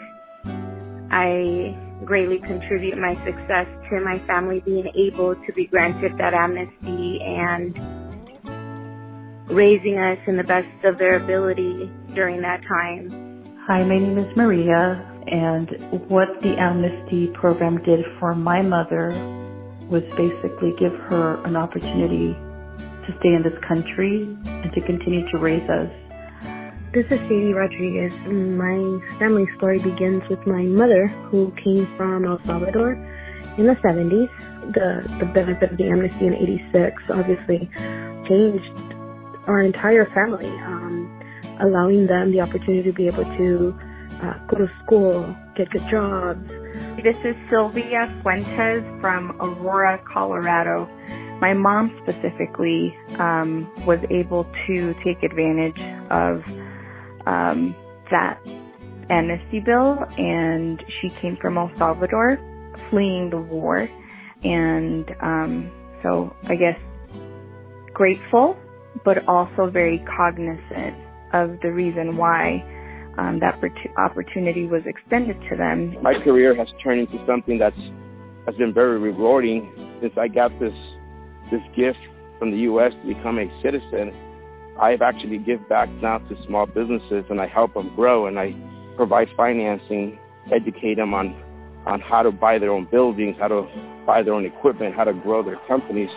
I 1.10 1.74
greatly 2.04 2.40
contribute 2.40 2.98
my 2.98 3.16
success 3.24 3.68
to 3.90 4.02
my 4.02 4.20
family 4.28 4.60
being 4.60 4.92
able 4.94 5.36
to 5.36 5.54
be 5.54 5.68
granted 5.68 6.18
that 6.18 6.34
amnesty 6.34 7.22
and 7.22 7.74
raising 9.50 9.98
us 9.98 10.20
in 10.28 10.36
the 10.36 10.44
best 10.44 10.68
of 10.84 10.98
their 10.98 11.16
ability 11.16 11.90
during 12.14 12.42
that 12.42 12.62
time. 12.68 13.10
Hi, 13.68 13.84
my 13.84 14.00
name 14.00 14.18
is 14.18 14.36
Maria, 14.36 15.08
and 15.28 15.70
what 16.10 16.42
the 16.42 16.58
amnesty 16.58 17.28
program 17.28 17.82
did 17.84 18.04
for 18.20 18.36
my 18.36 18.62
mother 18.62 19.12
was 19.92 20.04
basically 20.16 20.74
give 20.80 20.94
her 21.12 21.44
an 21.46 21.58
opportunity 21.58 22.34
to 23.06 23.16
stay 23.20 23.34
in 23.34 23.44
this 23.44 23.58
country 23.68 24.24
and 24.46 24.72
to 24.74 24.82
continue 24.82 25.30
to 25.30 25.38
raise 25.38 25.70
us. 25.70 25.92
This 26.94 27.06
is 27.06 27.20
Sadie 27.22 27.54
Rodriguez. 27.54 28.14
My 28.26 29.18
family 29.20 29.48
story 29.58 29.80
begins 29.80 30.28
with 30.30 30.46
my 30.48 30.64
mother, 30.64 31.08
who 31.08 31.52
came 31.62 31.86
from 31.98 32.26
El 32.26 32.42
Salvador 32.46 32.94
in 33.58 33.68
the 33.68 33.76
70s. 33.76 34.30
The, 34.74 35.08
the 35.20 35.26
benefit 35.26 35.72
of 35.72 35.78
the 35.78 35.90
amnesty 35.90 36.28
in 36.28 36.36
86 36.36 37.04
obviously 37.10 37.70
changed 38.28 38.94
our 39.48 39.62
entire 39.62 40.06
family, 40.14 40.48
um, 40.48 41.22
allowing 41.60 42.08
them 42.08 42.32
the 42.32 42.42
opportunity 42.42 42.84
to 42.84 42.94
be 42.94 43.08
able 43.08 43.26
to 43.26 43.78
uh, 44.22 44.38
go 44.48 44.58
to 44.58 44.72
school, 44.84 45.36
get 45.56 45.70
good 45.70 45.86
jobs. 45.90 46.61
This 47.04 47.18
is 47.24 47.36
Sylvia 47.50 48.14
Fuentes 48.22 48.84
from 49.02 49.36
Aurora, 49.40 50.00
Colorado. 50.06 50.88
My 51.40 51.54
mom 51.54 52.00
specifically 52.04 52.96
um, 53.18 53.72
was 53.86 54.00
able 54.10 54.46
to 54.68 54.94
take 55.04 55.24
advantage 55.24 55.82
of 56.10 56.44
um, 57.26 57.76
that 58.12 58.40
amnesty 59.10 59.60
bill, 59.60 60.06
and 60.18 60.84
she 61.00 61.10
came 61.10 61.38
from 61.38 61.58
El 61.58 61.72
Salvador, 61.78 62.40
fleeing 62.90 63.30
the 63.30 63.40
war, 63.40 63.90
and 64.44 65.16
um, 65.22 65.72
so 66.04 66.36
I 66.46 66.56
guess 66.56 66.80
grateful, 67.94 68.58
but 69.04 69.28
also 69.28 69.70
very 69.70 70.00
cognizant 70.00 70.96
of 71.34 71.60
the 71.62 71.72
reason 71.72 72.18
why 72.18 72.64
um, 73.22 73.40
that 73.40 73.60
opportunity 73.98 74.66
was 74.66 74.86
extended 74.86 75.40
to 75.50 75.56
them. 75.56 75.96
My 76.02 76.16
career 76.16 76.56
has 76.56 76.68
turned 76.84 77.02
into 77.02 77.24
something 77.26 77.60
that's 77.60 77.82
has 78.48 78.56
been 78.56 78.74
very 78.74 78.98
rewarding 78.98 79.72
since 80.00 80.18
I 80.18 80.28
got 80.28 80.58
this 80.60 80.74
this 81.52 81.62
gift 81.76 82.00
from 82.40 82.50
the 82.52 82.58
U.S. 82.72 82.94
to 82.94 83.08
become 83.08 83.38
a 83.38 83.48
citizen. 83.62 84.12
I've 84.80 85.04
actually 85.04 85.38
give 85.38 85.68
back 85.70 85.90
now 86.02 86.18
to 86.18 86.44
small 86.46 86.66
businesses 86.66 87.26
and 87.30 87.40
I 87.40 87.46
help 87.46 87.76
them 87.76 87.90
grow 87.90 88.26
and 88.26 88.40
I 88.40 88.56
provide 88.96 89.30
financing, 89.38 90.18
educate 90.52 90.96
them 90.96 91.14
on 91.14 91.36
on 91.86 92.00
how 92.00 92.24
to 92.24 92.32
buy 92.32 92.58
their 92.58 92.72
own 92.72 92.86
buildings, 92.86 93.38
how 93.38 93.50
to 93.50 93.68
buy 94.06 94.24
their 94.24 94.34
own 94.34 94.46
equipment, 94.46 94.96
how 94.96 95.04
to 95.04 95.14
grow 95.14 95.44
their 95.44 95.58
companies. 95.68 96.10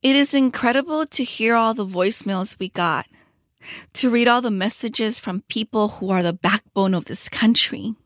It 0.00 0.14
is 0.14 0.32
incredible 0.32 1.06
to 1.06 1.24
hear 1.24 1.56
all 1.56 1.74
the 1.74 1.84
voicemails 1.84 2.56
we 2.60 2.68
got, 2.68 3.06
to 3.94 4.10
read 4.10 4.28
all 4.28 4.40
the 4.40 4.50
messages 4.50 5.18
from 5.18 5.42
people 5.48 5.88
who 5.88 6.10
are 6.10 6.22
the 6.22 6.32
backbone 6.32 6.94
of 6.94 7.06
this 7.06 7.28
country. 7.28 7.96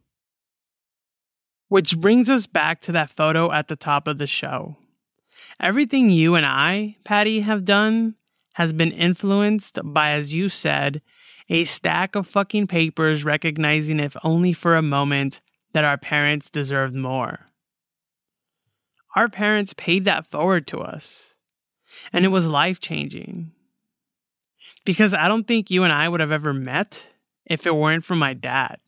Which 1.69 1.99
brings 1.99 2.31
us 2.31 2.47
back 2.47 2.81
to 2.83 2.93
that 2.93 3.11
photo 3.11 3.53
at 3.53 3.69
the 3.69 3.77
top 3.77 4.09
of 4.09 4.17
the 4.17 4.27
show. 4.27 4.77
Everything 5.61 6.09
you 6.09 6.35
and 6.35 6.47
I, 6.47 6.97
Patty, 7.05 7.41
have 7.41 7.67
done 7.67 8.15
has 8.55 8.73
been 8.73 8.93
influenced 8.93 9.79
by, 9.85 10.13
as 10.13 10.33
you 10.33 10.49
said, 10.49 11.03
a 11.51 11.67
stack 11.67 12.15
of 12.15 12.27
fucking 12.27 12.69
papers 12.69 13.23
recognizing, 13.23 14.01
if 14.01 14.17
only 14.25 14.55
for 14.55 14.77
a 14.77 14.83
moment, 14.83 15.43
that 15.75 15.85
our 15.85 15.99
parents 15.99 16.49
deserved 16.49 16.95
more. 16.95 17.49
Our 19.15 19.29
parents 19.29 19.75
paid 19.77 20.07
that 20.07 20.27
forward 20.27 20.67
to 20.69 20.81
us. 20.81 21.32
And 22.13 22.25
it 22.25 22.29
was 22.29 22.47
life 22.47 22.81
changing. 22.81 23.53
Because 24.85 25.15
I 25.15 25.29
don't 25.29 25.47
think 25.47 25.71
you 25.71 25.85
and 25.85 25.93
I 25.93 26.09
would 26.09 26.21
have 26.21 26.33
ever 26.33 26.53
met 26.53 27.07
if 27.47 27.67
it 27.67 27.77
weren't 27.77 28.05
for 28.05 28.17
my 28.17 28.35
dad. 28.35 28.79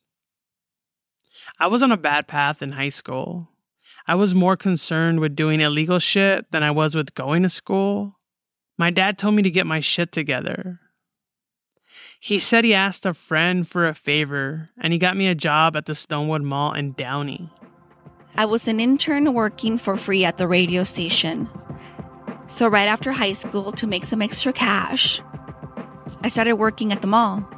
I 1.59 1.69
was 1.69 1.83
on 1.83 1.93
a 1.93 1.97
bad 1.97 2.27
path 2.27 2.63
in 2.63 2.73
high 2.73 2.89
school. 2.89 3.49
I 4.07 4.17
was 4.17 4.35
more 4.35 4.57
concerned 4.57 5.21
with 5.21 5.37
doing 5.37 5.61
illegal 5.61 5.99
shit 5.99 6.51
than 6.51 6.63
I 6.63 6.71
was 6.71 6.95
with 6.95 7.15
going 7.15 7.43
to 7.43 7.49
school. 7.49 8.19
My 8.77 8.91
dad 8.91 9.19
told 9.19 9.35
me 9.35 9.43
to 9.43 9.51
get 9.51 9.67
my 9.67 9.81
shit 9.81 10.13
together. 10.13 10.81
He 12.21 12.39
said 12.39 12.65
he 12.65 12.75
asked 12.75 13.07
a 13.07 13.15
friend 13.15 13.69
for 13.69 13.87
a 13.87 13.95
favor 13.95 14.71
and 14.81 14.93
he 14.93 14.99
got 14.99 15.17
me 15.17 15.29
a 15.29 15.35
job 15.35 15.77
at 15.77 15.87
the 15.87 15.93
Stonewood 15.93 16.43
Mall 16.43 16.73
in 16.73 16.93
Downey. 16.93 17.51
I 18.37 18.47
was 18.47 18.67
an 18.67 18.81
intern 18.81 19.33
working 19.33 19.79
for 19.79 19.97
free 19.97 20.25
at 20.25 20.39
the 20.39 20.49
radio 20.49 20.83
station. 20.83 21.49
So, 22.47 22.69
right 22.69 22.89
after 22.89 23.13
high 23.13 23.33
school, 23.33 23.73
to 23.73 23.87
make 23.87 24.05
some 24.05 24.21
extra 24.21 24.53
cash, 24.53 25.23
I 26.23 26.29
started 26.29 26.55
working 26.55 26.93
at 26.93 27.01
the 27.01 27.07
mall. 27.07 27.49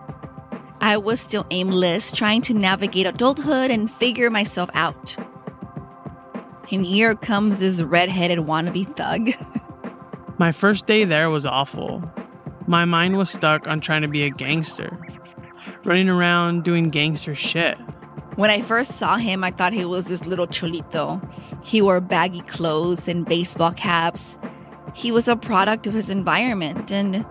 I 0.80 0.96
was 0.96 1.20
still 1.20 1.46
aimless, 1.50 2.12
trying 2.12 2.42
to 2.42 2.54
navigate 2.54 3.06
adulthood 3.06 3.70
and 3.70 3.90
figure 3.90 4.30
myself 4.30 4.70
out. 4.74 5.16
And 6.70 6.84
here 6.84 7.14
comes 7.14 7.58
this 7.58 7.82
redheaded 7.82 8.38
wannabe 8.40 8.94
thug. 8.96 9.30
My 10.38 10.52
first 10.52 10.86
day 10.86 11.04
there 11.04 11.30
was 11.30 11.46
awful. 11.46 12.02
My 12.66 12.84
mind 12.84 13.16
was 13.16 13.30
stuck 13.30 13.66
on 13.66 13.80
trying 13.80 14.02
to 14.02 14.08
be 14.08 14.22
a 14.22 14.30
gangster, 14.30 14.98
running 15.84 16.08
around 16.08 16.62
doing 16.64 16.90
gangster 16.90 17.34
shit. 17.34 17.78
When 18.36 18.50
I 18.50 18.60
first 18.60 18.92
saw 18.92 19.16
him, 19.16 19.42
I 19.42 19.50
thought 19.50 19.72
he 19.72 19.84
was 19.84 20.06
this 20.06 20.26
little 20.26 20.46
cholito. 20.46 21.22
He 21.64 21.80
wore 21.80 22.00
baggy 22.00 22.42
clothes 22.42 23.08
and 23.08 23.24
baseball 23.24 23.72
caps 23.72 24.38
he 24.96 25.12
was 25.12 25.28
a 25.28 25.36
product 25.36 25.86
of 25.86 25.92
his 25.92 26.08
environment 26.08 26.90
and 26.90 27.26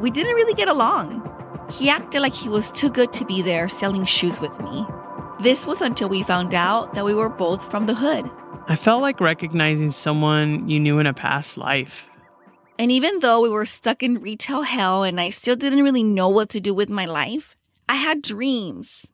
we 0.00 0.10
didn't 0.10 0.34
really 0.34 0.52
get 0.52 0.68
along. 0.68 1.24
He 1.70 1.88
acted 1.88 2.20
like 2.20 2.34
he 2.34 2.50
was 2.50 2.70
too 2.70 2.90
good 2.90 3.10
to 3.14 3.24
be 3.24 3.40
there 3.40 3.70
selling 3.70 4.04
shoes 4.04 4.38
with 4.38 4.60
me. 4.60 4.86
This 5.40 5.66
was 5.66 5.80
until 5.80 6.10
we 6.10 6.22
found 6.22 6.52
out 6.52 6.92
that 6.92 7.06
we 7.06 7.14
were 7.14 7.30
both 7.30 7.70
from 7.70 7.86
the 7.86 7.94
hood. 7.94 8.30
I 8.68 8.76
felt 8.76 9.00
like 9.00 9.18
recognizing 9.18 9.92
someone 9.92 10.68
you 10.68 10.78
knew 10.78 10.98
in 10.98 11.06
a 11.06 11.14
past 11.14 11.56
life. 11.56 12.06
And 12.78 12.92
even 12.92 13.20
though 13.20 13.40
we 13.40 13.48
were 13.48 13.64
stuck 13.64 14.02
in 14.02 14.20
retail 14.20 14.60
hell 14.60 15.04
and 15.04 15.18
I 15.18 15.30
still 15.30 15.56
didn't 15.56 15.82
really 15.82 16.04
know 16.04 16.28
what 16.28 16.50
to 16.50 16.60
do 16.60 16.74
with 16.74 16.90
my 16.90 17.06
life, 17.06 17.56
I 17.88 17.94
had 17.94 18.20
dreams. 18.20 19.06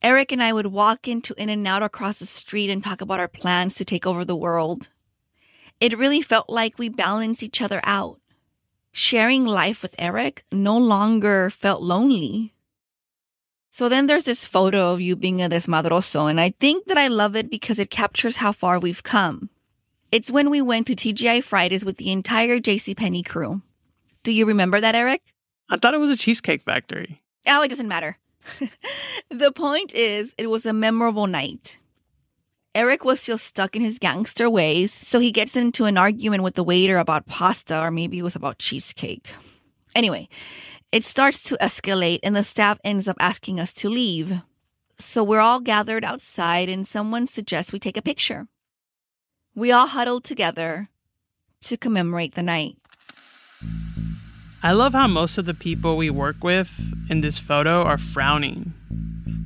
Erick 0.00 0.30
and 0.30 0.40
I 0.40 0.52
would 0.52 0.68
walk 0.68 1.08
into 1.08 1.34
In 1.42 1.48
and 1.48 1.66
Out 1.66 1.82
across 1.82 2.20
the 2.20 2.26
street 2.26 2.70
and 2.70 2.84
talk 2.84 3.00
about 3.00 3.18
our 3.18 3.26
plans 3.26 3.74
to 3.74 3.84
take 3.84 4.06
over 4.06 4.24
the 4.24 4.36
world. 4.36 4.90
It 5.80 5.98
really 5.98 6.22
felt 6.22 6.48
like 6.48 6.78
we 6.78 6.88
balanced 6.88 7.42
each 7.42 7.62
other 7.62 7.80
out. 7.84 8.20
Sharing 8.92 9.44
life 9.44 9.82
with 9.82 9.94
Erick 9.98 10.44
no 10.50 10.76
longer 10.76 11.50
felt 11.50 11.82
lonely. 11.82 12.52
So 13.70 13.88
then 13.88 14.08
there's 14.08 14.24
this 14.24 14.44
photo 14.46 14.92
of 14.92 15.00
you 15.00 15.14
being 15.14 15.40
a 15.40 15.48
desmadroso, 15.48 16.28
and 16.28 16.40
I 16.40 16.50
think 16.58 16.86
that 16.86 16.98
I 16.98 17.06
love 17.06 17.36
it 17.36 17.48
because 17.48 17.78
it 17.78 17.90
captures 17.90 18.38
how 18.38 18.50
far 18.50 18.80
we've 18.80 19.04
come. 19.04 19.50
It's 20.10 20.32
when 20.32 20.50
we 20.50 20.60
went 20.60 20.88
to 20.88 20.96
TGI 20.96 21.44
Fridays 21.44 21.84
with 21.84 21.98
the 21.98 22.10
entire 22.10 22.58
JCPenney 22.58 23.24
crew. 23.24 23.62
Do 24.24 24.32
you 24.32 24.46
remember 24.46 24.80
that, 24.80 24.96
Erick? 24.96 25.22
I 25.70 25.76
thought 25.76 25.94
it 25.94 26.00
was 26.00 26.10
a 26.10 26.16
cheesecake 26.16 26.62
factory. 26.64 27.22
Oh, 27.46 27.62
it 27.62 27.68
doesn't 27.68 27.88
matter. 27.88 28.18
the 29.30 29.52
point 29.52 29.94
is, 29.94 30.34
it 30.38 30.48
was 30.48 30.66
a 30.66 30.72
memorable 30.72 31.26
night. 31.26 31.78
Erick 32.74 33.04
was 33.04 33.20
still 33.20 33.38
stuck 33.38 33.74
in 33.74 33.82
his 33.82 33.98
gangster 33.98 34.48
ways, 34.48 34.92
so 34.92 35.18
he 35.18 35.32
gets 35.32 35.56
into 35.56 35.86
an 35.86 35.96
argument 35.96 36.42
with 36.42 36.54
the 36.54 36.64
waiter 36.64 36.98
about 36.98 37.26
pasta, 37.26 37.80
or 37.80 37.90
maybe 37.90 38.18
it 38.18 38.22
was 38.22 38.36
about 38.36 38.58
cheesecake. 38.58 39.30
Anyway, 39.94 40.28
it 40.92 41.04
starts 41.04 41.42
to 41.44 41.56
escalate, 41.56 42.20
and 42.22 42.36
the 42.36 42.44
staff 42.44 42.78
ends 42.84 43.08
up 43.08 43.16
asking 43.18 43.58
us 43.58 43.72
to 43.72 43.88
leave. 43.88 44.42
So 44.98 45.24
we're 45.24 45.40
all 45.40 45.60
gathered 45.60 46.04
outside, 46.04 46.68
and 46.68 46.86
someone 46.86 47.26
suggests 47.26 47.72
we 47.72 47.78
take 47.78 47.96
a 47.96 48.02
picture. 48.02 48.46
We 49.54 49.72
all 49.72 49.88
huddled 49.88 50.24
together 50.24 50.88
to 51.62 51.76
commemorate 51.76 52.34
the 52.34 52.42
night. 52.42 52.76
I 54.62 54.72
love 54.72 54.92
how 54.92 55.06
most 55.06 55.38
of 55.38 55.46
the 55.46 55.54
people 55.54 55.96
we 55.96 56.10
work 56.10 56.42
with 56.42 56.72
in 57.08 57.22
this 57.22 57.38
photo 57.38 57.82
are 57.82 57.98
frowning. 57.98 58.74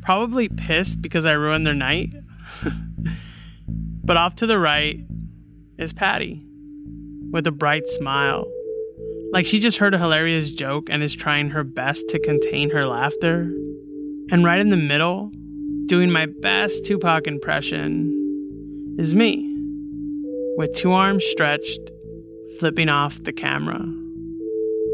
Probably 0.03 0.49
pissed 0.49 1.01
because 1.01 1.25
I 1.25 1.33
ruined 1.33 1.66
their 1.66 1.75
night. 1.75 2.11
but 4.05 4.16
off 4.16 4.36
to 4.36 4.46
the 4.46 4.59
right 4.59 4.98
is 5.78 5.92
Patty 5.92 6.44
with 7.30 7.46
a 7.46 7.53
bright 7.53 7.88
smile. 7.88 8.46
Like 9.32 9.46
she 9.46 9.59
just 9.59 9.78
heard 9.78 9.94
a 9.94 9.98
hilarious 9.98 10.50
joke 10.50 10.88
and 10.90 11.03
is 11.03 11.14
trying 11.14 11.50
her 11.50 11.64
best 11.64 12.09
to 12.11 12.18
contain 12.18 12.70
her 12.70 12.86
laughter. 12.86 13.50
And 14.30 14.44
right 14.44 14.59
in 14.59 14.68
the 14.68 14.76
middle 14.76 15.30
doing 15.86 16.11
my 16.11 16.26
best 16.40 16.84
Tupac 16.84 17.26
impression, 17.26 18.96
is 18.98 19.14
me, 19.14 19.48
with 20.57 20.74
two 20.74 20.92
arms 20.92 21.24
stretched, 21.30 21.80
flipping 22.59 22.88
off 22.88 23.22
the 23.24 23.32
camera. 23.32 23.80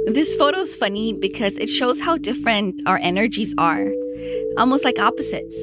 This 0.06 0.34
photo 0.36 0.58
is 0.58 0.74
funny 0.74 1.12
because 1.12 1.58
it 1.58 1.68
shows 1.68 2.00
how 2.00 2.16
different 2.16 2.80
our 2.86 2.98
energies 2.98 3.54
are, 3.58 3.86
almost 4.56 4.84
like 4.84 4.98
opposites. 4.98 5.56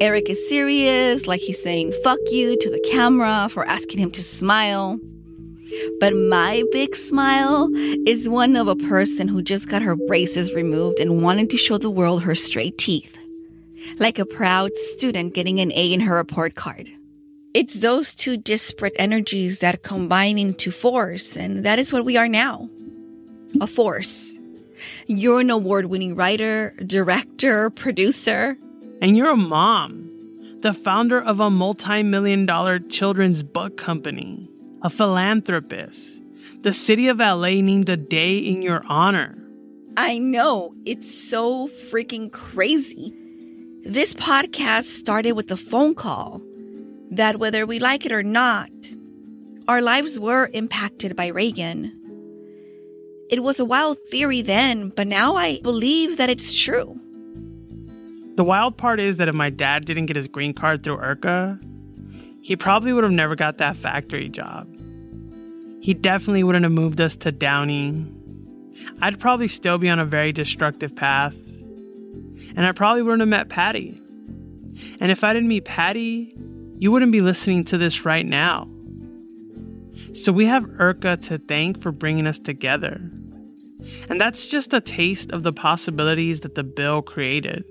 Erick 0.00 0.28
is 0.28 0.48
serious, 0.48 1.26
like 1.26 1.40
he's 1.40 1.62
saying 1.62 1.92
fuck 2.02 2.18
you 2.30 2.56
to 2.58 2.70
the 2.70 2.80
camera 2.90 3.48
for 3.50 3.64
asking 3.66 4.00
him 4.00 4.10
to 4.12 4.22
smile. 4.22 4.98
But 6.00 6.14
my 6.14 6.64
big 6.72 6.96
smile 6.96 7.70
is 8.06 8.28
one 8.28 8.56
of 8.56 8.68
a 8.68 8.76
person 8.76 9.28
who 9.28 9.42
just 9.42 9.68
got 9.68 9.82
her 9.82 9.96
braces 9.96 10.52
removed 10.52 10.98
and 10.98 11.22
wanted 11.22 11.50
to 11.50 11.56
show 11.56 11.78
the 11.78 11.90
world 11.90 12.22
her 12.22 12.34
straight 12.34 12.76
teeth. 12.76 13.18
Like 13.98 14.18
a 14.18 14.26
proud 14.26 14.76
student 14.76 15.34
getting 15.34 15.60
an 15.60 15.72
A 15.72 15.92
in 15.92 16.00
her 16.00 16.16
report 16.16 16.54
card. 16.54 16.88
It's 17.54 17.80
those 17.80 18.14
two 18.14 18.36
disparate 18.36 18.96
energies 18.98 19.60
that 19.60 19.84
combine 19.84 20.38
into 20.38 20.72
force, 20.72 21.36
and 21.36 21.64
that 21.64 21.78
is 21.78 21.92
what 21.92 22.04
we 22.04 22.16
are 22.16 22.28
now. 22.28 22.68
A 23.60 23.68
force. 23.68 24.36
You're 25.06 25.40
an 25.40 25.50
award 25.50 25.86
winning 25.86 26.16
writer, 26.16 26.74
director, 26.84 27.70
producer. 27.70 28.56
And 29.04 29.18
you're 29.18 29.32
a 29.32 29.36
mom, 29.36 30.10
the 30.60 30.72
founder 30.72 31.20
of 31.20 31.38
a 31.38 31.50
multi 31.50 32.02
million 32.02 32.46
dollar 32.46 32.78
children's 32.78 33.42
book 33.42 33.76
company 33.76 34.48
a 34.80 34.88
philanthropist. 34.88 36.22
The 36.62 36.72
city 36.72 37.08
of 37.08 37.18
LA 37.18 37.60
named 37.60 37.90
a 37.90 37.98
day 37.98 38.38
in 38.38 38.62
your 38.62 38.82
honor. 38.88 39.36
I 39.98 40.16
know. 40.16 40.74
It's 40.86 41.14
so 41.14 41.68
freaking 41.68 42.32
crazy. 42.32 43.14
This 43.82 44.14
podcast 44.14 44.84
started 44.84 45.32
with 45.32 45.50
a 45.50 45.58
phone 45.58 45.94
call 45.94 46.40
that, 47.10 47.36
whether 47.36 47.66
we 47.66 47.78
like 47.78 48.06
it 48.06 48.12
or 48.12 48.22
not, 48.22 48.70
our 49.68 49.82
lives 49.82 50.18
were 50.18 50.48
impacted 50.54 51.14
by 51.14 51.26
Reagan. 51.26 51.92
It 53.28 53.42
was 53.42 53.60
a 53.60 53.66
wild 53.66 53.98
theory 54.10 54.40
then, 54.40 54.88
but 54.88 55.06
now 55.06 55.36
I 55.36 55.60
believe 55.60 56.16
that 56.16 56.30
it's 56.30 56.58
true. 56.58 56.98
The 58.36 58.44
wild 58.44 58.76
part 58.76 58.98
is 58.98 59.16
that 59.18 59.28
if 59.28 59.34
my 59.34 59.50
dad 59.50 59.84
didn't 59.84 60.06
get 60.06 60.16
his 60.16 60.26
green 60.26 60.54
card 60.54 60.82
through 60.82 60.96
IRCA, 60.98 61.58
he 62.42 62.56
probably 62.56 62.92
would 62.92 63.04
have 63.04 63.12
never 63.12 63.36
got 63.36 63.58
that 63.58 63.76
factory 63.76 64.28
job. 64.28 64.68
He 65.80 65.94
definitely 65.94 66.42
wouldn't 66.42 66.64
have 66.64 66.72
moved 66.72 67.00
us 67.00 67.16
to 67.16 67.30
Downey. 67.30 68.06
I'd 69.00 69.20
probably 69.20 69.48
still 69.48 69.78
be 69.78 69.88
on 69.88 69.98
a 69.98 70.04
very 70.04 70.32
destructive 70.32 70.96
path. 70.96 71.34
And 72.56 72.66
I 72.66 72.72
probably 72.72 73.02
wouldn't 73.02 73.20
have 73.20 73.28
met 73.28 73.48
Patty. 73.48 74.00
And 75.00 75.12
if 75.12 75.22
I 75.22 75.32
didn't 75.32 75.48
meet 75.48 75.64
Patty, 75.64 76.34
you 76.78 76.90
wouldn't 76.90 77.12
be 77.12 77.20
listening 77.20 77.64
to 77.66 77.78
this 77.78 78.04
right 78.04 78.26
now. 78.26 78.68
So 80.12 80.32
we 80.32 80.46
have 80.46 80.64
IRCA 80.64 81.26
to 81.28 81.38
thank 81.38 81.82
for 81.82 81.92
bringing 81.92 82.26
us 82.26 82.38
together. 82.38 83.00
And 84.08 84.20
that's 84.20 84.46
just 84.46 84.72
a 84.72 84.80
taste 84.80 85.30
of 85.30 85.42
the 85.42 85.52
possibilities 85.52 86.40
that 86.40 86.54
the 86.54 86.64
bill 86.64 87.02
created. 87.02 87.64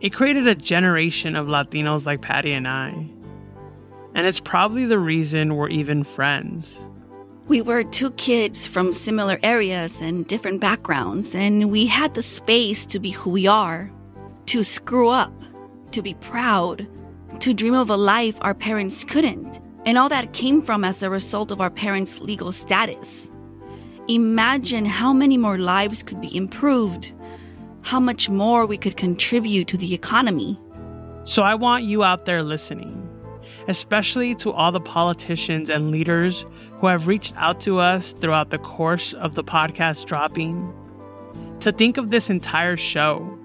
It 0.00 0.10
created 0.12 0.46
a 0.46 0.54
generation 0.54 1.36
of 1.36 1.46
Latinos 1.46 2.06
like 2.06 2.20
Patty 2.20 2.52
and 2.52 2.68
I 2.68 3.08
and 4.18 4.26
it's 4.26 4.40
probably 4.40 4.84
the 4.84 4.98
reason 4.98 5.54
we're 5.54 5.68
even 5.68 6.02
friends. 6.02 6.76
We 7.46 7.62
were 7.62 7.84
two 7.84 8.10
kids 8.12 8.66
from 8.66 8.92
similar 8.92 9.38
areas 9.44 10.00
and 10.00 10.26
different 10.26 10.60
backgrounds, 10.60 11.36
and 11.36 11.70
we 11.70 11.86
had 11.86 12.14
the 12.14 12.22
space 12.22 12.84
to 12.86 12.98
be 12.98 13.10
who 13.10 13.30
we 13.30 13.46
are, 13.46 13.92
to 14.46 14.64
screw 14.64 15.08
up, 15.08 15.32
to 15.92 16.02
be 16.02 16.14
proud, 16.14 16.88
to 17.38 17.54
dream 17.54 17.74
of 17.74 17.90
a 17.90 17.96
life 17.96 18.36
our 18.40 18.54
parents 18.54 19.04
couldn't. 19.04 19.60
And 19.86 19.96
all 19.96 20.08
that 20.08 20.32
came 20.32 20.62
from 20.62 20.82
as 20.82 21.00
a 21.00 21.08
result 21.08 21.52
of 21.52 21.60
our 21.60 21.70
parents' 21.70 22.18
legal 22.18 22.50
status. 22.50 23.30
Imagine 24.08 24.84
how 24.84 25.12
many 25.12 25.36
more 25.36 25.58
lives 25.58 26.02
could 26.02 26.20
be 26.20 26.36
improved, 26.36 27.12
how 27.88 27.98
much 27.98 28.28
more 28.28 28.66
we 28.66 28.76
could 28.76 28.96
contribute 28.96 29.66
to 29.68 29.76
the 29.78 29.94
economy. 29.94 30.60
So 31.24 31.42
I 31.42 31.54
want 31.54 31.84
you 31.84 32.04
out 32.04 32.26
there 32.26 32.42
listening 32.42 33.08
especially 33.68 34.34
to 34.34 34.50
all 34.50 34.72
the 34.72 34.80
politicians 34.80 35.68
and 35.68 35.90
leaders 35.90 36.44
who 36.80 36.86
have 36.86 37.06
reached 37.06 37.34
out 37.36 37.60
to 37.60 37.78
us 37.78 38.12
throughout 38.12 38.50
the 38.50 38.58
course 38.58 39.12
of 39.12 39.34
the 39.34 39.44
podcast 39.44 40.06
dropping, 40.06 40.72
to 41.60 41.70
think 41.70 41.98
of 41.98 42.10
this 42.10 42.30
entire 42.30 42.78
show, 42.78 43.38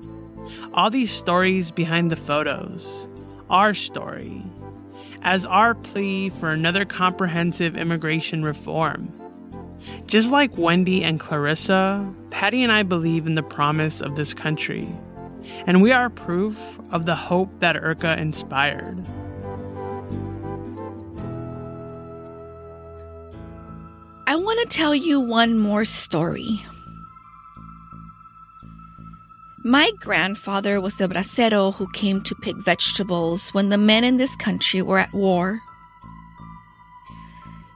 all 0.74 0.90
these 0.90 1.12
stories 1.12 1.72
behind 1.72 2.10
the 2.10 2.16
photos, 2.16 2.90
our 3.50 3.74
story, 3.74 4.42
as 5.24 5.46
our 5.46 5.76
plea 5.76 6.30
for 6.30 6.52
another 6.52 6.86
comprehensive 6.86 7.76
immigration 7.76 8.44
reform. 8.44 9.12
Just 10.06 10.32
like 10.32 10.58
Wendy 10.58 11.04
and 11.04 11.20
Clarissa, 11.20 12.14
Patty 12.30 12.64
and 12.64 12.72
I 12.72 12.84
believe 12.84 13.26
in 13.26 13.36
the 13.36 13.44
promise 13.44 14.02
of 14.02 14.16
this 14.16 14.34
country, 14.34 14.88
and 15.66 15.82
we 15.82 15.92
are 15.92 16.10
proof 16.10 16.58
of 16.92 17.06
the 17.06 17.16
hope 17.16 17.50
that 17.60 17.76
IRCA 17.76 18.18
inspired. 18.18 19.06
I 24.26 24.36
want 24.36 24.60
to 24.62 24.78
tell 24.78 24.96
you 24.96 25.20
one 25.20 25.58
more 25.58 25.86
story. 25.86 26.60
My 29.66 29.92
grandfather 30.00 30.82
was 30.82 31.00
a 31.00 31.08
bracero 31.08 31.74
who 31.74 31.88
came 31.94 32.22
to 32.24 32.36
pick 32.36 32.58
vegetables 32.58 33.50
when 33.50 33.70
the 33.70 33.78
men 33.78 34.04
in 34.04 34.18
this 34.18 34.36
country 34.36 34.82
were 34.82 34.98
at 35.00 35.14
war. 35.14 35.62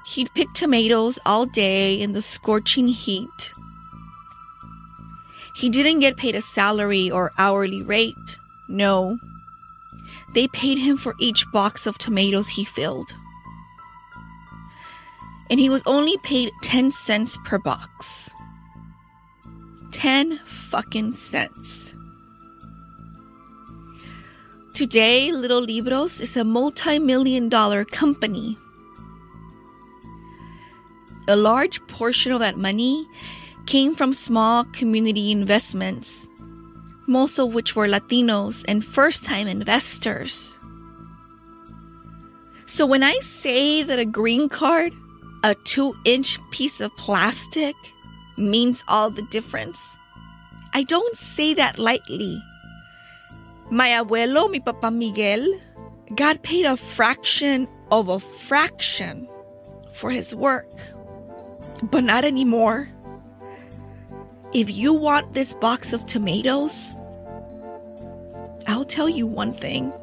He'd 0.08 0.34
pick 0.34 0.54
tomatoes 0.54 1.20
all 1.26 1.46
day 1.46 1.96
in 1.96 2.14
the 2.14 2.22
scorching 2.22 2.88
heat. 2.88 3.54
He 5.56 5.70
didn't 5.70 6.00
get 6.00 6.18
paid 6.18 6.36
a 6.36 6.42
salary 6.42 7.12
or 7.12 7.32
hourly 7.38 7.82
rate. 7.82 8.38
No. 8.70 9.18
They 10.34 10.48
paid 10.48 10.78
him 10.78 10.98
for 10.98 11.16
each 11.20 11.46
box 11.52 11.86
of 11.86 11.98
tomatoes 11.98 12.48
he 12.48 12.64
filled 12.64 13.14
and 15.50 15.60
he 15.60 15.70
was 15.70 15.84
only 15.86 16.18
paid 16.18 16.52
10 16.62 16.92
cents 16.92 17.38
per 17.46 17.58
box. 17.58 18.34
10 19.92 20.38
fucking 20.46 21.14
cents. 21.14 21.94
Today, 24.74 25.32
Little 25.32 25.62
Libros 25.62 26.22
is 26.22 26.38
a 26.38 26.44
multi 26.44 27.00
million 27.00 27.50
dollar 27.50 27.84
company. 27.84 28.58
A 31.28 31.36
large 31.36 31.86
portion 31.88 32.32
of 32.32 32.40
that 32.40 32.58
money 32.58 33.06
came 33.66 33.96
from 33.96 34.14
small 34.14 34.64
community 34.66 35.32
investments, 35.32 36.28
most 37.08 37.38
of 37.38 37.54
which 37.54 37.76
were 37.76 37.88
Latinos 37.88 38.64
and 38.68 38.84
first 38.84 39.26
time 39.26 39.48
investors. 39.48 40.58
So 42.66 42.86
when 42.86 43.04
I 43.04 43.20
say 43.20 43.84
that 43.84 44.00
a 44.00 44.06
green 44.06 44.50
card 44.50 44.94
a 45.44 45.56
two 45.64 45.96
inch 46.06 46.40
piece 46.52 46.82
of 46.82 46.96
plastic 46.98 47.76
means 48.38 48.84
all 48.88 49.10
the 49.10 49.22
difference. 49.24 49.80
I 50.74 50.84
don't 50.84 51.18
say 51.18 51.54
that 51.54 51.80
lightly. 51.80 52.42
My 53.70 53.90
abuelo, 53.90 54.50
mi 54.50 54.60
papa 54.60 54.92
Miguel, 54.92 55.46
got 56.16 56.44
paid 56.44 56.66
a 56.66 56.78
fraction 56.78 57.68
of 57.92 58.10
a 58.10 58.20
fraction 58.20 59.28
for 59.94 60.12
his 60.12 60.36
work, 60.36 60.70
but 61.84 62.04
not 62.04 62.24
anymore. 62.24 62.90
If 64.54 64.72
you 64.76 64.94
want 64.94 65.34
this 65.34 65.54
box 65.54 65.94
of 65.94 66.06
tomatoes, 66.06 66.96
I'll 68.68 68.86
tell 68.86 69.10
you 69.10 69.28
one 69.28 69.54
thing. 69.54 69.94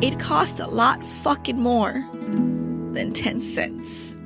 It 0.00 0.18
costs 0.18 0.60
a 0.60 0.66
lot 0.66 1.04
fucking 1.04 1.58
more 1.58 2.04
than 2.92 3.12
10 3.12 3.40
cents. 3.40 4.16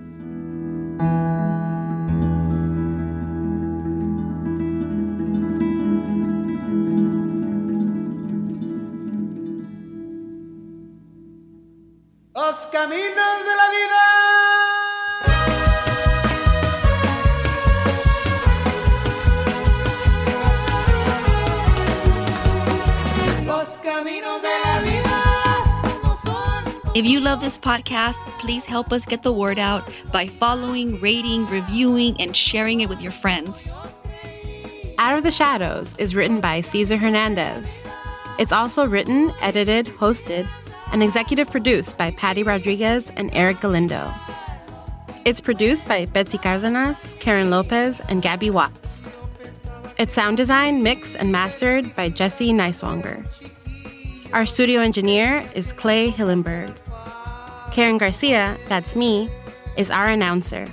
Los 12.35 12.67
caminos 12.73 13.45
de 13.45 13.57
la 13.57 13.69
vida. 13.71 14.08
If 26.99 27.07
you 27.07 27.21
love 27.21 27.41
this 27.41 27.61
podcast, 27.61 28.17
please 28.41 28.67
help 28.67 28.93
us 28.93 29.07
get 29.07 29.23
the 29.23 29.33
word 29.33 29.57
out 29.57 29.89
by 30.11 30.27
following, 30.27 31.01
rating, 31.01 31.47
reviewing, 31.47 32.21
and 32.21 32.37
sharing 32.37 32.81
it 32.81 32.89
with 32.89 33.01
your 33.01 33.13
friends. 33.13 33.71
Out 34.99 35.17
of 35.17 35.23
the 35.23 35.31
Shadows 35.31 35.95
is 35.99 36.17
written 36.17 36.41
by 36.41 36.61
Cesar 36.61 36.97
Hernandez. 36.97 37.85
It's 38.41 38.51
also 38.51 38.85
written, 38.85 39.33
edited, 39.41 39.87
hosted, 39.87 40.49
and 40.91 41.01
executive 41.01 41.49
produced 41.49 41.97
by 41.97 42.11
Patty 42.11 42.43
Rodriguez 42.43 43.13
and 43.15 43.33
Erick 43.33 43.61
Galindo. 43.61 44.13
It's 45.25 45.41
produced 45.41 45.87
by 45.87 46.07
Betsy 46.07 46.39
Cardenas, 46.39 47.17
Karen 47.21 47.49
Lopez, 47.49 48.01
and 48.09 48.23
Gabby 48.23 48.51
Watts. 48.51 49.07
It's 50.01 50.15
sound 50.15 50.37
design, 50.37 50.83
mixed, 50.83 51.15
and 51.15 51.31
mastered 51.31 51.95
by 51.95 52.09
Jesse 52.09 52.53
Neiswanger. 52.53 53.25
Our 54.33 54.47
studio 54.47 54.81
engineer 54.81 55.49
is 55.55 55.73
Clay 55.73 56.11
Hillenberg. 56.11 56.77
Karen 57.79 57.97
Garcia, 57.97 58.59
that's 58.69 58.97
me, 58.97 59.31
is 59.77 59.89
our 59.89 60.09
announcer. 60.09 60.67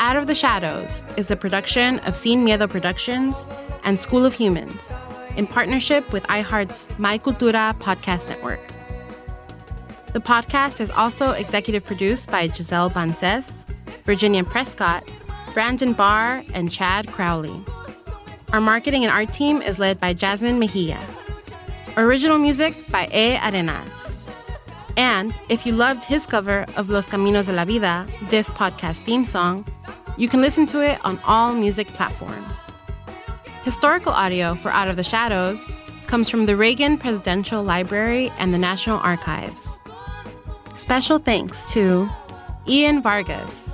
Out 0.00 0.18
of 0.18 0.26
the 0.26 0.34
Shadows 0.34 1.06
is 1.16 1.30
a 1.30 1.34
production 1.34 1.98
of 2.00 2.14
Sin 2.14 2.44
Miedo 2.44 2.68
Productions 2.68 3.46
and 3.84 3.98
School 3.98 4.26
of 4.26 4.34
Humans 4.34 4.92
in 5.38 5.46
partnership 5.46 6.12
with 6.12 6.22
iHeart's 6.24 6.86
My 6.98 7.16
Cultura 7.16 7.74
podcast 7.78 8.28
network. 8.28 8.60
The 10.12 10.20
podcast 10.20 10.78
is 10.78 10.90
also 10.90 11.30
executive 11.30 11.86
produced 11.86 12.30
by 12.30 12.48
Giselle 12.48 12.90
Bances, 12.90 13.50
Virginia 14.04 14.44
Prescott, 14.44 15.08
Brandon 15.54 15.94
Barr, 15.94 16.44
and 16.52 16.70
Chad 16.70 17.10
Crowley. 17.10 17.64
Our 18.52 18.60
marketing 18.60 19.04
and 19.04 19.10
art 19.10 19.32
team 19.32 19.62
is 19.62 19.78
led 19.78 19.98
by 19.98 20.12
Jasmine 20.12 20.58
Mejia. 20.58 21.00
Original 21.96 22.36
music 22.36 22.74
by 22.90 23.08
A. 23.10 23.38
Arenas. 23.38 24.09
And 24.96 25.34
if 25.48 25.66
you 25.66 25.72
loved 25.72 26.04
his 26.04 26.26
cover 26.26 26.66
of 26.76 26.90
Los 26.90 27.06
Caminos 27.06 27.46
de 27.46 27.52
la 27.52 27.64
Vida, 27.64 28.06
this 28.28 28.50
podcast 28.50 29.04
theme 29.04 29.24
song, 29.24 29.64
you 30.16 30.28
can 30.28 30.40
listen 30.40 30.66
to 30.68 30.80
it 30.80 30.98
on 31.04 31.18
all 31.24 31.52
music 31.52 31.86
platforms. 31.88 32.72
Historical 33.64 34.12
audio 34.12 34.54
for 34.54 34.70
Out 34.70 34.88
of 34.88 34.96
the 34.96 35.04
Shadows 35.04 35.60
comes 36.06 36.28
from 36.28 36.46
the 36.46 36.56
Reagan 36.56 36.98
Presidential 36.98 37.62
Library 37.62 38.32
and 38.38 38.52
the 38.52 38.58
National 38.58 38.98
Archives. 38.98 39.78
Special 40.74 41.18
thanks 41.18 41.70
to 41.72 42.08
Ian 42.66 43.02
Vargas, 43.02 43.68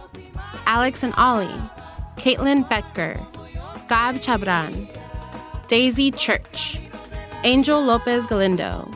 Alex 0.66 1.02
and 1.02 1.14
Ollie, 1.16 1.62
Caitlin 2.16 2.68
Becker, 2.68 3.18
Gab 3.88 4.16
Chabran, 4.16 4.88
Daisy 5.68 6.10
Church, 6.10 6.78
Angel 7.44 7.80
Lopez 7.80 8.26
Galindo, 8.26 8.90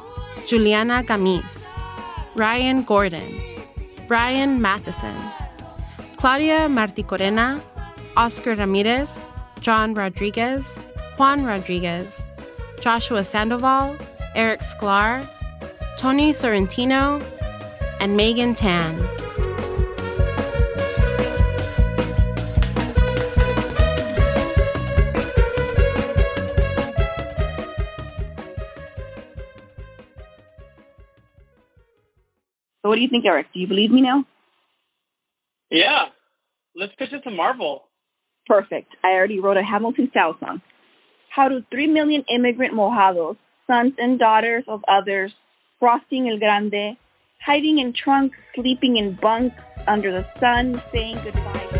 Juliana 0.46 1.02
Gamis, 1.04 1.59
Ryan 2.36 2.82
Gordon, 2.82 3.28
Brian 4.06 4.60
Matheson, 4.60 5.14
Claudia 6.16 6.68
Marticorena, 6.68 7.60
Oscar 8.16 8.54
Ramirez, 8.54 9.18
John 9.60 9.94
Rodriguez, 9.94 10.64
Juan 11.16 11.44
Rodriguez, 11.44 12.06
Joshua 12.80 13.24
Sandoval, 13.24 13.96
Eric 14.34 14.60
Sklar, 14.60 15.26
Tony 15.96 16.32
Sorrentino, 16.32 17.20
and 18.00 18.16
Megan 18.16 18.54
Tan. 18.54 18.96
So 32.82 32.88
what 32.88 32.96
do 32.96 33.02
you 33.02 33.08
think, 33.08 33.24
Erick? 33.26 33.46
Do 33.52 33.60
you 33.60 33.66
believe 33.66 33.90
me 33.90 34.00
now? 34.00 34.24
Yeah. 35.70 36.06
Let's 36.74 36.92
pitch 36.98 37.12
it 37.12 37.22
to 37.22 37.30
Marvel. 37.30 37.82
Perfect. 38.46 38.94
I 39.04 39.08
already 39.08 39.40
wrote 39.40 39.56
a 39.56 39.62
Hamilton 39.62 40.08
style 40.10 40.36
song. 40.40 40.62
How 41.34 41.48
do 41.48 41.62
three 41.70 41.86
million 41.86 42.24
immigrant 42.34 42.74
mojados, 42.74 43.36
sons 43.66 43.92
and 43.98 44.18
daughters 44.18 44.64
of 44.66 44.82
others, 44.88 45.32
crossing 45.78 46.28
El 46.28 46.38
Grande, 46.38 46.96
hiding 47.44 47.78
in 47.78 47.92
trunks, 47.92 48.36
sleeping 48.54 48.96
in 48.96 49.14
bunks 49.14 49.62
under 49.86 50.10
the 50.10 50.24
sun, 50.38 50.80
saying 50.90 51.16
goodbye? 51.22 51.79